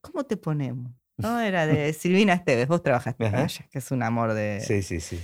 ¿cómo 0.00 0.24
te 0.24 0.36
ponemos? 0.36 0.92
¿No? 1.18 1.40
Era 1.40 1.66
de 1.66 1.92
Silvina 1.92 2.34
Esteves, 2.34 2.68
vos 2.68 2.82
trabajaste 2.82 3.24
con 3.24 3.34
Ajá. 3.34 3.44
ella, 3.44 3.68
que 3.70 3.78
es 3.78 3.90
un 3.90 4.02
amor 4.02 4.34
de... 4.34 4.60
Sí, 4.60 4.82
sí, 4.82 5.00
sí. 5.00 5.20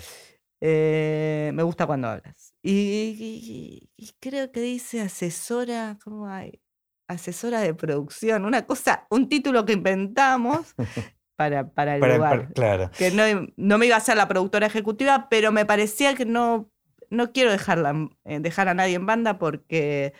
Eh, 0.60 1.50
me 1.54 1.62
gusta 1.62 1.86
cuando 1.86 2.08
hablas. 2.08 2.54
Y, 2.62 3.14
y- 3.18 3.90
y 3.96 4.10
creo 4.20 4.50
que 4.50 4.60
dice 4.60 5.00
asesora, 5.00 5.98
¿cómo 6.02 6.26
hay? 6.28 6.60
Asesora 7.08 7.60
de 7.60 7.74
producción, 7.74 8.44
una 8.44 8.66
cosa, 8.66 9.06
un 9.10 9.28
título 9.28 9.64
que 9.64 9.72
inventamos 9.74 10.74
para, 11.36 11.70
para 11.70 11.94
el 11.94 12.00
Para- 12.00 12.16
lugar. 12.16 12.38
para- 12.40 12.50
claro. 12.52 12.90
Que 12.98 13.10
no, 13.12 13.22
no 13.56 13.78
me 13.78 13.86
iba 13.86 13.96
a 13.96 14.00
ser 14.00 14.16
la 14.16 14.28
productora 14.28 14.66
ejecutiva, 14.66 15.28
pero 15.30 15.52
me 15.52 15.64
parecía 15.64 16.14
que 16.14 16.26
no, 16.26 16.70
no 17.08 17.32
quiero 17.32 17.50
dejarla, 17.52 18.08
eh, 18.24 18.40
dejar 18.40 18.68
a 18.68 18.74
nadie 18.74 18.96
en 18.96 19.06
banda 19.06 19.38
porque, 19.38 20.12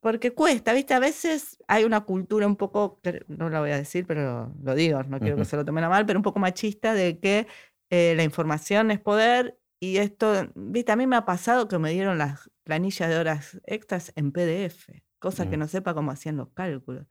porque 0.00 0.32
cuesta, 0.32 0.72
¿viste? 0.72 0.94
A 0.94 0.98
veces 0.98 1.58
hay 1.68 1.84
una 1.84 2.00
cultura 2.00 2.46
un 2.46 2.56
poco, 2.56 3.00
que 3.02 3.24
no 3.28 3.48
la 3.50 3.60
voy 3.60 3.70
a 3.70 3.76
decir, 3.76 4.06
pero 4.06 4.52
lo 4.62 4.74
digo, 4.74 5.02
no 5.04 5.20
quiero 5.20 5.36
que 5.36 5.42
Ujú. 5.42 5.50
se 5.50 5.56
lo 5.56 5.64
tomen 5.64 5.84
a 5.84 5.88
mal, 5.88 6.06
pero 6.06 6.18
un 6.18 6.22
poco 6.24 6.40
machista 6.40 6.94
de 6.94 7.18
que 7.20 7.46
eh, 7.90 8.14
la 8.16 8.24
información 8.24 8.90
es 8.90 9.00
poder 9.00 9.58
y 9.80 9.98
esto, 9.98 10.48
¿viste? 10.54 10.92
A 10.92 10.96
mí 10.96 11.06
me 11.06 11.16
ha 11.16 11.24
pasado 11.24 11.68
que 11.68 11.78
me 11.78 11.92
dieron 11.92 12.18
las 12.18 12.50
planillas 12.64 13.08
de 13.08 13.18
horas 13.18 13.60
extras 13.64 14.12
en 14.16 14.32
PDF, 14.32 15.02
cosa 15.18 15.48
que 15.48 15.56
no 15.56 15.68
sepa 15.68 15.94
cómo 15.94 16.10
hacían 16.10 16.36
los 16.36 16.48
cálculos. 16.50 17.06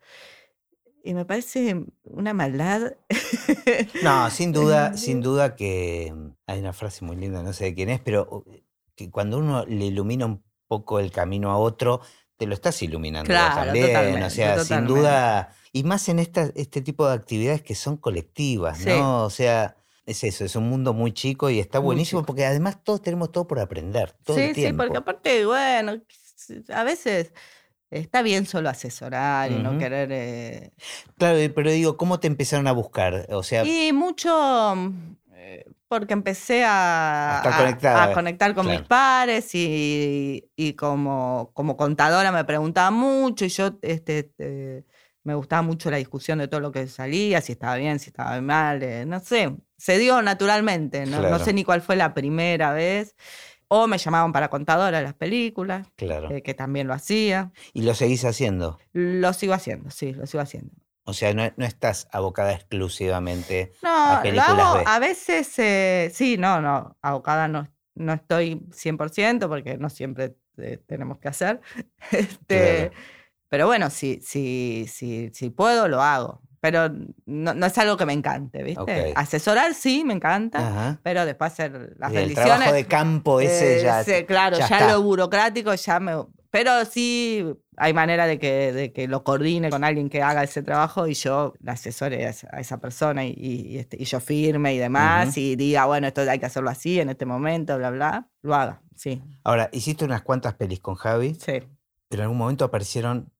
Y 1.03 1.14
me 1.14 1.26
parece 1.26 1.86
una 2.03 2.34
maldad. 2.34 2.93
No, 4.01 4.30
sin 4.30 4.51
duda, 4.53 4.93
Eh, 4.93 4.97
sin 4.97 5.22
duda 5.22 5.55
que 5.55 6.14
mm, 6.14 6.30
hay 6.47 6.60
una 6.60 6.74
frase 6.74 7.05
muy 7.05 7.16
linda, 7.16 7.43
no 7.43 7.53
sé 7.53 7.66
de 7.66 7.74
quién 7.76 7.89
es, 7.89 7.99
pero 8.01 8.28
uh, 8.30 8.43
que 8.95 9.10
cuando 9.10 9.38
uno 9.39 9.66
le 9.66 9.86
ilumina 9.86 10.26
un 10.26 10.43
poco 10.68 10.99
el 10.99 11.12
camino 11.12 11.51
a 11.51 11.57
otro, 11.57 12.01
te 12.39 12.47
lo 12.47 12.53
estás 12.55 12.81
iluminando 12.81 13.27
Claro, 13.27 13.65
también. 13.65 13.83
O 13.85 13.87
totalmente, 13.89 14.29
sea, 14.31 14.63
sin 14.63 14.85
duda, 14.87 15.53
y 15.73 15.83
más 15.83 16.07
en 16.07 16.19
esta, 16.19 16.49
este 16.55 16.81
tipo 16.81 17.05
de 17.07 17.13
actividades 17.13 17.61
que 17.61 17.75
son 17.75 17.97
colectivas, 17.97 18.77
Sí. 18.79 18.87
¿no? 18.89 19.25
O 19.25 19.29
sea, 19.29 19.75
es 20.05 20.23
eso, 20.23 20.45
es 20.45 20.55
un 20.55 20.69
mundo 20.69 20.93
muy 20.93 21.11
chico 21.11 21.49
y 21.49 21.59
está 21.59 21.79
Muy 21.79 21.87
buenísimo 21.87 22.21
chico. 22.21 22.27
porque 22.27 22.45
además 22.45 22.81
todos 22.83 23.01
tenemos 23.01 23.31
todo 23.31 23.45
por 23.45 23.59
aprender, 23.59 24.13
todo 24.23 24.37
sí, 24.37 24.43
el 24.43 24.55
sí, 24.55 24.73
porque 24.73 24.97
aparte, 24.97 25.45
bueno, 25.45 26.01
a 26.73 26.83
veces 26.85 27.33
está 27.91 28.21
bien 28.21 28.45
solo 28.45 28.69
asesorar 28.69 29.51
y 29.51 29.55
no 29.55 29.77
querer... 29.77 30.09
eh, 30.11 30.71
Claro, 31.17 31.37
pero 31.53 31.71
digo, 31.71 31.97
¿cómo 31.97 32.19
te 32.21 32.27
empezaron 32.27 32.67
a 32.67 32.71
buscar? 32.71 33.27
O 33.31 33.43
sea, 33.43 33.65
Y 33.65 33.91
mucho 33.93 34.73
porque 35.89 36.13
empecé 36.13 36.63
a, 36.63 37.41
a 38.11 38.13
conectar 38.13 38.53
con 38.53 38.67
mis 38.67 38.81
pares 38.83 39.53
y, 39.55 40.49
y 40.55 40.73
como, 40.73 41.49
como 41.53 41.75
contadora 41.75 42.31
me 42.31 42.45
preguntaba 42.45 42.91
mucho 42.91 43.43
y 43.43 43.49
yo 43.49 43.77
este, 43.81 44.31
eh, 44.37 44.83
me 45.23 45.33
gustaba 45.33 45.63
mucho 45.63 45.89
la 45.89 45.97
discusión 45.97 46.37
de 46.37 46.47
todo 46.47 46.59
lo 46.59 46.71
que 46.71 46.87
salía, 46.87 47.41
si 47.41 47.53
estaba 47.53 47.75
bien, 47.75 47.99
si 47.99 48.11
estaba 48.11 48.39
mal, 48.39 48.83
eh, 48.83 49.05
no 49.05 49.19
sé, 49.19 49.55
se 49.77 49.97
dio 49.97 50.21
naturalmente, 50.21 51.07
no, 51.07 51.27
no 51.27 51.39
sé 51.39 51.53
ni 51.53 51.63
cuál 51.63 51.81
fue 51.81 51.95
la 51.95 52.13
primera 52.13 52.71
vez. 52.71 53.15
O 53.71 53.85
me 53.85 53.99
llamaban 53.99 54.31
para 54.31 54.49
contadora 54.49 54.97
de 54.97 55.03
las 55.03 55.13
películas, 55.13 55.87
claro. 55.95 56.31
eh, 56.31 56.41
que 56.41 56.55
también 56.55 56.87
lo 56.87 56.93
hacía. 56.95 57.51
Y 57.71 57.83
lo 57.83 57.93
seguís 57.93 58.25
haciendo. 58.25 58.79
Lo 58.93 59.31
sigo 59.33 59.53
haciendo, 59.53 59.91
sí, 59.91 60.11
lo 60.13 60.25
sigo 60.25 60.41
haciendo. 60.41 60.71
O 61.10 61.14
sea, 61.14 61.34
no, 61.34 61.43
no 61.57 61.66
estás 61.66 62.07
abocada 62.12 62.53
exclusivamente 62.53 63.74
No, 63.84 63.89
a 63.89 64.16
lo 64.18 64.22
películas 64.22 64.49
hago 64.49 64.78
B. 64.78 64.84
a 64.86 64.99
veces, 64.99 65.60
eh, 65.60 66.12
sí, 66.14 66.38
no, 66.38 66.62
no, 66.62 66.97
abocada 67.01 67.47
no, 67.47 67.68
no 67.95 68.14
estoy 68.14 68.62
100% 68.72 69.47
porque 69.47 69.78
no 69.78 69.89
siempre 69.89 70.36
eh, 70.57 70.80
tenemos 70.88 71.20
que 71.20 71.28
hacer. 71.28 71.62
Este, 72.12 72.89
Claro. 72.89 72.91
Pero 73.49 73.66
bueno, 73.66 73.89
si, 73.89 74.22
si, 74.22 74.86
si, 74.88 75.32
si 75.34 75.49
puedo, 75.49 75.88
lo 75.88 76.01
hago. 76.01 76.41
Pero 76.62 76.89
no, 77.26 77.53
no 77.53 77.66
es 77.66 77.78
algo 77.78 77.97
que 77.97 78.05
me 78.05 78.14
encante, 78.14 78.64
¿viste? 78.64 78.82
Ok. 78.82 79.14
Asesorar 79.16 79.74
sí, 79.74 80.03
me 80.05 80.14
encanta, 80.14 80.60
Ajá. 80.60 80.99
pero 81.03 81.26
después 81.26 81.53
hacer 81.53 81.95
las 81.97 82.12
Y 82.14 82.18
el 82.18 82.34
trabajo 82.36 82.74
de 82.74 82.86
campo 82.86 83.39
ese 83.39 83.80
eh, 83.80 83.84
ya. 83.84 84.26
claro, 84.26 84.57
ya 84.57 84.68
ya, 84.68 84.91
lo 84.91 85.01
burocrático 85.01 85.74
ya 85.74 85.99
me... 85.99 86.14
Pero 86.52 86.84
sí 86.86 87.45
hay 87.78 87.93
manera 87.93 88.26
de 88.26 88.39
que, 88.39 88.72
de 88.74 88.91
que 88.91 89.08
lo 89.08 89.24
coordine 89.24 89.70
con 89.70 89.84
alguien 89.84 90.10
que 90.10 90.24
haga 90.24 90.43
ese 90.43 90.64
trabajo 90.64 91.08
y 91.08 91.14
yo 91.14 91.54
la 91.60 91.74
asesore 91.74 92.26
a 92.26 92.60
esa, 92.60 92.78
persona 92.80 93.24
y, 93.26 93.34
y- 93.38 93.78
este, 93.78 93.97
y 94.02 94.06
yo 94.06 94.20
firme 94.20 94.74
y 94.74 94.80
demás 94.80 95.38
y 95.38 95.56
diga, 95.56 95.86
bueno, 95.86 96.08
esto 96.08 96.22
hay 96.22 96.39
que 96.39 96.47
hacerlo 96.47 96.70
así 96.72 97.00
en 97.00 97.10
este 97.10 97.26
momento, 97.26 97.78
bla, 97.78 97.91
bla, 97.91 98.30
lo 98.41 98.56
haga, 98.56 98.82
sí, 98.95 99.22
Ahora, 99.43 99.70
hiciste 99.72 100.06
unas 100.06 100.24
cuantas 100.24 100.56
pelis 100.56 100.80
con 100.80 100.95
Javi, 100.95 101.36
sí, 101.36 101.62
pero 102.08 102.22
en 102.22 102.24
algún 102.24 102.38
momento 102.38 102.66
aparecieron 102.66 103.32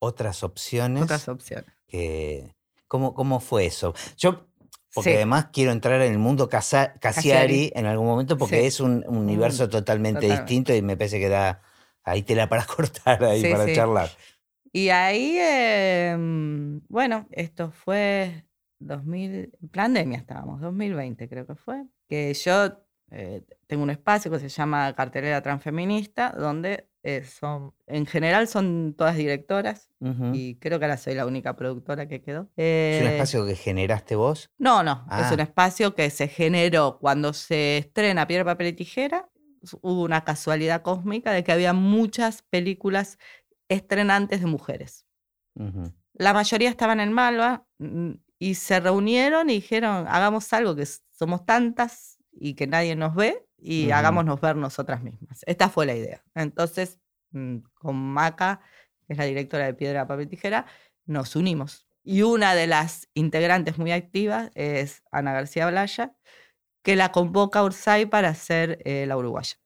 otras 0.00 0.42
opciones. 0.42 1.02
otras 1.02 1.28
opciones. 1.28 1.66
que- 1.86 2.54
¿cómo, 2.88 3.14
¿Cómo 3.14 3.40
fue 3.40 3.66
eso? 3.66 3.94
Yo, 4.16 4.46
porque 4.94 5.10
Sí. 5.10 5.16
además 5.16 5.48
quiero 5.52 5.70
entrar 5.72 6.00
en 6.00 6.12
el 6.12 6.18
mundo 6.18 6.48
Cassiari. 6.48 7.72
en 7.74 7.86
algún 7.86 8.06
momento 8.06 8.38
porque 8.38 8.60
Sí. 8.60 8.66
es 8.66 8.80
un, 8.80 9.04
un 9.06 9.18
universo 9.18 9.68
totalmente 9.68 10.20
totalmente. 10.22 10.42
distinto 10.42 10.74
y 10.74 10.82
me 10.82 10.96
parece 10.96 11.18
que 11.20 11.28
da 11.28 11.60
ahí 12.04 12.22
tela 12.22 12.48
para 12.48 12.64
cortar, 12.76 13.24
ahí 13.24 13.42
Sí, 13.42 13.50
para 13.50 13.66
sí. 13.66 13.74
charlar. 13.74 14.08
Y 14.72 14.88
ahí, 14.88 15.36
eh, 15.38 16.16
bueno, 16.88 17.26
esto 17.30 17.70
fue 17.70 18.44
2000, 18.80 19.52
en 19.62 19.68
pandemia 19.68 20.18
estábamos, 20.18 20.60
2020 20.60 21.28
creo 21.28 21.46
que 21.46 21.54
fue, 21.54 21.84
que 22.08 22.34
yo 22.34 22.80
eh, 23.10 23.42
tengo 23.68 23.82
un 23.84 23.90
espacio 23.90 24.30
que 24.30 24.40
se 24.40 24.48
llama 24.48 24.92
Cartelera 24.94 25.42
Transfeminista, 25.42 26.30
donde 26.36 26.88
eh, 27.04 27.22
son, 27.22 27.72
en 27.86 28.06
general 28.06 28.48
son 28.48 28.94
todas 28.96 29.14
directoras 29.16 29.90
Ujú. 30.00 30.32
y 30.34 30.56
creo 30.56 30.78
que 30.78 30.86
ahora 30.86 30.96
soy 30.96 31.14
la 31.14 31.26
única 31.26 31.54
productora 31.54 32.08
que 32.08 32.20
quedó. 32.22 32.48
¿Es 32.56 33.00
un 33.02 33.06
Eh, 33.08 33.10
espacio 33.16 33.46
que 33.46 33.54
generaste 33.56 34.16
vos? 34.16 34.50
no, 34.58 34.82
no, 34.82 35.04
es 35.10 35.26
Ah. 35.26 35.30
un 35.34 35.40
espacio 35.40 35.94
que 35.94 36.10
se 36.10 36.26
generó 36.28 36.98
cuando 36.98 37.32
se 37.32 37.78
estrena 37.78 38.26
Piedra, 38.26 38.44
Papel 38.44 38.68
y 38.68 38.72
Tijera. 38.72 39.28
Hubo 39.80 40.02
una 40.02 40.24
casualidad 40.24 40.82
cósmica 40.82 41.32
de 41.32 41.44
que 41.44 41.52
había 41.52 41.72
muchas 41.72 42.42
películas 42.42 43.18
estrenantes 43.68 44.40
de 44.40 44.46
mujeres. 44.46 45.06
La 46.14 46.32
mayoría 46.32 46.68
estaban 46.68 47.00
en 47.00 47.12
Malva 47.12 47.66
mm, 47.78 48.12
y 48.38 48.54
se 48.54 48.80
reunieron 48.80 49.50
y 49.50 49.54
dijeron, 49.54 50.06
hagamos 50.08 50.52
algo 50.52 50.74
que 50.76 50.86
somos 50.86 51.44
tantas 51.44 52.18
y 52.32 52.54
que 52.54 52.66
nadie 52.66 52.96
nos 52.96 53.14
ve 53.14 53.46
y 53.56 53.86
Ujú. 53.86 53.94
hagámonos 53.94 54.40
ver 54.40 54.56
nosotras 54.56 55.02
mismas. 55.02 55.40
Esta 55.46 55.68
fue 55.68 55.86
la 55.86 55.94
idea. 55.94 56.22
Entonces, 56.34 57.00
mm, 57.30 57.58
con 57.74 57.96
Maca, 57.96 58.60
que 59.06 59.14
es 59.14 59.18
la 59.18 59.24
directora 59.24 59.66
de 59.66 59.74
Piedra, 59.74 60.06
Papel 60.06 60.26
y 60.26 60.28
Tijera, 60.30 60.66
nos 61.06 61.36
unimos. 61.36 61.88
Y 62.02 62.22
una 62.22 62.54
de 62.54 62.66
las 62.66 63.08
integrantes 63.14 63.78
muy 63.78 63.92
activas 63.92 64.50
es 64.54 65.02
Ana 65.10 65.32
García 65.32 65.66
Blaya, 65.68 66.14
que 66.84 66.94
la 66.94 67.10
convoca 67.10 67.58
a 67.60 67.64
Ursay 67.64 68.06
para 68.06 68.28
hacer 68.28 68.78
eh, 68.84 69.06
la 69.06 69.16
uruguaya. 69.16 69.56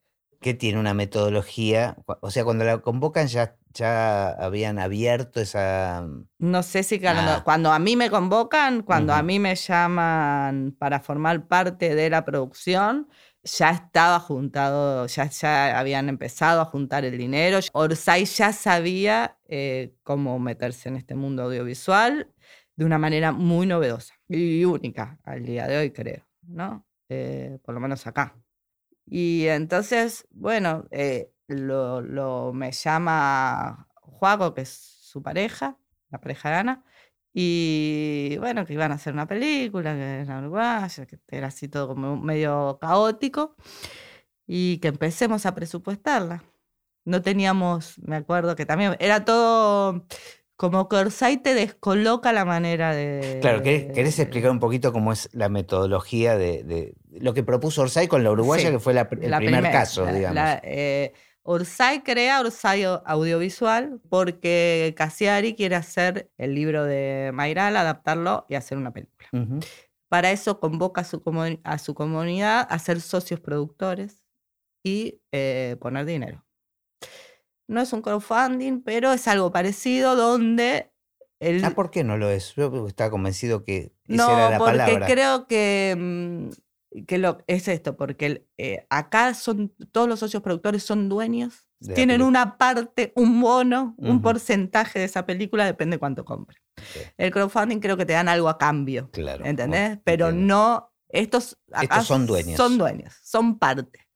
que 0.41 0.55
tiene 0.55 0.79
una 0.79 0.95
metodología, 0.95 1.97
o 2.21 2.31
sea, 2.31 2.45
cuando 2.45 2.65
la 2.65 2.79
convocan 2.79 3.27
ya, 3.27 3.57
ya 3.75 4.29
habían 4.31 4.79
abierto 4.79 5.41
esa... 5.41 6.07
No 6.39 6.63
sé 6.63 6.85
si 6.85 7.01
cuando, 7.01 7.33
Ah. 7.33 7.43
cuando 7.45 7.73
a 7.73 7.81
mí 7.81 7.97
me 7.97 8.09
convocan, 8.09 8.83
cuando 8.83 9.13
a 9.13 9.17
Ujú. 9.17 9.25
mí 9.27 9.41
me 9.41 9.57
llaman 9.57 10.77
para 10.79 11.01
formar 11.01 11.49
parte 11.49 11.97
de 11.97 12.09
la 12.09 12.25
producción, 12.25 13.09
ya 13.43 13.71
estaba 13.71 14.21
juntado, 14.21 15.09
ya, 15.09 15.29
ya 15.29 15.77
habían 15.77 16.09
empezado 16.09 16.61
a 16.61 16.67
juntar 16.67 17.05
el 17.05 17.19
dinero. 17.19 17.59
Orsay 17.73 18.25
ya 18.25 18.53
sabía 18.53 19.39
eh, 19.49 19.97
cómo 20.05 20.39
meterse 20.39 20.89
en 20.89 20.97
este 20.97 21.17
mundo 21.17 21.43
audiovisual 21.43 22.33
de 22.77 22.85
una 22.85 22.99
manera 22.99 23.33
muy 23.33 23.67
novedosa 23.67 24.15
y 24.29 24.65
única 24.65 25.19
al 25.25 25.45
día 25.45 25.67
de 25.67 25.79
hoy, 25.79 25.91
creo, 25.91 26.25
¿no? 26.47 26.85
Eh, 27.09 27.59
por 27.65 27.75
lo 27.75 27.81
menos 27.81 28.07
acá. 28.07 28.37
Y 29.07 29.47
entonces, 29.49 30.27
bueno, 30.31 30.87
eh, 30.91 31.33
lo, 31.49 32.01
lo- 32.03 32.53
me 32.53 32.73
llama 32.73 33.89
Juaco, 34.03 34.55
que 34.55 34.63
es 34.63 34.71
su 34.71 35.23
pareja, 35.23 35.79
la 36.11 36.21
pareja 36.21 36.51
de 36.51 36.57
Ana, 36.57 36.85
y 37.35 38.37
bueno, 38.41 38.67
que 38.67 38.75
iban 38.75 38.93
a 38.93 38.97
hacer 38.97 39.13
una 39.15 39.27
película, 39.29 39.95
que 39.95 40.21
era 40.23 40.43
que 41.07 41.19
era 41.37 41.49
así 41.49 41.69
todo 41.69 41.89
como 41.89 42.17
medio 42.19 42.79
caótico, 42.81 43.57
y 44.47 44.79
que 44.79 44.89
empecemos 44.89 45.47
a 45.47 45.55
presupuestarla. 45.55 46.45
No 47.05 47.23
teníamos, 47.23 47.99
me 48.01 48.17
acuerdo 48.17 48.57
que 48.57 48.67
también 48.67 48.97
era 49.01 49.25
todo 49.25 50.07
como 50.59 50.89
que 50.89 50.97
Orsay 50.97 51.37
te 51.39 51.55
descoloca 51.55 52.33
la 52.33 52.45
manera 52.45 52.93
de... 52.93 53.39
Claro, 53.41 53.63
¿querés, 53.63 53.93
querés 53.95 54.19
explicar 54.19 54.51
un 54.51 54.59
poquito 54.59 54.93
cómo 54.93 55.13
es 55.13 55.31
la 55.33 55.49
metodología 55.49 56.37
de, 56.37 56.65
de 56.65 56.95
lo 57.21 57.33
que 57.33 57.45
propuso 57.45 57.83
Orsay 57.83 58.09
con 58.09 58.25
la 58.25 58.33
uruguaya, 58.33 58.67
Sí, 58.67 58.73
que 58.73 58.81
fue 58.81 58.93
la 58.93 59.09
el 59.11 59.31
la 59.31 59.39
primer 59.39 59.61
primer- 59.61 59.73
caso, 59.73 60.05
la- 60.05 60.13
digamos? 60.13 60.35
la, 60.35 60.61
eh, 60.65 61.13
Orsay 61.45 62.03
crea 62.03 62.41
Orsay 62.41 62.83
Audiovisual 62.83 64.01
porque 64.11 64.93
Cassiari 64.97 65.55
quiere 65.55 65.77
hacer 65.77 66.29
el 66.37 66.57
libro 66.57 66.85
de 66.85 67.31
Mayral, 67.33 67.77
adaptarlo 67.77 68.45
y 68.49 68.57
hacer 68.57 68.77
una 68.79 68.93
película. 68.93 69.29
Para 70.09 70.33
eso 70.33 70.59
convoca 70.59 71.03
a 71.03 71.05
su, 71.05 71.23
a 71.63 71.79
su 71.79 71.95
comunidad 71.95 72.67
a 72.69 72.79
ser 72.81 73.01
socios 73.01 73.39
productores 73.41 74.25
y 74.85 75.21
eh, 75.33 75.77
poner 75.81 76.05
dinero. 76.05 76.45
No 77.69 77.81
es 77.81 77.93
un 77.93 78.03
crowdfunding, 78.03 78.83
pero 78.83 79.13
es 79.13 79.29
algo 79.29 79.53
parecido 79.53 80.17
donde 80.17 80.91
el... 81.41 81.65
Ah, 81.65 81.71
¿por 81.71 81.91
qué 81.91 82.03
no 82.03 82.17
lo 82.17 82.31
es? 82.31 82.55
Yo 82.55 82.87
estaba 82.89 83.11
convencido 83.11 83.65
que 83.65 83.93
esa 84.07 84.27
no, 84.27 84.31
era 84.31 84.51
la 84.51 84.59
porque 84.59 85.01
creo 85.07 85.47
que, 85.47 85.95
mm, 85.97 87.05
que 87.05 87.19
lo, 87.19 87.39
es 87.47 87.69
esto, 87.69 87.97
porque 87.97 88.47
eh, 88.57 88.87
acá 88.91 89.35
son 89.35 89.73
todos 89.93 90.09
los 90.09 90.19
socios 90.19 90.43
productores 90.43 90.83
son 90.83 91.09
dueños, 91.09 91.69
tienen 91.95 92.23
una 92.23 92.59
parte, 92.59 93.13
un 93.15 93.41
bono, 93.41 93.95
un 93.99 94.21
porcentaje 94.21 94.99
de 94.99 95.05
esa 95.05 95.27
película, 95.27 95.65
depende 95.65 95.99
cuánto 95.99 96.25
compren. 96.25 96.61
El 97.17 97.31
crowdfunding 97.31 97.79
creo 97.79 97.97
que 97.97 98.05
te 98.05 98.15
dan 98.15 98.29
algo 98.29 98.49
a 98.49 98.59
cambio, 98.59 99.09
claro, 99.13 99.45
¿entendés? 99.45 99.99
Pero 100.03 100.33
no, 100.33 100.93
estos, 101.09 101.57
estos 101.81 102.07
son 102.07 102.27
dueños. 102.27 102.57
Son 102.57 102.79
dueños, 102.79 103.15
son 103.23 103.59
parte. 103.61 104.08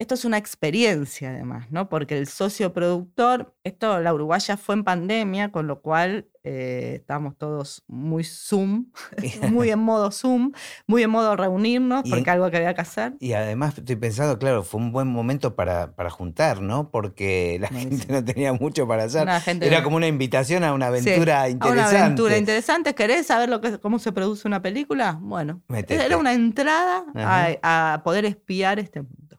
Esto 0.00 0.14
es 0.14 0.24
una 0.24 0.38
experiencia 0.38 1.30
además, 1.30 1.70
¿no? 1.70 1.88
Porque 1.88 2.18
el 2.18 2.26
socio 2.26 2.72
productor, 2.72 3.54
esto 3.62 4.00
la 4.00 4.12
uruguaya 4.12 4.56
fue 4.56 4.74
en 4.74 4.82
pandemia, 4.82 5.52
con 5.52 5.68
lo 5.68 5.82
cual 5.82 6.26
eh, 6.42 6.96
estábamos 6.96 7.38
todos 7.38 7.84
muy 7.86 8.24
Zoom, 8.24 8.86
muy 9.52 9.70
en 9.70 9.78
modo 9.78 10.10
Zoom, 10.10 10.50
muy 10.88 11.04
en 11.04 11.10
modo 11.10 11.36
reunirnos, 11.36 12.02
porque 12.10 12.28
algo 12.28 12.50
que 12.50 12.56
había 12.56 12.74
que 12.74 12.80
hacer. 12.80 13.14
Y 13.20 13.34
además 13.34 13.78
estoy 13.78 13.94
pensando, 13.94 14.36
claro, 14.36 14.64
fue 14.64 14.80
un 14.80 14.90
buen 14.90 15.06
momento 15.06 15.54
para, 15.54 15.92
para 15.94 16.10
juntar, 16.10 16.60
¿no? 16.60 16.90
Porque 16.90 17.58
la 17.60 17.68
gente 17.68 18.12
no 18.12 18.24
tenía 18.24 18.52
mucho 18.52 18.88
para 18.88 19.04
hacer. 19.04 19.28
Era 19.62 19.84
como 19.84 19.96
una 19.96 20.08
invitación 20.08 20.64
a 20.64 20.74
una 20.74 20.88
aventura 20.88 21.48
interesante. 21.48 21.94
una 21.94 22.04
aventura 22.04 22.36
interesante. 22.36 22.94
¿Querés 22.96 23.28
saber 23.28 23.48
lo 23.48 23.60
que, 23.60 23.78
cómo 23.78 24.00
se 24.00 24.10
produce 24.10 24.48
una 24.48 24.60
película? 24.60 25.18
Bueno, 25.20 25.62
era 25.88 26.16
una 26.16 26.32
entrada 26.32 27.04
a, 27.14 27.94
a 27.94 28.02
poder 28.02 28.24
espiar 28.24 28.80
este 28.80 29.00
mundo. 29.00 29.38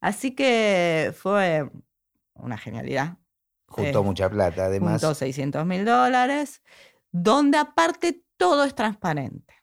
Así 0.00 0.34
que 0.34 1.12
fue 1.16 1.68
una 2.34 2.56
genialidad. 2.56 3.18
Juntó 3.68 4.00
eh, 4.00 4.04
mucha 4.04 4.30
plata, 4.30 4.66
además. 4.66 5.00
Juntó 5.00 5.14
600 5.14 5.66
mil 5.66 5.84
dólares, 5.84 6.62
donde 7.10 7.58
aparte 7.58 8.24
todo 8.36 8.64
es 8.64 8.74
transparente. 8.74 9.54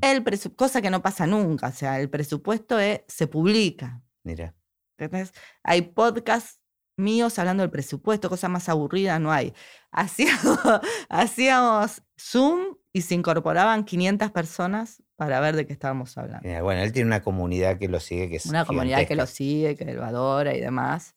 el 0.00 0.24
cosa 0.56 0.80
que 0.80 0.90
no 0.90 1.02
pasa 1.02 1.26
nunca, 1.26 1.68
o 1.68 1.72
sea, 1.72 2.00
el 2.00 2.08
presupuesto 2.08 2.76
se 3.06 3.26
publica. 3.26 4.02
Mira. 4.22 4.54
Entonces, 4.98 5.32
hay 5.62 5.82
podcasts 5.82 6.60
míos 6.96 7.38
hablando 7.38 7.62
del 7.62 7.70
presupuesto, 7.70 8.28
cosa 8.28 8.48
más 8.48 8.68
aburrida 8.68 9.18
no 9.18 9.32
hay. 9.32 9.54
Hacíamos, 9.90 10.58
hacíamos 11.08 12.02
Zoom 12.18 12.76
y 12.92 13.02
se 13.02 13.14
incorporaban 13.14 13.84
500 13.84 14.30
personas 14.30 15.02
para 15.16 15.40
ver 15.40 15.56
de 15.56 15.66
qué 15.66 15.72
estábamos 15.72 16.16
hablando. 16.16 16.48
Bueno, 16.62 16.82
él 16.82 16.92
tiene 16.92 17.06
una 17.06 17.22
comunidad 17.22 17.78
que 17.78 17.88
lo 17.88 18.00
sigue, 18.00 18.28
que 18.28 18.36
es 18.36 18.46
Una 18.46 18.64
comunidad 18.64 19.06
que 19.06 19.16
lo 19.16 19.26
sigue, 19.26 19.76
que 19.76 19.84
lo 19.92 20.04
adora 20.04 20.54
y 20.54 20.60
demás. 20.60 21.14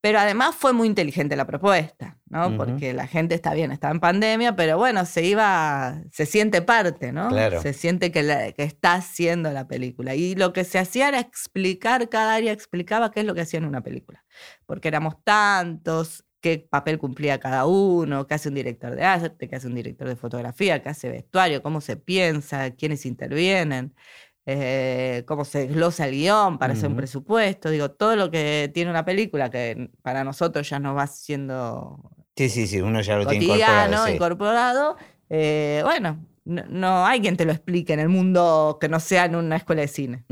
Pero 0.00 0.20
además 0.20 0.54
fue 0.54 0.72
muy 0.72 0.86
inteligente 0.86 1.34
la 1.34 1.44
propuesta, 1.44 2.18
¿no? 2.26 2.56
Porque 2.56 2.92
la 2.92 3.08
gente 3.08 3.34
está 3.34 3.52
bien, 3.52 3.72
está 3.72 3.90
en 3.90 3.98
pandemia, 3.98 4.54
pero 4.54 4.78
bueno, 4.78 5.04
se 5.04 5.24
iba, 5.24 6.00
se 6.12 6.24
siente 6.24 6.62
parte, 6.62 7.10
¿no? 7.10 7.28
Claro. 7.28 7.60
Se 7.60 7.72
siente 7.72 8.12
que, 8.12 8.54
que 8.56 8.62
está 8.62 8.94
haciendo 8.94 9.50
la 9.50 9.66
película. 9.66 10.14
Y 10.14 10.36
lo 10.36 10.52
que 10.52 10.62
se 10.62 10.78
hacía 10.78 11.08
era 11.08 11.18
explicar, 11.18 12.08
cada 12.08 12.36
área 12.36 12.52
explicaba 12.52 13.10
qué 13.10 13.20
es 13.20 13.26
lo 13.26 13.34
que 13.34 13.40
hacía 13.40 13.58
en 13.58 13.64
una 13.64 13.80
película. 13.80 14.24
Porque 14.66 14.86
éramos 14.86 15.16
tantos, 15.24 16.24
qué 16.40 16.66
papel 16.70 16.98
cumplía 16.98 17.38
cada 17.38 17.66
uno, 17.66 18.26
qué 18.26 18.34
hace 18.34 18.48
un 18.48 18.54
director 18.54 18.94
de 18.94 19.04
arte, 19.04 19.48
qué 19.48 19.56
hace 19.56 19.66
un 19.66 19.74
director 19.74 20.08
de 20.08 20.16
fotografía, 20.16 20.82
qué 20.82 20.88
hace 20.88 21.08
vestuario, 21.08 21.62
cómo 21.62 21.80
se 21.80 21.96
piensa, 21.96 22.70
quiénes 22.70 23.06
intervienen, 23.06 23.94
eh, 24.46 25.24
cómo 25.26 25.44
se 25.44 25.66
desglosa 25.66 26.06
el 26.06 26.12
guion 26.12 26.58
para 26.58 26.72
hacer 26.72 26.88
un 26.88 26.96
presupuesto. 26.96 27.70
Digo, 27.70 27.90
todo 27.90 28.16
lo 28.16 28.30
que 28.30 28.70
tiene 28.72 28.90
una 28.90 29.04
película 29.04 29.50
que 29.50 29.90
para 30.02 30.24
nosotros 30.24 30.68
ya 30.68 30.78
nos 30.78 30.96
va 30.96 31.06
siendo. 31.06 32.00
Sí, 32.36 32.48
sí, 32.48 32.66
sí, 32.66 32.80
uno 32.80 33.00
ya 33.00 33.16
lo 33.16 33.26
tiene 33.26 33.44
incorporado. 33.44 34.08
incorporado. 34.08 34.96
Eh, 35.28 35.82
bueno, 35.84 36.24
no, 36.44 37.04
hay 37.04 37.20
quien 37.20 37.36
te 37.36 37.44
lo 37.44 37.52
explique 37.52 37.92
en 37.92 38.00
el 38.00 38.08
mundo 38.08 38.78
que 38.80 38.88
no 38.88 39.00
sea 39.00 39.26
en 39.26 39.36
una 39.36 39.56
escuela 39.56 39.82
de 39.82 39.88
cine. 39.88 40.24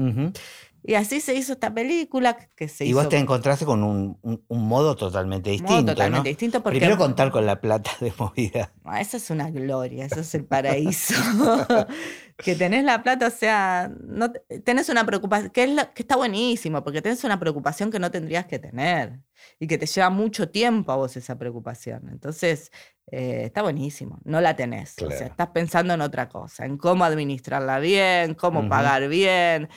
Y 0.88 0.94
así 0.94 1.20
se 1.20 1.34
hizo 1.34 1.54
esta 1.54 1.74
película 1.74 2.36
que 2.54 2.68
se 2.68 2.84
y 2.84 2.92
vos 2.92 3.08
te 3.08 3.18
encontraste 3.18 3.64
con 3.64 3.82
un, 3.82 4.18
modo 4.48 4.94
totalmente 4.94 5.50
distinto. 5.50 5.72
Modo 5.72 5.86
totalmente 5.86 6.28
distinto 6.28 6.62
porque. 6.62 6.78
Primero 6.78 6.96
contar 6.96 7.32
con 7.32 7.44
la 7.44 7.60
plata 7.60 7.90
de 8.00 8.12
movida. 8.16 8.72
eso 9.00 9.16
es 9.16 9.30
una 9.30 9.50
gloria, 9.50 10.06
eso 10.06 10.20
es 10.20 10.32
el 10.36 10.44
paraíso. 10.44 11.14
que 12.36 12.54
tenés 12.54 12.84
la 12.84 13.02
plata, 13.02 13.26
o 13.26 13.30
sea, 13.30 13.90
no, 14.00 14.30
tenés 14.64 14.88
una 14.88 15.04
preocupación, 15.04 15.50
que, 15.50 15.64
es 15.64 15.86
que 15.88 16.02
está 16.02 16.14
buenísimo, 16.14 16.84
porque 16.84 17.02
tenés 17.02 17.24
una 17.24 17.40
preocupación 17.40 17.90
que 17.90 17.98
no 17.98 18.12
tendrías 18.12 18.46
que 18.46 18.60
tener 18.60 19.18
y 19.58 19.66
que 19.66 19.78
te 19.78 19.86
lleva 19.86 20.10
mucho 20.10 20.50
tiempo 20.50 20.92
a 20.92 20.96
vos 20.96 21.16
esa 21.16 21.36
preocupación. 21.36 22.08
Entonces, 22.12 22.70
eh, 23.10 23.42
está 23.46 23.62
buenísimo, 23.62 24.18
no 24.24 24.40
la 24.40 24.54
tenés. 24.54 24.94
O 25.02 25.10
sea, 25.10 25.26
estás 25.26 25.48
pensando 25.48 25.94
en 25.94 26.00
otra 26.00 26.28
cosa, 26.28 26.64
en 26.64 26.76
cómo 26.76 27.04
administrarla 27.04 27.80
bien, 27.80 28.34
cómo 28.34 28.68
pagar 28.68 29.08
bien. 29.08 29.68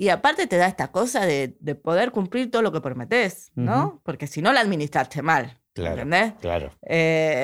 Y 0.00 0.10
aparte 0.10 0.46
te 0.46 0.56
da 0.56 0.68
esta 0.68 0.92
cosa 0.92 1.26
de, 1.26 1.48
poder 1.82 2.12
cumplir 2.12 2.52
todo 2.52 2.62
lo 2.62 2.70
que 2.70 2.80
prometés, 2.80 3.50
¿no? 3.56 4.00
Porque 4.04 4.28
si 4.28 4.40
no 4.40 4.52
la 4.52 4.60
administraste 4.60 5.22
mal. 5.22 5.58
Claro, 5.74 6.02
¿Entendés? 6.02 6.34
Claro. 6.40 6.72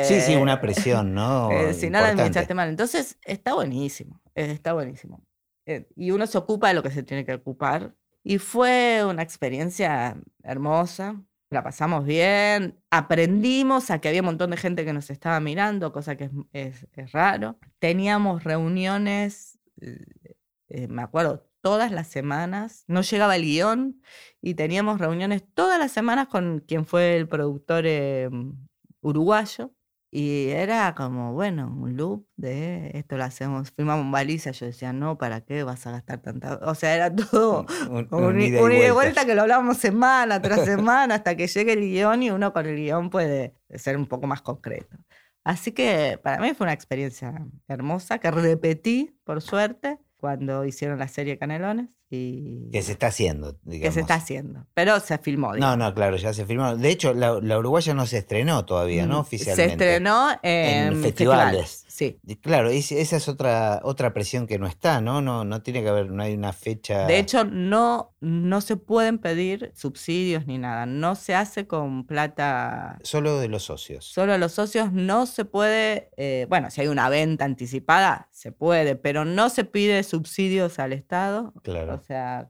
sí, 0.05 0.21
sí, 0.21 0.37
una 0.37 0.61
presión, 0.61 1.15
¿no? 1.15 1.51
Eh, 1.53 1.75
si 1.75 1.91
no 1.91 2.01
la 2.01 2.09
administraste 2.09 2.55
mal. 2.55 2.69
Entonces, 2.69 3.19
está 3.25 3.55
buenísimo. 3.55 4.21
Está 4.37 4.73
buenísimo. 4.73 5.21
Eh, 5.67 5.89
y 5.97 6.13
uno 6.13 6.29
se 6.29 6.39
ocupa 6.39 6.69
de 6.69 6.75
lo 6.75 6.83
que 6.83 6.91
se 6.91 7.03
tiene 7.03 7.25
que 7.25 7.35
ocupar. 7.35 7.93
Y 8.23 8.39
fue 8.39 9.05
una 9.05 9.23
experiencia 9.23 10.17
hermosa. 10.45 11.21
La 11.51 11.65
pasamos 11.65 12.05
bien. 12.05 12.81
Aprendimos 12.89 13.91
a 13.91 14.01
que 14.01 14.09
había 14.09 14.23
un 14.23 14.27
montón 14.27 14.51
de 14.51 14.57
gente 14.59 14.85
que 14.85 14.93
nos 14.93 15.11
estaba 15.11 15.41
mirando, 15.41 15.93
cosa 15.93 16.17
que 16.17 16.31
es, 16.53 16.87
raro. 17.13 17.59
Teníamos 17.81 18.45
reuniones, 18.45 19.59
eh, 19.81 20.89
me 20.89 21.03
acuerdo, 21.03 21.47
todas 21.65 21.91
las 21.91 22.09
semanas. 22.09 22.85
No 22.89 23.01
llegaba 23.01 23.37
el 23.37 23.43
guion 23.43 24.03
y 24.43 24.53
teníamos 24.53 25.01
reuniones 25.01 25.43
todas 25.55 25.79
las 25.79 25.93
semanas 25.93 26.29
con 26.29 26.61
quien 26.61 26.85
fue 26.85 27.17
el 27.17 27.27
productor 27.27 27.87
em, 27.87 28.55
uruguayo. 29.01 29.73
Y 30.11 30.51
era 30.51 30.95
como, 30.95 31.33
bueno, 31.33 31.75
un 31.75 31.97
loop 31.97 32.27
de 32.37 32.91
esto 32.93 33.17
lo 33.17 33.25
hacemos, 33.25 33.71
firmamos 33.71 34.13
baliza. 34.13 34.51
Yo 34.51 34.67
decía, 34.67 34.93
no, 34.93 35.17
¿para 35.17 35.41
qué 35.41 35.65
vas 35.65 35.87
a 35.87 35.93
gastar 35.93 36.21
tanta? 36.21 36.61
O 36.65 36.75
sea, 36.75 36.95
era 36.95 37.17
todo 37.17 37.65
un, 37.89 38.09
un, 38.11 38.41
ida 38.43 38.61
y 38.61 38.91
vuelta 38.91 39.25
que 39.25 39.35
lo 39.35 39.41
hablábamos 39.41 39.79
semana 39.79 40.43
tras 40.43 40.65
semana 40.67 41.15
hasta 41.15 41.35
que 41.35 41.47
llegue 41.47 41.73
el 41.73 41.81
guion 41.81 42.23
y 42.23 42.31
uno 42.31 42.53
con 42.53 42.67
el 42.67 42.77
guion 42.77 43.09
puede 43.09 43.55
ser 43.75 43.97
un 43.97 44.07
poco 44.07 44.27
más 44.27 44.43
concreto. 44.43 44.99
Así 45.45 45.73
que 45.73 46.21
para 46.23 46.41
mí 46.43 46.53
fue 46.53 46.67
una 46.67 46.75
experiencia 46.75 47.47
hermosa 47.69 48.19
que 48.19 48.31
repetí, 48.31 49.19
por 49.25 49.41
suerte 49.41 49.99
cuando 50.25 50.65
hicieron 50.65 50.99
la 50.99 51.07
serie 51.07 51.37
Canelones. 51.37 51.91
Y... 52.09 52.71
Que 52.73 52.81
se 52.81 52.93
está 52.93 53.09
haciendo, 53.09 53.59
digamos. 53.63 53.89
Que 53.89 53.93
se 53.93 54.01
está 54.01 54.15
haciendo, 54.15 54.67
pero 54.73 54.99
se 54.99 55.19
filmó. 55.19 55.55
No, 55.55 55.77
no, 55.77 55.93
claro, 55.93 56.17
ya 56.17 56.33
se 56.33 56.47
filmó. 56.47 56.77
De 56.77 56.89
hecho, 56.89 57.13
la, 57.13 57.59
Uruguaya 57.59 57.93
no 57.93 58.07
se 58.07 58.17
estrenó 58.17 58.65
todavía, 58.65 59.05
¿no? 59.07 59.21
Oficialmente. 59.21 59.67
Se 59.67 59.73
estrenó 59.73 60.31
en, 60.43 61.03
festivales. 61.03 61.84
Sí. 61.95 62.19
Claro, 62.41 62.71
esa 62.71 63.17
es 63.17 63.29
otra, 63.29 63.79
otra 63.85 64.13
presión 64.13 64.49
que 64.49 64.59
no 64.59 64.67
está, 64.67 65.01
¿no? 65.01 65.23
No, 65.23 65.45
no 65.45 65.63
tiene 65.63 65.81
que 65.81 65.91
haber, 65.91 66.11
no 66.11 66.25
hay 66.25 66.35
una 66.35 66.53
fecha. 66.53 67.07
De 67.07 67.21
hecho, 67.21 67.45
no, 67.45 68.17
no 68.19 68.61
se 68.63 68.77
pueden 68.77 69.19
pedir 69.19 69.71
subsidios 69.77 70.45
ni 70.49 70.59
nada. 70.59 70.87
No 70.87 71.15
se 71.15 71.37
hace 71.37 71.69
con 71.69 72.05
plata. 72.05 72.99
Solo 73.05 73.39
de 73.39 73.47
los 73.47 73.63
socios. 73.63 74.07
Solo 74.07 74.33
de 74.33 74.39
los 74.39 74.51
socios 74.51 74.93
no 74.93 75.27
se 75.27 75.45
puede. 75.45 76.11
Eh, 76.17 76.47
bueno, 76.49 76.69
si 76.69 76.81
hay 76.81 76.89
una 76.89 77.09
venta 77.09 77.45
anticipada, 77.45 78.29
se 78.33 78.51
puede, 78.51 78.97
pero 78.97 79.25
no 79.25 79.49
se 79.49 79.63
pide 79.63 80.03
subsidios 80.03 80.81
al 80.81 80.93
Estado. 80.93 81.55
Claro. 81.63 81.95
O 81.95 82.03
sea. 82.03 82.49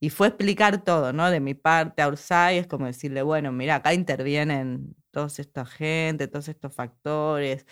Y 0.00 0.08
fue 0.08 0.28
explicar 0.28 0.82
todo, 0.82 1.12
¿no? 1.12 1.30
De 1.30 1.40
mi 1.40 1.52
parte 1.52 2.00
a 2.00 2.08
Ursay, 2.08 2.56
es 2.56 2.66
como 2.66 2.86
decirle, 2.86 3.20
bueno, 3.20 3.52
mira, 3.52 3.74
acá 3.74 3.92
intervienen 3.92 4.94
todos 5.10 5.40
esta 5.40 5.66
gente, 5.66 6.26
todos 6.28 6.48
estos 6.48 6.72
factores 6.72 7.66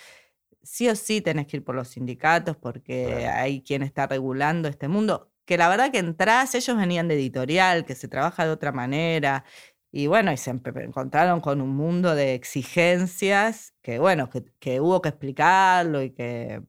sí 0.66 0.88
o 0.88 0.96
sí 0.96 1.20
tenés 1.20 1.46
que 1.46 1.58
ir 1.58 1.64
por 1.64 1.74
los 1.74 1.88
sindicatos 1.88 2.56
porque 2.56 3.26
hay 3.26 3.62
quien 3.62 3.82
está 3.82 4.06
regulando 4.06 4.68
este 4.68 4.88
mundo. 4.88 5.30
Que 5.44 5.56
la 5.56 5.68
verdad 5.68 5.92
que 5.92 5.98
entras, 5.98 6.54
ellos 6.56 6.76
venían 6.76 7.06
de 7.06 7.14
editorial, 7.14 7.84
que 7.84 7.94
se 7.94 8.08
trabaja 8.08 8.44
de 8.44 8.50
otra 8.50 8.72
manera. 8.72 9.44
Y 9.92 10.08
bueno, 10.08 10.32
y 10.32 10.36
se 10.36 10.50
encontraron 10.50 11.40
con 11.40 11.60
un 11.60 11.70
mundo 11.70 12.14
de 12.14 12.34
exigencias 12.34 13.74
que, 13.80 13.98
bueno, 14.00 14.28
que, 14.58 14.80
hubo 14.80 15.00
que 15.00 15.08
explicarlo 15.08 16.02
y 16.02 16.10
que. 16.10 16.62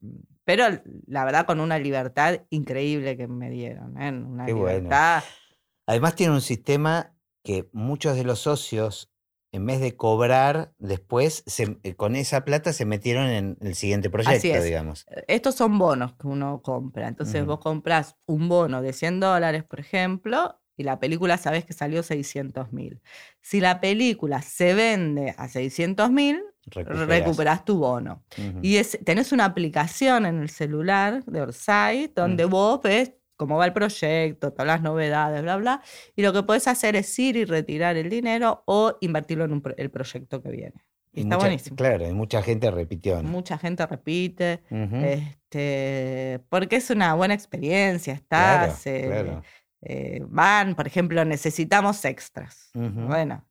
Pero 0.43 0.65
la 1.07 1.25
verdad, 1.25 1.45
con 1.45 1.59
una 1.59 1.79
libertad 1.79 2.41
increíble 2.51 3.17
que 3.17 3.27
me 3.27 3.49
dieron. 3.49 3.99
¿eh? 3.99 4.11
Una 4.11 4.45
libertad. 4.45 5.23
Además, 5.87 6.15
tiene 6.15 6.33
un 6.33 6.41
sistema 6.41 7.15
que 7.43 7.67
muchos 7.73 8.15
de 8.15 8.23
los 8.23 8.39
socios, 8.39 9.11
en 9.51 9.65
vez 9.65 9.79
de 9.79 9.95
cobrar 9.95 10.73
después, 10.77 11.43
se- 11.47 11.77
eh, 11.83 11.95
con 11.95 12.15
esa 12.15 12.43
plata 12.45 12.73
se 12.73 12.85
metieron 12.85 13.27
en 13.27 13.57
el 13.61 13.75
siguiente 13.75 14.09
proyecto, 14.09 14.47
es. 14.47 14.63
digamos. 14.63 15.05
Eh, 15.09 15.23
Estos 15.27 15.55
son 15.55 15.77
bonos 15.79 16.13
que 16.13 16.27
uno 16.27 16.61
compra. 16.61 17.07
Entonces 17.07 17.45
vos 17.45 17.59
compras 17.59 18.15
un 18.25 18.49
bono 18.49 18.81
de 18.81 18.93
100 18.93 19.19
dólares, 19.19 19.63
por 19.63 19.79
ejemplo, 19.79 20.59
y 20.75 20.83
la 20.83 20.99
película 20.99 21.37
sabes 21.37 21.65
que 21.65 21.73
salió 21.73 22.03
600 22.03 22.71
mil. 22.71 23.01
Si 23.41 23.59
la 23.59 23.79
película 23.79 24.41
se 24.41 24.73
vende 24.75 25.33
a 25.37 25.47
600 25.47 26.11
mil, 26.11 26.39
Recuperás. 26.69 27.07
recuperás 27.07 27.63
tu 27.65 27.77
bono. 27.77 28.23
Y 28.61 28.75
es, 28.75 28.99
tenés 29.05 29.31
una 29.31 29.45
aplicación 29.45 30.25
en 30.25 30.41
el 30.41 30.49
celular 30.49 31.23
de 31.25 31.41
Orsay 31.41 32.11
donde 32.13 32.43
vos 32.45 32.81
ves 32.83 33.13
cómo 33.37 33.55
va 33.57 33.65
el 33.65 33.73
proyecto, 33.73 34.51
todas 34.51 34.67
las 34.67 34.81
novedades, 34.81 35.41
bla, 35.43 35.55
bla. 35.55 35.81
Y 36.15 36.21
lo 36.23 36.33
que 36.33 36.43
podés 36.43 36.67
hacer 36.67 36.95
es 36.97 37.17
ir 37.17 37.37
y 37.37 37.45
retirar 37.45 37.95
el 37.95 38.09
dinero 38.09 38.63
o 38.65 38.97
invertirlo 38.99 39.45
en 39.45 39.53
un 39.53 39.61
pro- 39.61 39.75
el 39.77 39.89
proyecto 39.89 40.41
que 40.41 40.49
viene. 40.51 40.83
Y 41.13 41.21
Y 41.21 41.23
está 41.23 41.35
mucha- 41.35 41.47
buenísimo. 41.47 41.75
Claro, 41.77 42.07
y 42.07 42.13
mucha 42.13 42.41
gente 42.43 42.69
repitió. 42.69 43.23
¿no? 43.23 43.29
Mucha 43.29 43.57
gente 43.57 43.85
repite. 43.87 44.61
Este, 44.69 46.39
porque 46.49 46.75
es 46.75 46.89
una 46.89 47.13
buena 47.13 47.33
experiencia, 47.33 48.21
Claro, 48.27 48.65
estás, 48.71 48.87
eh, 48.87 49.03
claro. 49.07 49.41
eh, 49.81 50.21
van, 50.27 50.75
por 50.75 50.87
ejemplo, 50.87 51.23
necesitamos 51.25 52.03
extras. 52.05 52.69
Bueno, 52.73 53.43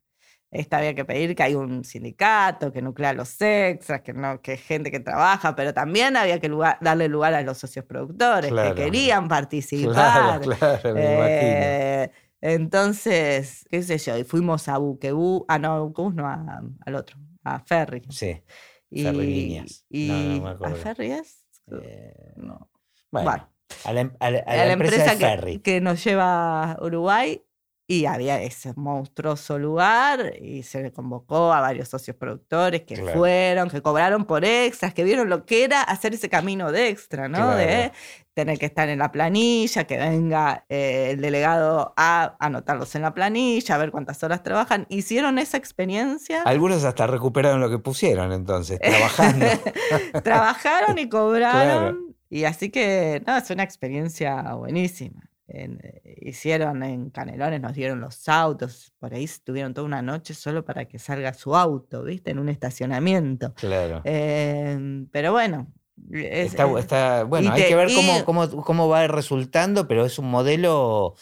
esta 0.51 0.77
había 0.77 0.95
que 0.95 1.03
pedir 1.05 1.35
que 1.35 1.43
hay 1.43 1.55
un 1.55 1.83
sindicato 1.83 2.71
que 2.71 2.81
nuclea 2.81 3.13
los 3.13 3.39
extras, 3.41 4.01
que 4.01 4.13
no, 4.13 4.41
que 4.41 4.55
gente 4.57 4.89
que 4.91 4.99
trabaja, 5.01 5.55
pero 5.55 5.73
también 5.73 6.15
había 6.15 6.39
que 6.39 6.47
lugar- 6.49 6.77
darle 6.81 7.07
lugar 7.09 7.33
a 7.33 7.41
los 7.41 7.57
socios 7.57 7.83
productores 7.85 8.49
Claro. 8.51 8.73
que 8.75 8.83
querían 8.85 9.27
participar. 9.29 10.41
Claro, 10.41 10.57
claro, 10.57 10.93
me 10.93 11.01
imagino. 11.01 11.31
Eh, 11.33 12.11
entonces, 12.41 13.65
qué 13.69 13.81
sé 13.83 13.97
yo, 13.97 14.17
y 14.17 14.23
fuimos 14.23 14.67
a 14.67 14.77
Buquebú, 14.77 15.45
ah, 15.47 15.57
no, 15.59 15.73
a 15.73 15.79
Buquebú 15.81 16.11
no, 16.11 16.27
a- 16.27 16.61
al 16.85 16.95
otro, 16.95 17.17
a 17.43 17.59
Ferry. 17.59 18.03
Sí. 18.09 18.41
Y, 18.89 19.03
Ferry 19.03 19.63
y- 19.89 20.07
No, 20.39 20.51
no 20.53 20.59
me 20.59 20.67
¿A. 20.67 20.75
Ferry 20.75 21.11
es? 21.11 21.43
Eh, 21.71 22.13
No. 22.37 22.69
bueno, 23.11 23.29
Bueno, 23.31 23.49
a 23.85 23.93
la, 23.93 24.01
em- 24.01 24.11
a 24.19 24.31
la- 24.31 24.39
a 24.39 24.41
a 24.43 24.55
la 24.55 24.65
la 24.67 24.73
empresa, 24.73 25.11
empresa 25.13 25.35
de 25.45 25.51
que, 25.53 25.61
que 25.61 25.81
nos 25.81 26.01
lleva 26.03 26.71
a 26.73 26.83
Uruguay 26.83 27.41
y 27.89 28.05
había 28.05 28.41
ese 28.41 28.73
monstruoso 28.75 29.57
lugar 29.57 30.33
y 30.41 30.63
se 30.63 30.83
le 30.83 30.91
convocó 30.91 31.53
a 31.53 31.61
varios 31.61 31.87
socios 31.87 32.17
productores 32.17 32.81
que 32.81 32.95
Claro. 32.95 33.17
fueron, 33.17 33.69
que 33.69 33.81
cobraron 33.81 34.25
por 34.25 34.43
extras, 34.43 34.93
que 34.93 35.05
vieron 35.05 35.29
lo 35.29 35.45
que 35.45 35.63
era 35.63 35.81
hacer 35.83 36.13
ese 36.13 36.27
camino 36.27 36.71
de 36.71 36.89
extra, 36.89 37.29
¿no? 37.29 37.55
De 37.55 37.93
tener 38.33 38.59
que 38.59 38.65
estar 38.67 38.87
en 38.89 38.99
la 38.99 39.11
planilla, 39.11 39.85
que 39.85 39.97
venga 39.97 40.65
eh, 40.69 41.11
el 41.11 41.21
delegado 41.21 41.93
a 41.97 42.35
anotarlos 42.39 42.93
en 42.95 43.01
la 43.03 43.13
planilla, 43.13 43.75
a 43.75 43.77
ver 43.77 43.89
cuántas 43.91 44.21
horas 44.21 44.43
trabajan. 44.43 44.85
Hicieron 44.89 45.39
esa 45.39 45.55
experiencia. 45.57 46.43
Algunos 46.43 46.83
hasta 46.83 47.07
recuperaron 47.07 47.61
lo 47.61 47.69
que 47.69 47.79
pusieron 47.79 48.33
entonces, 48.33 48.79
trabajando. 48.79 49.45
Trabajaron 50.23 50.99
y 50.99 51.09
cobraron. 51.09 52.15
Y 52.29 52.43
así 52.43 52.69
que, 52.69 53.23
no, 53.25 53.37
es 53.37 53.49
una 53.49 53.63
experiencia 53.63 54.41
buenísima. 54.53 55.26
En- 55.49 55.79
eh, 55.81 56.01
hicieron 56.21 56.83
en 56.83 57.09
Canelones, 57.09 57.61
nos 57.61 57.73
dieron 57.73 58.01
los 58.01 58.27
autos, 58.27 58.91
por 58.99 59.13
ahí 59.13 59.23
estuvieron 59.23 59.73
toda 59.73 59.85
una 59.87 60.01
noche 60.01 60.33
solo 60.33 60.65
para 60.65 60.85
que 60.85 60.99
salga 60.99 61.33
su 61.33 61.55
auto, 61.55 62.03
¿viste? 62.03 62.31
En 62.31 62.39
un 62.39 62.49
estacionamiento. 62.49 63.53
claro. 63.55 64.01
Eh, 64.03 65.05
pero 65.11 65.31
bueno. 65.31 65.67
es- 66.11 66.51
Está, 66.51 66.65
eh, 66.67 66.79
está- 66.79 67.23
bueno, 67.23 67.51
hay 67.51 67.63
te- 67.63 67.67
que 67.69 67.75
ver 67.75 67.89
y- 67.89 67.95
cómo, 67.95 68.23
cómo, 68.25 68.63
cómo 68.63 68.87
va 68.87 69.07
resultando, 69.07 69.87
pero 69.87 70.05
es 70.05 70.19
un 70.19 70.29
modelo 70.29 71.15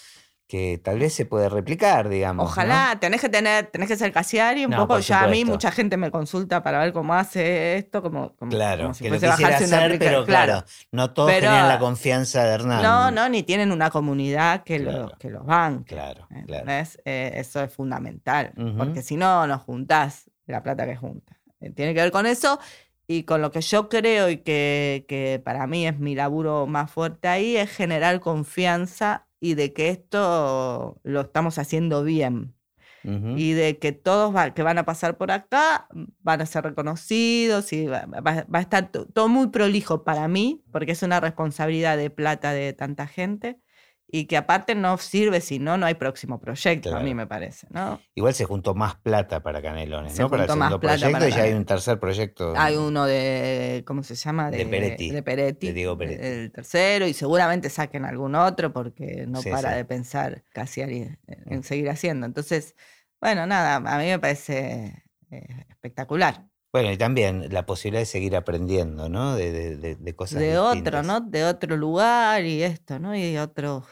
que 0.47 0.77
tal 0.77 0.99
vez 0.99 1.11
se 1.13 1.25
puede 1.25 1.49
replicar, 1.49 2.07
digamos. 2.07 2.43
¿no? 2.45 2.49
Ojalá, 2.51 2.97
tenés 2.99 3.19
que 3.19 3.29
tener, 3.29 3.65
tenés 3.65 3.87
que 3.87 3.95
ser 3.97 4.11
casiari 4.11 4.65
un 4.65 4.71
No, 4.71 4.87
poco. 4.87 4.99
Ya 4.99 5.23
a 5.23 5.27
mí 5.27 5.43
mucha 5.43 5.71
gente 5.71 5.97
me 5.97 6.11
consulta 6.11 6.61
para 6.61 6.79
ver 6.79 6.93
cómo 6.93 7.15
hace 7.15 7.77
esto, 7.77 8.01
como, 8.03 8.35
como, 8.35 8.51
Claro, 8.51 8.83
como 8.83 8.93
si 8.93 9.03
que 9.05 9.09
lo 9.09 9.15
quisiera 9.19 9.57
hacer, 9.57 9.97
pero 9.97 10.23
claro, 10.23 10.63
no 10.91 11.11
todos 11.13 11.31
Pero- 11.31 11.47
tenían 11.47 11.67
la 11.67 11.79
confianza 11.79 12.43
de 12.43 12.53
Hernán. 12.53 12.83
No, 12.83 13.09
no, 13.09 13.27
ni 13.27 13.41
tienen 13.41 13.71
una 13.71 13.89
comunidad 13.89 14.63
que, 14.63 14.81
Claro. 14.83 15.11
que 15.19 15.29
los 15.31 15.45
banque. 15.45 15.95
Claro, 15.95 16.27
claro. 16.27 16.39
¿entendés? 16.39 17.01
Eh, 17.05 17.31
eso 17.35 17.63
es 17.63 17.73
fundamental, 17.73 18.51
porque 18.77 19.01
si 19.01 19.15
no, 19.17 19.47
no 19.47 19.57
juntás 19.57 20.29
la 20.45 20.61
plata 20.61 20.85
que 20.85 20.95
juntas. 20.95 21.37
Eh, 21.59 21.71
Tiene 21.71 21.95
que 21.95 22.01
ver 22.01 22.11
con 22.11 22.27
eso 22.27 22.59
y 23.07 23.23
con 23.23 23.41
lo 23.41 23.51
que 23.51 23.61
yo 23.61 23.89
creo 23.89 24.29
y 24.29 24.37
que, 24.37 25.05
que 25.07 25.41
para 25.43 25.65
mí 25.65 25.87
es 25.87 25.97
mi 25.97 26.13
laburo 26.13 26.67
más 26.67 26.91
fuerte 26.91 27.27
ahí, 27.27 27.57
es 27.57 27.71
generar 27.71 28.19
confianza 28.19 29.24
y 29.39 29.53
de 29.55 29.73
que 29.73 29.89
esto 29.89 30.99
lo 31.03 31.21
estamos 31.21 31.57
haciendo 31.57 32.03
bien 32.03 32.55
Ujú. 33.03 33.35
y 33.37 33.53
de 33.53 33.77
que 33.77 33.91
todos 33.91 34.35
va- 34.35 34.53
que 34.53 34.63
van 34.63 34.77
a 34.79 34.85
pasar 34.85 35.17
por 35.17 35.31
acá 35.31 35.87
van 36.21 36.41
a 36.41 36.45
ser 36.45 36.63
reconocidos 36.63 37.71
y 37.73 37.85
va, 37.85 38.05
va- 38.07 38.21
va 38.53 38.59
a 38.59 38.61
estar 38.61 38.91
to- 38.91 39.05
todo 39.05 39.27
muy 39.27 39.47
prolijo 39.47 40.03
para 40.03 40.27
mí, 40.27 40.63
porque 40.71 40.93
es 40.93 41.03
una 41.03 41.19
responsabilidad 41.19 41.97
de 41.97 42.09
plata 42.09 42.51
de 42.53 42.73
tanta 42.73 43.05
gente 43.07 43.59
y 44.07 44.25
que 44.25 44.37
aparte 44.37 44.75
no 44.75 44.97
sirve 44.97 45.41
si 45.41 45.59
no, 45.59 45.77
no 45.77 45.85
hay 45.85 45.95
próximo 45.95 46.39
proyecto, 46.39 46.95
a 46.95 46.99
mí 46.99 47.13
me 47.15 47.25
parece, 47.27 47.67
¿no? 47.71 47.99
Igual 48.13 48.33
se 48.33 48.45
juntó 48.45 48.75
más 48.75 48.95
plata 48.95 49.41
para 49.41 49.61
Canelones, 49.61 50.13
Se 50.13 50.21
¿no? 50.21 50.29
Para 50.29 50.43
el 50.43 50.49
segundo 50.49 50.79
plata 50.79 50.95
proyecto 50.97 51.11
para 51.19 51.27
y 51.29 51.31
ya 51.31 51.43
hay 51.43 51.53
un 51.53 51.65
tercer 51.65 51.99
proyecto. 51.99 52.53
Hay 52.55 52.75
uno 52.75 53.05
de, 53.05 53.83
¿cómo 53.85 54.03
se 54.03 54.15
llama? 54.15 54.51
De 54.51 54.65
Peretti, 54.65 55.09
De 55.11 55.23
Peretti. 55.23 55.67
de 55.67 55.73
Diego 55.73 55.97
Peretti. 55.97 56.25
El 56.25 56.51
tercero, 56.51 57.07
y 57.07 57.13
seguramente 57.13 57.69
saquen 57.69 58.05
algún 58.05 58.35
otro 58.35 58.71
porque 58.71 59.25
no 59.27 59.41
Sí, 59.41 59.49
para 59.49 59.71
sí. 59.71 59.75
de 59.77 59.85
pensar 59.85 60.43
casi 60.53 60.81
en, 60.81 61.19
en 61.27 61.63
seguir 61.63 61.89
haciendo. 61.89 62.25
Entonces, 62.25 62.75
bueno, 63.19 63.47
nada, 63.47 63.75
a 63.77 63.97
mí 63.97 64.05
me 64.05 64.19
parece 64.19 65.03
eh, 65.31 65.65
espectacular. 65.69 66.45
Bueno, 66.75 66.91
y 66.91 66.97
también 66.97 67.47
la 67.53 67.65
posibilidad 67.65 68.01
de 68.01 68.05
seguir 68.05 68.35
aprendiendo, 68.35 69.07
¿no? 69.07 69.35
De, 69.37 69.49
de- 69.53 69.77
de- 69.77 69.95
de 69.95 70.15
cosas 70.15 70.41
de 70.41 70.57
otro. 70.57 71.03
¿no? 71.03 71.21
De 71.21 71.45
otro 71.45 71.77
lugar 71.77 72.43
y 72.43 72.63
esto, 72.63 72.99
¿no? 72.99 73.15
Y 73.15 73.37
otro, 73.37 73.85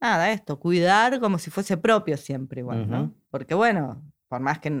nada, 0.00 0.32
esto, 0.32 0.58
cuidar 0.58 1.20
como 1.20 1.38
si 1.38 1.50
fuese 1.50 1.76
propio 1.76 2.16
siempre 2.16 2.60
igual, 2.62 2.88
¿no? 2.90 3.14
Porque 3.30 3.54
bueno, 3.54 4.02
por 4.28 4.40
más 4.40 4.58
que 4.58 4.72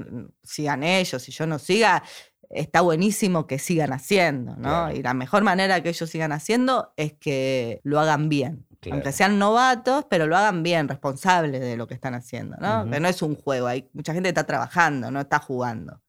sigan 0.42 0.82
ellos 0.84 1.28
y 1.28 1.32
yo 1.32 1.46
no 1.46 1.58
siga, 1.58 2.02
está 2.48 2.80
buenísimo 2.80 3.46
que 3.46 3.58
sigan 3.58 3.92
haciendo, 3.92 4.52
¿no? 4.56 4.62
Claro. 4.62 4.96
Y 4.96 5.02
la 5.02 5.12
mejor 5.12 5.42
manera 5.42 5.82
que 5.82 5.90
ellos 5.90 6.08
sigan 6.08 6.32
haciendo 6.32 6.94
es 6.96 7.12
que 7.12 7.80
lo 7.84 8.00
hagan 8.00 8.30
bien. 8.30 8.66
Claro. 8.80 8.96
Aunque 8.96 9.12
sean 9.12 9.38
novatos, 9.38 10.06
pero 10.08 10.26
lo 10.26 10.36
hagan 10.36 10.62
bien, 10.62 10.88
responsables 10.88 11.60
de 11.60 11.76
lo 11.76 11.86
que 11.86 11.94
están 11.94 12.14
haciendo, 12.14 12.56
¿no? 12.58 12.88
Que 12.90 13.00
no 13.00 13.08
es 13.08 13.20
un 13.20 13.34
juego, 13.34 13.66
hay 13.66 13.88
mucha 13.92 14.14
gente 14.14 14.28
que 14.28 14.30
está 14.30 14.44
trabajando, 14.46 15.10
no 15.10 15.20
está 15.20 15.38
jugando. 15.38 16.00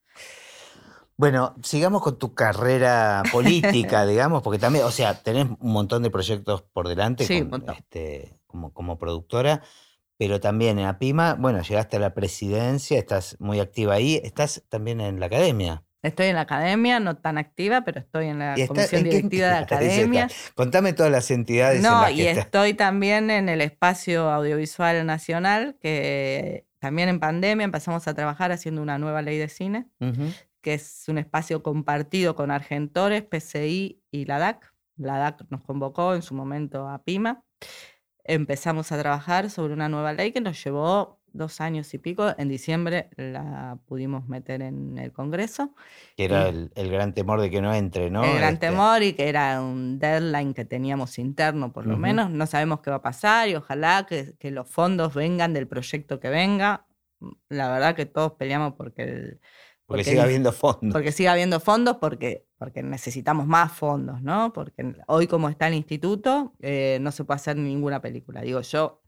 Bueno, 1.18 1.56
sigamos 1.64 2.02
con 2.02 2.18
tu 2.20 2.34
carrera 2.34 3.24
política, 3.32 4.06
digamos, 4.06 4.42
porque 4.42 4.60
también, 4.60 4.84
o 4.86 4.92
sea, 4.92 5.14
tenés 5.22 5.46
un 5.60 5.72
montón 5.72 6.04
de 6.04 6.10
proyectos 6.12 6.62
por 6.62 6.88
delante 6.90 7.26
Sí, 7.26 7.42
con, 7.48 7.64
este, 7.70 8.40
como, 8.48 8.74
como 8.74 8.98
productora, 8.98 9.62
pero 10.18 10.40
también 10.42 10.78
en 10.80 10.86
APIMA, 10.88 11.36
bueno, 11.36 11.62
llegaste 11.62 11.98
a 11.98 12.00
la 12.02 12.14
presidencia, 12.14 12.98
estás 13.00 13.38
muy 13.40 13.60
activa 13.62 13.94
ahí, 13.94 14.20
estás 14.24 14.64
también 14.70 15.00
en 15.00 15.20
la 15.20 15.28
academia. 15.28 15.84
Estoy 16.04 16.28
en 16.28 16.36
la 16.36 16.42
academia, 16.42 17.00
no 17.00 17.16
tan 17.18 17.38
activa, 17.38 17.82
pero 17.82 18.00
estoy 18.00 18.28
en 18.28 18.40
la 18.40 18.54
está- 18.54 18.68
comisión 18.68 19.00
¿en 19.06 19.10
directiva 19.10 19.48
de 19.48 19.54
la 19.54 19.60
academia. 19.60 20.28
Contame 20.54 20.94
todas 20.94 21.12
las 21.12 21.32
entidades 21.32 21.78
en 21.78 21.84
No, 21.84 22.02
las 22.02 22.12
y 22.12 22.18
que 22.18 22.32
estoy 22.32 22.74
también 22.76 23.32
en 23.32 23.50
el 23.50 23.62
espacio 23.62 24.30
audiovisual 24.30 25.06
nacional, 25.06 25.78
que 25.82 26.66
también 26.80 27.10
en 27.10 27.20
pandemia 27.20 27.64
empezamos 27.64 28.08
a 28.08 28.14
trabajar 28.14 28.52
haciendo 28.52 28.82
una 28.82 29.00
nueva 29.00 29.22
ley 29.24 29.38
de 29.40 29.50
cine, 29.50 29.88
Ujú. 30.00 30.26
Que 30.66 30.74
es 30.74 31.06
un 31.08 31.20
espacio 31.20 31.62
compartido 31.62 32.36
con 32.36 32.50
Argentores, 32.50 33.22
PCI 33.22 34.02
y 34.10 34.26
la 34.26 34.40
DAC. 34.40 34.74
La 34.98 35.20
DAC 35.20 35.46
nos 35.52 35.62
convocó 35.62 36.16
en 36.16 36.24
su 36.24 36.34
momento 36.34 36.90
a 36.90 37.04
PIMA. 37.04 37.44
Empezamos 38.24 38.92
a 38.92 38.98
trabajar 39.00 39.52
sobre 39.52 39.74
una 39.74 39.90
nueva 39.90 40.12
ley 40.14 40.32
que 40.32 40.42
nos 40.42 40.62
llevó 40.64 41.20
dos 41.32 41.62
años 41.62 41.94
y 41.94 42.00
pico. 42.00 42.34
En 42.40 42.48
diciembre 42.50 43.12
la 43.16 43.78
pudimos 43.86 44.28
meter 44.28 44.64
en 44.64 44.98
el 44.98 45.12
Congreso. 45.12 45.76
Que 46.18 46.26
era 46.26 46.48
el, 46.50 46.72
el 46.74 46.90
gran 46.90 47.14
temor 47.14 47.40
de 47.42 47.52
que 47.52 47.62
no 47.62 47.72
entre, 47.76 48.10
¿no? 48.10 48.24
el 48.24 48.38
gran 48.38 48.56
Este, 48.56 48.68
temor 48.70 49.04
y 49.04 49.14
que 49.14 49.30
era 49.30 49.62
un 49.62 50.00
deadline 50.00 50.56
que 50.56 50.66
teníamos 50.66 51.20
interno 51.20 51.72
por 51.72 51.86
lo 51.86 51.94
Ujú. 51.94 52.02
menos. 52.02 52.32
No 52.32 52.48
sabemos 52.48 52.80
qué 52.80 52.90
va 52.90 52.96
a 52.98 53.02
pasar 53.04 53.48
y 53.50 53.56
ojalá 53.56 54.08
que, 54.10 54.34
que 54.40 54.50
los 54.50 54.68
fondos 54.68 55.14
vengan 55.14 55.54
del 55.54 55.68
proyecto 55.68 56.20
que 56.20 56.30
venga. 56.30 56.88
La 57.50 57.70
verdad 57.72 57.96
que 57.96 58.08
todos 58.08 58.34
peleamos 58.34 58.74
porque, 58.74 59.04
el- 59.04 59.40
Porque 59.88 60.02
porque 60.02 60.12
siga 60.12 60.24
habiendo 60.24 60.52
fondos. 60.52 60.94
porque 60.94 61.12
siga 61.12 61.32
habiendo 61.34 61.60
fondos, 61.60 61.98
porque, 62.02 62.48
porque 62.58 62.82
necesitamos 62.82 63.46
más 63.46 63.72
fondos, 63.72 64.22
¿no? 64.22 64.52
Porque 64.52 64.96
hoy 65.08 65.28
como 65.28 65.48
está 65.50 65.68
el 65.68 65.76
instituto, 65.76 66.54
eh, 66.60 66.98
no 67.02 67.12
se 67.12 67.24
puede 67.24 67.36
hacer 67.36 67.58
ninguna 67.58 68.02
película. 68.02 68.42
Digo 68.42 68.62
yo, 68.62 69.04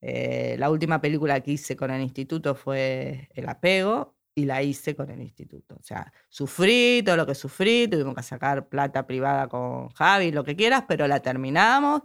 eh, 0.00 0.56
la 0.58 0.70
última 0.70 1.00
película 1.00 1.40
que 1.40 1.52
hice 1.52 1.76
con 1.76 1.90
el 1.90 2.00
instituto 2.02 2.54
fue 2.54 3.28
El 3.34 3.48
apego 3.48 4.16
y 4.34 4.46
la 4.46 4.62
hice 4.62 4.96
con 4.96 5.10
el 5.10 5.20
instituto. 5.20 5.76
O 5.78 5.82
sea, 5.82 6.12
sufrí 6.28 7.02
todo 7.04 7.16
lo 7.16 7.26
que 7.26 7.34
sufrí, 7.34 7.86
tuvimos 7.88 8.14
que 8.14 8.22
sacar 8.22 8.68
plata 8.68 9.06
privada 9.06 9.48
con 9.48 9.90
Javi, 9.90 10.32
lo 10.32 10.44
que 10.44 10.56
quieras, 10.56 10.84
pero 10.88 11.06
la 11.06 11.20
terminamos 11.20 12.02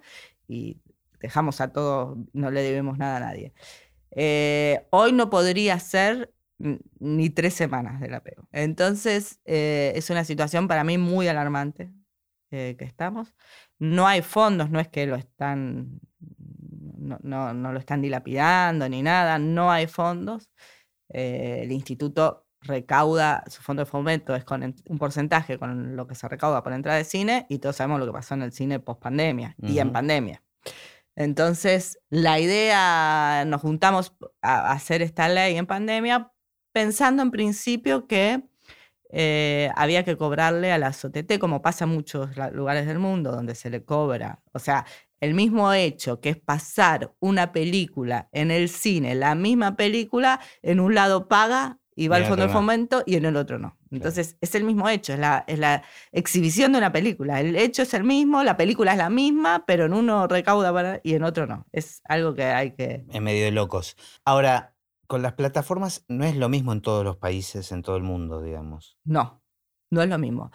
y 0.47 0.77
dejamos 1.19 1.61
a 1.61 1.71
todos, 1.71 2.17
no 2.33 2.51
le 2.51 2.61
debemos 2.61 2.97
nada 2.97 3.17
a 3.17 3.19
nadie. 3.19 3.53
Eh, 4.11 4.87
hoy 4.91 5.13
no 5.13 5.29
podría 5.29 5.79
ser 5.79 6.33
ni 6.59 7.29
tres 7.29 7.53
semanas 7.53 7.99
del 8.01 8.13
apego. 8.13 8.47
Entonces, 8.51 9.39
eh, 9.45 9.93
es 9.95 10.09
una 10.09 10.23
situación 10.23 10.67
para 10.67 10.83
mí 10.83 10.97
muy 10.97 11.27
alarmante 11.27 11.91
eh, 12.51 12.75
que 12.77 12.85
estamos. 12.85 13.33
No 13.79 14.07
hay 14.07 14.21
fondos, 14.21 14.69
no 14.69 14.79
es 14.79 14.87
que 14.89 15.07
lo 15.07 15.15
están, 15.15 16.01
no, 16.97 17.53
no, 17.53 17.73
lo 17.73 17.79
están 17.79 18.01
dilapidando 18.01 18.89
ni 18.89 19.01
nada, 19.01 19.39
no 19.39 19.71
hay 19.71 19.87
fondos. 19.87 20.49
el 21.09 21.71
instituto 21.71 22.45
recauda, 22.61 23.43
su 23.47 23.61
fondo 23.61 23.83
de 23.83 23.85
fomento 23.85 24.35
es 24.35 24.43
con 24.43 24.63
un 24.63 24.97
porcentaje 24.97 25.57
con 25.57 25.95
lo 25.95 26.07
que 26.07 26.15
se 26.15 26.27
recauda 26.27 26.61
por 26.61 26.73
entrada 26.73 26.97
de 26.97 27.05
cine 27.05 27.45
y 27.49 27.59
todos 27.59 27.77
sabemos 27.77 27.99
lo 27.99 28.05
que 28.05 28.11
pasó 28.11 28.33
en 28.33 28.43
el 28.43 28.51
cine 28.51 28.79
post 28.79 29.01
pandemia 29.01 29.55
y 29.61 29.79
en 29.79 29.91
pandemia. 29.91 30.43
Entonces, 31.15 31.99
la 32.09 32.39
idea, 32.39 33.43
nos 33.45 33.61
juntamos 33.61 34.15
a 34.41 34.71
hacer 34.71 35.01
esta 35.01 35.27
ley 35.27 35.57
en 35.57 35.65
pandemia 35.65 36.31
pensando 36.71 37.23
en 37.23 37.31
principio 37.31 38.07
que 38.07 38.43
eh, 39.11 39.71
había 39.75 40.03
que 40.03 40.17
cobrarle 40.17 40.71
a 40.71 40.77
la 40.77 40.93
SOTT, 40.93 41.39
como 41.39 41.61
pasa 41.61 41.85
en 41.85 41.91
muchos 41.91 42.29
lugares 42.51 42.85
del 42.85 42.99
mundo 42.99 43.31
donde 43.31 43.55
se 43.55 43.69
le 43.69 43.83
cobra. 43.83 44.41
O 44.53 44.59
sea, 44.59 44.85
el 45.19 45.33
mismo 45.33 45.73
hecho 45.73 46.21
que 46.21 46.29
es 46.29 46.37
pasar 46.37 47.13
una 47.19 47.51
película 47.51 48.29
en 48.31 48.51
el 48.51 48.69
cine, 48.69 49.15
la 49.15 49.35
misma 49.35 49.75
película, 49.75 50.39
en 50.61 50.79
un 50.79 50.95
lado 50.95 51.27
paga 51.27 51.79
y 51.95 52.07
va 52.07 52.15
al 52.15 52.25
fondo 52.25 52.43
de 52.43 52.49
fomento 52.49 53.03
y 53.05 53.15
en 53.15 53.25
el 53.25 53.35
otro 53.35 53.59
no. 53.59 53.77
Entonces 53.91 54.37
es 54.39 54.55
el 54.55 54.63
mismo 54.63 54.87
hecho, 54.87 55.11
es 55.13 55.19
la, 55.19 55.43
es 55.47 55.59
la 55.59 55.83
exhibición 56.13 56.71
de 56.71 56.77
una 56.77 56.93
película. 56.93 57.41
El 57.41 57.57
hecho 57.57 57.81
es 57.81 57.93
el 57.93 58.05
mismo, 58.05 58.41
la 58.43 58.55
película 58.55 58.93
es 58.93 58.97
la 58.97 59.09
misma, 59.09 59.65
pero 59.65 59.85
en 59.85 59.93
uno 59.93 60.25
recauda 60.27 60.71
para, 60.71 61.01
y 61.03 61.15
en 61.15 61.23
otro 61.23 61.45
no. 61.45 61.65
Es 61.73 62.01
algo 62.05 62.35
que 62.35 62.43
hay 62.43 62.71
que... 62.71 63.03
En 63.11 63.23
medio 63.23 63.43
de 63.43 63.51
locos. 63.51 63.97
Ahora, 64.23 64.75
con 65.09 65.23
las 65.23 65.33
plataformas 65.33 66.05
no 66.07 66.23
es 66.23 66.35
lo 66.37 66.49
mismo 66.49 66.71
en 66.71 66.81
todos 66.81 67.03
los 67.03 67.17
países, 67.17 67.71
en 67.71 67.81
todo 67.81 67.97
el 67.97 68.03
mundo, 68.03 68.43
digamos. 68.43 68.99
No, 69.03 69.41
no 69.89 70.03
es 70.03 70.07
lo 70.07 70.19
mismo. 70.19 70.51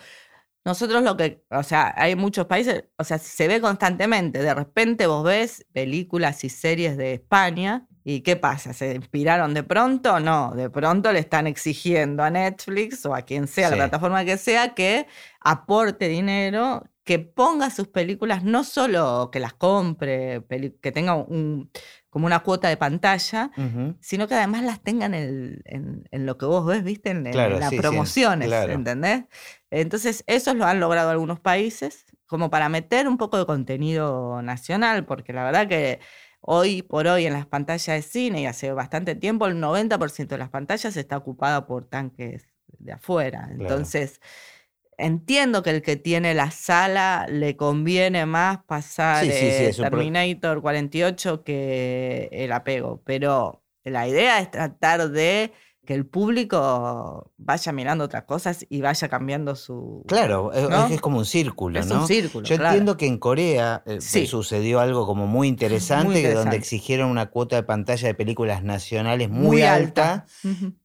Nosotros 0.65 1.03
lo 1.03 1.17
que, 1.17 1.45
o 1.51 1.65
sea, 1.65 1.93
hay 1.97 2.15
muchos 2.15 2.47
países, 2.47 2.85
o 2.97 3.03
sea, 3.03 3.19
se 3.19 3.49
ve 3.49 3.61
constantemente. 3.61 4.39
De 4.39 4.55
repente 4.55 5.09
vos 5.09 5.25
ves 5.25 5.67
películas 5.73 6.45
y 6.45 6.51
series 6.51 6.97
de 6.97 7.15
España 7.15 7.89
¿Y 8.07 8.21
qué 8.21 8.37
pasa? 8.37 8.75
¿Se 8.75 8.95
inspiraron 8.95 9.55
de 9.55 9.63
pronto? 9.63 10.21
No, 10.21 10.53
de 10.55 10.69
pronto 10.69 11.11
le 11.11 11.21
están 11.21 11.47
exigiendo 11.47 12.23
a 12.23 12.29
Netflix 12.29 13.07
o 13.07 13.15
a 13.15 13.23
quien 13.23 13.49
sea, 13.49 13.71
la 13.71 13.77
plataforma 13.77 14.27
que 14.27 14.37
sea, 14.37 14.75
que 14.75 15.07
aporte 15.41 16.09
dinero, 16.09 16.85
que 17.03 17.19
ponga 17.19 17.71
sus 17.71 17.89
películas, 17.89 18.45
no 18.45 18.63
solo 18.63 19.31
que 19.33 19.41
las 19.41 19.55
compre, 19.55 20.45
que 20.83 20.93
tenga 20.93 21.15
un, 21.15 21.71
como 22.15 22.27
una 22.27 22.45
cuota 22.45 22.69
de 22.69 22.77
pantalla, 22.77 23.51
sino 23.99 24.29
que 24.29 24.37
además 24.37 24.63
las 24.63 24.81
tengan 24.81 25.15
en, 25.15 25.65
en, 25.65 26.27
lo 26.27 26.39
que 26.39 26.47
vos 26.47 26.65
ves, 26.65 26.85
¿viste? 26.85 27.11
En, 27.11 27.25
las 27.25 27.75
promociones, 27.75 28.53
¿entendés? 28.69 29.25
Entonces, 29.69 30.23
eso 30.29 30.55
lo 30.55 30.65
han 30.65 30.79
logrado 30.79 31.11
algunos 31.11 31.41
países, 31.41 32.05
como 32.27 32.51
para 32.51 32.69
meter 32.69 33.09
un 33.09 33.19
poco 33.19 33.37
de 33.37 33.47
contenido 33.47 34.43
nacional, 34.43 35.05
porque 35.07 35.33
la 35.33 35.43
verdad 35.43 35.67
que 35.67 35.99
Hoy 36.47 36.83
por 36.83 37.07
hoy 37.07 37.25
en 37.25 37.33
las 37.33 37.47
pantallas 37.47 37.87
de 37.97 38.03
cine, 38.03 38.43
y 38.43 38.47
hace 38.47 38.71
bastante 38.73 39.15
tiempo, 39.15 39.47
el 39.47 39.57
90% 39.57 40.27
de 40.27 40.37
las 40.37 40.51
pantallas 40.51 40.95
está 40.95 41.17
ocupada 41.17 41.67
por 41.67 41.89
tanques 41.89 42.47
de 42.79 42.93
afuera. 42.93 43.49
Entonces, 43.51 44.21
entiendo 44.99 45.63
que 45.63 45.71
el 45.71 45.83
que 45.83 45.97
tiene 45.97 46.35
la 46.35 46.51
sala 46.51 47.27
le 47.29 47.57
conviene 47.57 48.27
más 48.27 48.59
pasar 48.65 49.25
eh, 49.25 49.73
Terminator 49.77 50.61
48 50.61 51.45
que 51.45 52.29
el 52.33 52.53
apego, 52.53 53.03
pero 53.05 53.63
la 53.85 54.09
idea 54.09 54.41
es 54.41 54.51
tratar 54.51 55.11
de 55.11 55.53
que 55.85 55.95
el 55.95 56.07
público 56.07 57.33
vaya 57.37 57.73
mirando 57.73 58.05
otras 58.05 58.25
cosas 58.25 58.67
y 58.69 58.81
vaya 58.81 59.09
cambiando 59.09 59.55
su... 59.55 60.03
Claro, 60.07 60.53
es, 60.53 61.01
como 61.01 61.19
un 61.19 61.25
círculo, 61.25 61.79
es 61.79 61.87
¿no? 61.87 62.01
Un 62.03 62.07
círculo, 62.07 62.47
Yo 62.47 62.57
entiendo 62.57 62.97
que 62.97 63.07
en 63.07 63.19
Corea 63.19 63.83
eh, 63.87 64.01
sucedió 64.01 64.81
algo 64.81 65.07
como 65.07 65.27
muy 65.27 65.49
interesante, 65.55 66.23
que 66.23 66.33
donde 66.33 66.57
exigieron 66.57 67.11
una 67.11 67.27
cuota 67.27 67.57
de 67.57 67.63
pantalla 67.63 68.09
de 68.09 68.15
películas 68.15 68.63
nacionales 68.63 69.31
muy, 69.31 69.63
alta, 69.63 70.27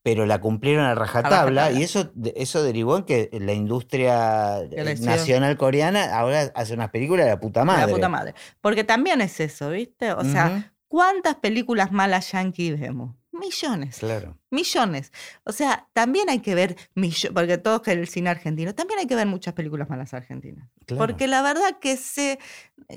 pero 0.03 0.25
la 0.25 0.39
cumplieron 0.39 0.85
a 0.85 0.95
rajatabla, 0.95 1.71
y 1.71 1.83
eso, 1.83 2.11
eso 2.35 2.63
derivó 2.63 2.97
en 2.97 3.03
que 3.03 3.29
la 3.33 3.53
industria 3.53 4.59
eh, 4.61 4.95
nacional 4.99 5.57
coreana 5.57 6.17
ahora 6.17 6.51
hace 6.55 6.73
unas 6.73 6.89
películas 6.89 7.25
de 7.25 7.31
la 7.31 7.39
puta 7.39 7.63
madre. 7.65 7.81
De 7.81 7.87
la 7.87 7.95
puta 7.95 8.09
madre. 8.09 8.35
Porque 8.61 8.83
también 8.83 9.21
es 9.21 9.39
eso, 9.39 9.69
¿viste? 9.69 10.13
O 10.13 10.23
sea, 10.23 10.73
¿cuántas 10.87 11.35
películas 11.35 11.91
malas 11.91 12.31
yankee 12.31 12.71
vemos? 12.71 13.15
Millones. 13.39 13.97
Claro. 13.99 14.37
Millones. 14.51 15.11
O 15.43 15.51
sea, 15.51 15.87
también 15.93 16.29
hay 16.29 16.39
que 16.39 16.53
ver, 16.55 16.75
porque 17.33 17.57
todos 17.57 17.81
que 17.81 17.93
el 17.93 18.07
cine 18.07 18.29
argentino, 18.29 18.75
también 18.75 18.99
hay 18.99 19.07
que 19.07 19.15
ver 19.15 19.27
muchas 19.27 19.53
películas 19.53 19.89
malas 19.89 20.13
argentinas. 20.13 20.69
Porque 20.97 21.27
la 21.27 21.41
verdad 21.41 21.79
que 21.79 21.97
se. 21.97 22.39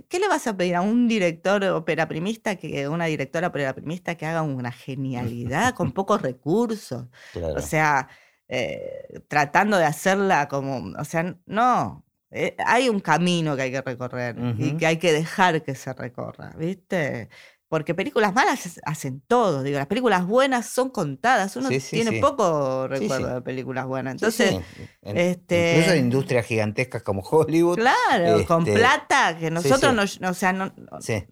¿Qué 0.08 0.18
le 0.18 0.28
vas 0.28 0.46
a 0.46 0.56
pedir 0.56 0.76
a 0.76 0.80
un 0.80 1.08
director 1.08 1.62
opera 1.64 2.08
primista, 2.08 2.56
que, 2.56 2.88
una 2.88 3.06
directora 3.06 3.48
opera 3.48 3.74
primista 3.74 4.14
que 4.16 4.26
haga 4.26 4.42
una 4.42 4.72
genialidad 4.72 5.74
con 5.74 5.92
pocos 5.92 6.22
recursos? 6.22 7.06
O 7.34 7.60
sea, 7.60 8.08
eh, 8.48 9.20
tratando 9.28 9.78
de 9.78 9.84
hacerla 9.84 10.48
como. 10.48 10.92
O 10.98 11.04
sea, 11.04 11.36
no. 11.46 12.04
Eh, 12.34 12.56
hay 12.64 12.88
un 12.88 13.00
camino 13.00 13.54
que 13.56 13.62
hay 13.62 13.70
que 13.70 13.82
recorrer 13.82 14.36
y 14.56 14.78
que 14.78 14.86
hay 14.86 14.96
que 14.96 15.12
dejar 15.12 15.62
que 15.62 15.74
se 15.74 15.92
recorra, 15.92 16.54
¿viste? 16.56 17.28
Porque 17.72 17.94
películas 17.94 18.34
malas 18.34 18.78
hacen 18.84 19.22
todo. 19.26 19.62
Digo, 19.62 19.78
las 19.78 19.86
películas 19.86 20.26
buenas 20.26 20.66
son 20.66 20.90
contadas. 20.90 21.56
Uno 21.56 21.70
tiene 21.70 22.20
poco 22.20 22.86
recuerdo 22.86 23.36
de 23.36 23.40
películas 23.40 23.86
buenas. 23.86 24.12
Entonces, 24.12 24.56
este, 25.00 25.70
incluso 25.70 25.94
en 25.94 26.04
industrias 26.04 26.44
gigantescas 26.44 27.02
como 27.02 27.22
Hollywood. 27.22 27.78
Claro, 27.78 28.44
con 28.46 28.64
este, 28.68 28.74
plata 28.74 29.38
que 29.38 29.50
nosotros 29.50 29.94
no, 30.20 30.28
o 30.28 30.34
sea, 30.34 30.52
no, 30.52 30.70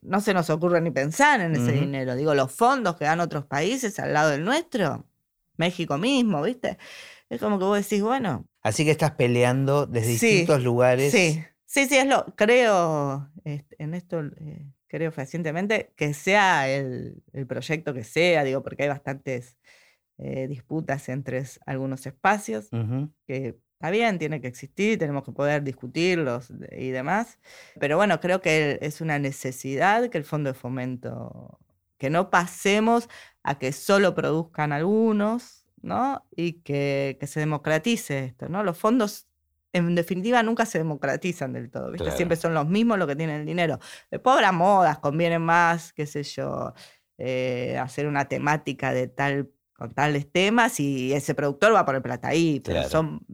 no, 0.00 0.20
se 0.22 0.32
nos 0.32 0.48
ocurre 0.48 0.80
ni 0.80 0.90
pensar 0.90 1.42
en 1.42 1.56
ese 1.56 1.72
dinero. 1.72 2.16
Digo, 2.16 2.34
los 2.34 2.50
fondos 2.50 2.96
que 2.96 3.04
dan 3.04 3.20
otros 3.20 3.44
países 3.44 3.98
al 3.98 4.14
lado 4.14 4.30
del 4.30 4.42
nuestro, 4.42 5.04
México 5.58 5.98
mismo, 5.98 6.40
¿viste? 6.40 6.78
Es 7.28 7.38
como 7.38 7.58
que 7.58 7.66
vos 7.66 7.76
decís, 7.76 8.02
bueno. 8.02 8.46
Así 8.62 8.86
que 8.86 8.92
estás 8.92 9.10
peleando 9.10 9.84
desde 9.84 10.08
distintos 10.08 10.62
lugares. 10.62 11.12
Sí, 11.12 11.44
sí, 11.66 11.84
sí, 11.84 11.98
es 11.98 12.06
lo, 12.06 12.24
creo 12.34 13.28
este, 13.44 13.76
en 13.78 13.92
esto. 13.92 14.20
Eh, 14.20 14.64
creo 14.90 15.12
fehacientemente, 15.12 15.92
que 15.96 16.12
sea 16.14 16.68
el, 16.68 17.22
proyecto 17.48 17.94
que 17.94 18.02
sea, 18.02 18.42
digo, 18.42 18.62
porque 18.62 18.82
hay 18.82 18.88
bastantes 18.88 19.56
eh, 20.18 20.48
disputas 20.48 21.08
entre 21.08 21.44
algunos 21.64 22.06
espacios, 22.06 22.68
que 23.26 23.56
está 23.74 23.90
bien, 23.90 24.18
tiene 24.18 24.40
que 24.40 24.48
existir, 24.48 24.98
tenemos 24.98 25.24
que 25.24 25.32
poder 25.32 25.62
discutirlos 25.62 26.52
y 26.72 26.90
demás, 26.90 27.38
pero 27.78 27.96
bueno, 27.96 28.20
creo 28.20 28.40
que 28.42 28.78
es 28.82 29.00
una 29.00 29.20
necesidad 29.20 30.10
que 30.10 30.18
el 30.18 30.24
fondo 30.24 30.50
de 30.50 30.54
fomento, 30.54 31.60
que 31.96 32.10
no 32.10 32.28
pasemos 32.28 33.08
a 33.44 33.58
que 33.58 33.72
solo 33.72 34.14
produzcan 34.14 34.72
algunos, 34.72 35.64
¿no? 35.82 36.26
Y 36.34 36.54
que, 36.64 37.16
que 37.20 37.26
se 37.28 37.40
democratice 37.40 38.24
esto, 38.24 38.48
¿no? 38.48 38.64
Los 38.64 38.76
fondos 38.76 39.29
en 39.72 39.94
definitiva 39.94 40.42
nunca 40.42 40.66
se 40.66 40.78
democratizan 40.78 41.52
del 41.52 41.70
todo, 41.70 41.90
¿viste? 41.90 42.10
Siempre 42.12 42.36
son 42.36 42.54
los 42.54 42.66
mismos 42.66 42.98
los 42.98 43.06
que 43.06 43.16
tienen 43.16 43.40
el 43.40 43.46
dinero. 43.46 43.78
Después 44.10 44.34
habrá 44.34 44.52
modas, 44.52 44.98
conviene 44.98 45.38
más, 45.38 45.92
qué 45.92 46.06
sé 46.06 46.22
yo, 46.22 46.72
eh, 47.18 47.78
hacer 47.78 48.06
una 48.06 48.26
temática 48.26 48.92
de 48.92 49.08
tal 49.08 49.50
con 49.74 49.92
tales 49.92 50.30
temas 50.30 50.78
y 50.80 51.12
ese 51.14 51.34
productor 51.34 51.74
va 51.74 51.80
a 51.80 51.86
poner 51.86 52.02
plata 52.02 52.28
ahí, 52.28 52.60
pero 52.60 52.88
son 52.88 53.24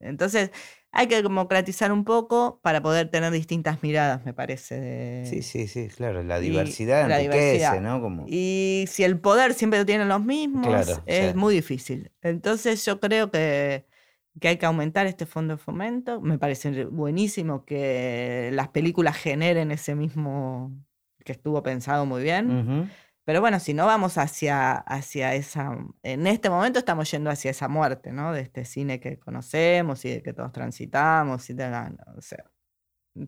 entonces 0.00 0.50
hay 0.92 1.08
que 1.08 1.22
democratizar 1.22 1.92
un 1.92 2.04
poco 2.04 2.60
para 2.62 2.80
poder 2.80 3.10
tener 3.10 3.30
distintas 3.30 3.82
miradas, 3.82 4.24
me 4.24 4.32
parece. 4.32 5.24
Sí, 5.26 5.42
sí, 5.42 5.68
sí, 5.68 5.88
claro, 5.88 6.22
la 6.22 6.40
diversidad 6.40 7.10
enriquece, 7.10 7.80
¿no? 7.80 8.00
Como... 8.00 8.24
Y 8.26 8.86
si 8.88 9.04
el 9.04 9.18
poder 9.18 9.52
siempre 9.52 9.78
lo 9.78 9.84
tienen 9.84 10.08
los 10.08 10.24
mismos, 10.24 11.00
es 11.04 11.34
muy 11.34 11.54
difícil. 11.54 12.12
Entonces 12.22 12.84
yo 12.84 12.98
creo 12.98 13.30
que 13.30 13.84
que 14.40 14.48
hay 14.48 14.56
que 14.58 14.66
aumentar 14.66 15.06
este 15.06 15.26
fondo 15.26 15.54
de 15.54 15.58
fomento. 15.58 16.20
Me 16.20 16.38
parece 16.38 16.84
buenísimo 16.86 17.64
que 17.64 18.50
las 18.52 18.68
películas 18.68 19.16
generen 19.16 19.70
ese 19.70 19.94
mismo 19.94 20.72
que 21.24 21.32
estuvo 21.32 21.62
pensado 21.62 22.06
muy 22.06 22.22
bien. 22.22 22.90
Pero 23.24 23.40
bueno, 23.40 23.58
si 23.58 23.74
no 23.74 23.86
vamos 23.86 24.18
hacia, 24.18 24.74
hacia 24.74 25.34
esa... 25.34 25.76
En 26.02 26.26
este 26.28 26.48
momento 26.48 26.78
estamos 26.78 27.10
yendo 27.10 27.28
hacia 27.28 27.50
esa 27.50 27.66
muerte, 27.66 28.12
¿no? 28.12 28.32
De 28.32 28.40
este 28.40 28.64
cine 28.64 29.00
que 29.00 29.18
conocemos 29.18 30.04
y 30.04 30.10
de 30.10 30.22
que 30.22 30.32
todos 30.32 30.52
transitamos. 30.52 31.50
Y 31.50 31.54
o 31.54 32.20
sea, 32.22 32.44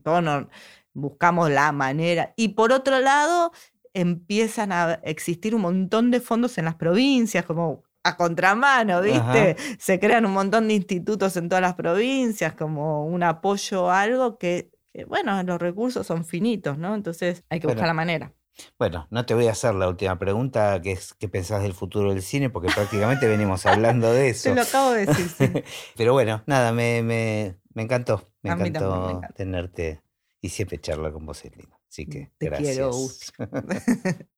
todos 0.05 0.47
buscamos 0.93 1.51
la 1.51 1.73
manera. 1.73 2.33
Y 2.37 2.51
por 2.51 2.71
otro 2.71 3.01
lado, 3.01 3.51
empiezan 3.93 4.71
a 4.71 5.01
existir 5.03 5.55
un 5.55 5.63
montón 5.63 6.13
de 6.13 6.21
fondos 6.21 6.59
en 6.59 6.67
las 6.67 6.77
provincias, 6.77 7.45
como 7.45 7.83
a 8.05 8.17
contramano, 8.17 9.01
¿viste? 9.03 9.57
Se 9.79 9.99
crean 10.01 10.25
un 10.27 10.33
montón 10.33 10.69
de 10.69 10.75
institutos 10.75 11.37
en 11.37 11.49
todas 11.49 11.63
las 11.63 11.75
provincias 11.75 12.55
como 12.55 13.05
un 13.07 13.23
apoyo 13.23 13.91
a 13.91 14.03
algo 14.03 14.39
que, 14.39 14.71
bueno, 15.07 15.43
los 15.43 15.61
recursos 15.61 16.07
son 16.07 16.25
finitos, 16.25 16.79
¿no? 16.79 16.95
Entonces 16.95 17.45
hay 17.51 17.61
que 17.61 17.67
buscar 17.67 17.87
la 17.87 17.95
manera. 17.95 18.33
Bueno, 18.77 19.07
no 19.11 19.25
te 19.25 19.35
voy 19.35 19.47
a 19.47 19.53
hacer 19.53 19.75
la 19.75 19.89
última 19.89 20.19
pregunta, 20.19 20.81
que 20.83 20.91
es 20.93 21.15
qué 21.15 21.29
pensás 21.29 21.63
del 21.63 21.75
futuro 21.75 22.11
del 22.13 22.23
cine, 22.23 22.51
porque 22.51 22.69
prácticamente 22.75 23.27
venimos 23.29 23.67
hablando 23.67 24.13
de 24.13 24.31
eso. 24.31 24.49
Te 24.49 24.55
lo 24.57 24.63
acabo 24.63 24.91
de 24.93 25.07
decir. 25.07 25.29
sí. 25.29 25.53
Pero 25.97 26.13
bueno, 26.13 26.43
nada, 26.47 26.73
me, 26.73 27.03
me, 27.03 27.57
me 27.75 27.83
encantó. 27.83 28.29
Me 28.43 28.51
A 28.51 28.55
encantó 28.55 28.81
también 28.81 29.03
me 29.07 29.13
encanta. 29.13 29.35
tenerte 29.37 30.03
y 30.41 30.49
siempre 30.49 30.81
charlar 30.81 31.13
con 31.13 31.27
vos 31.27 31.45
es 31.45 31.57
lindo. 31.57 31.79
Así 31.89 32.07
que 32.07 32.33
Te 32.39 32.47
gracias. 32.47 32.75
quiero, 32.77 32.91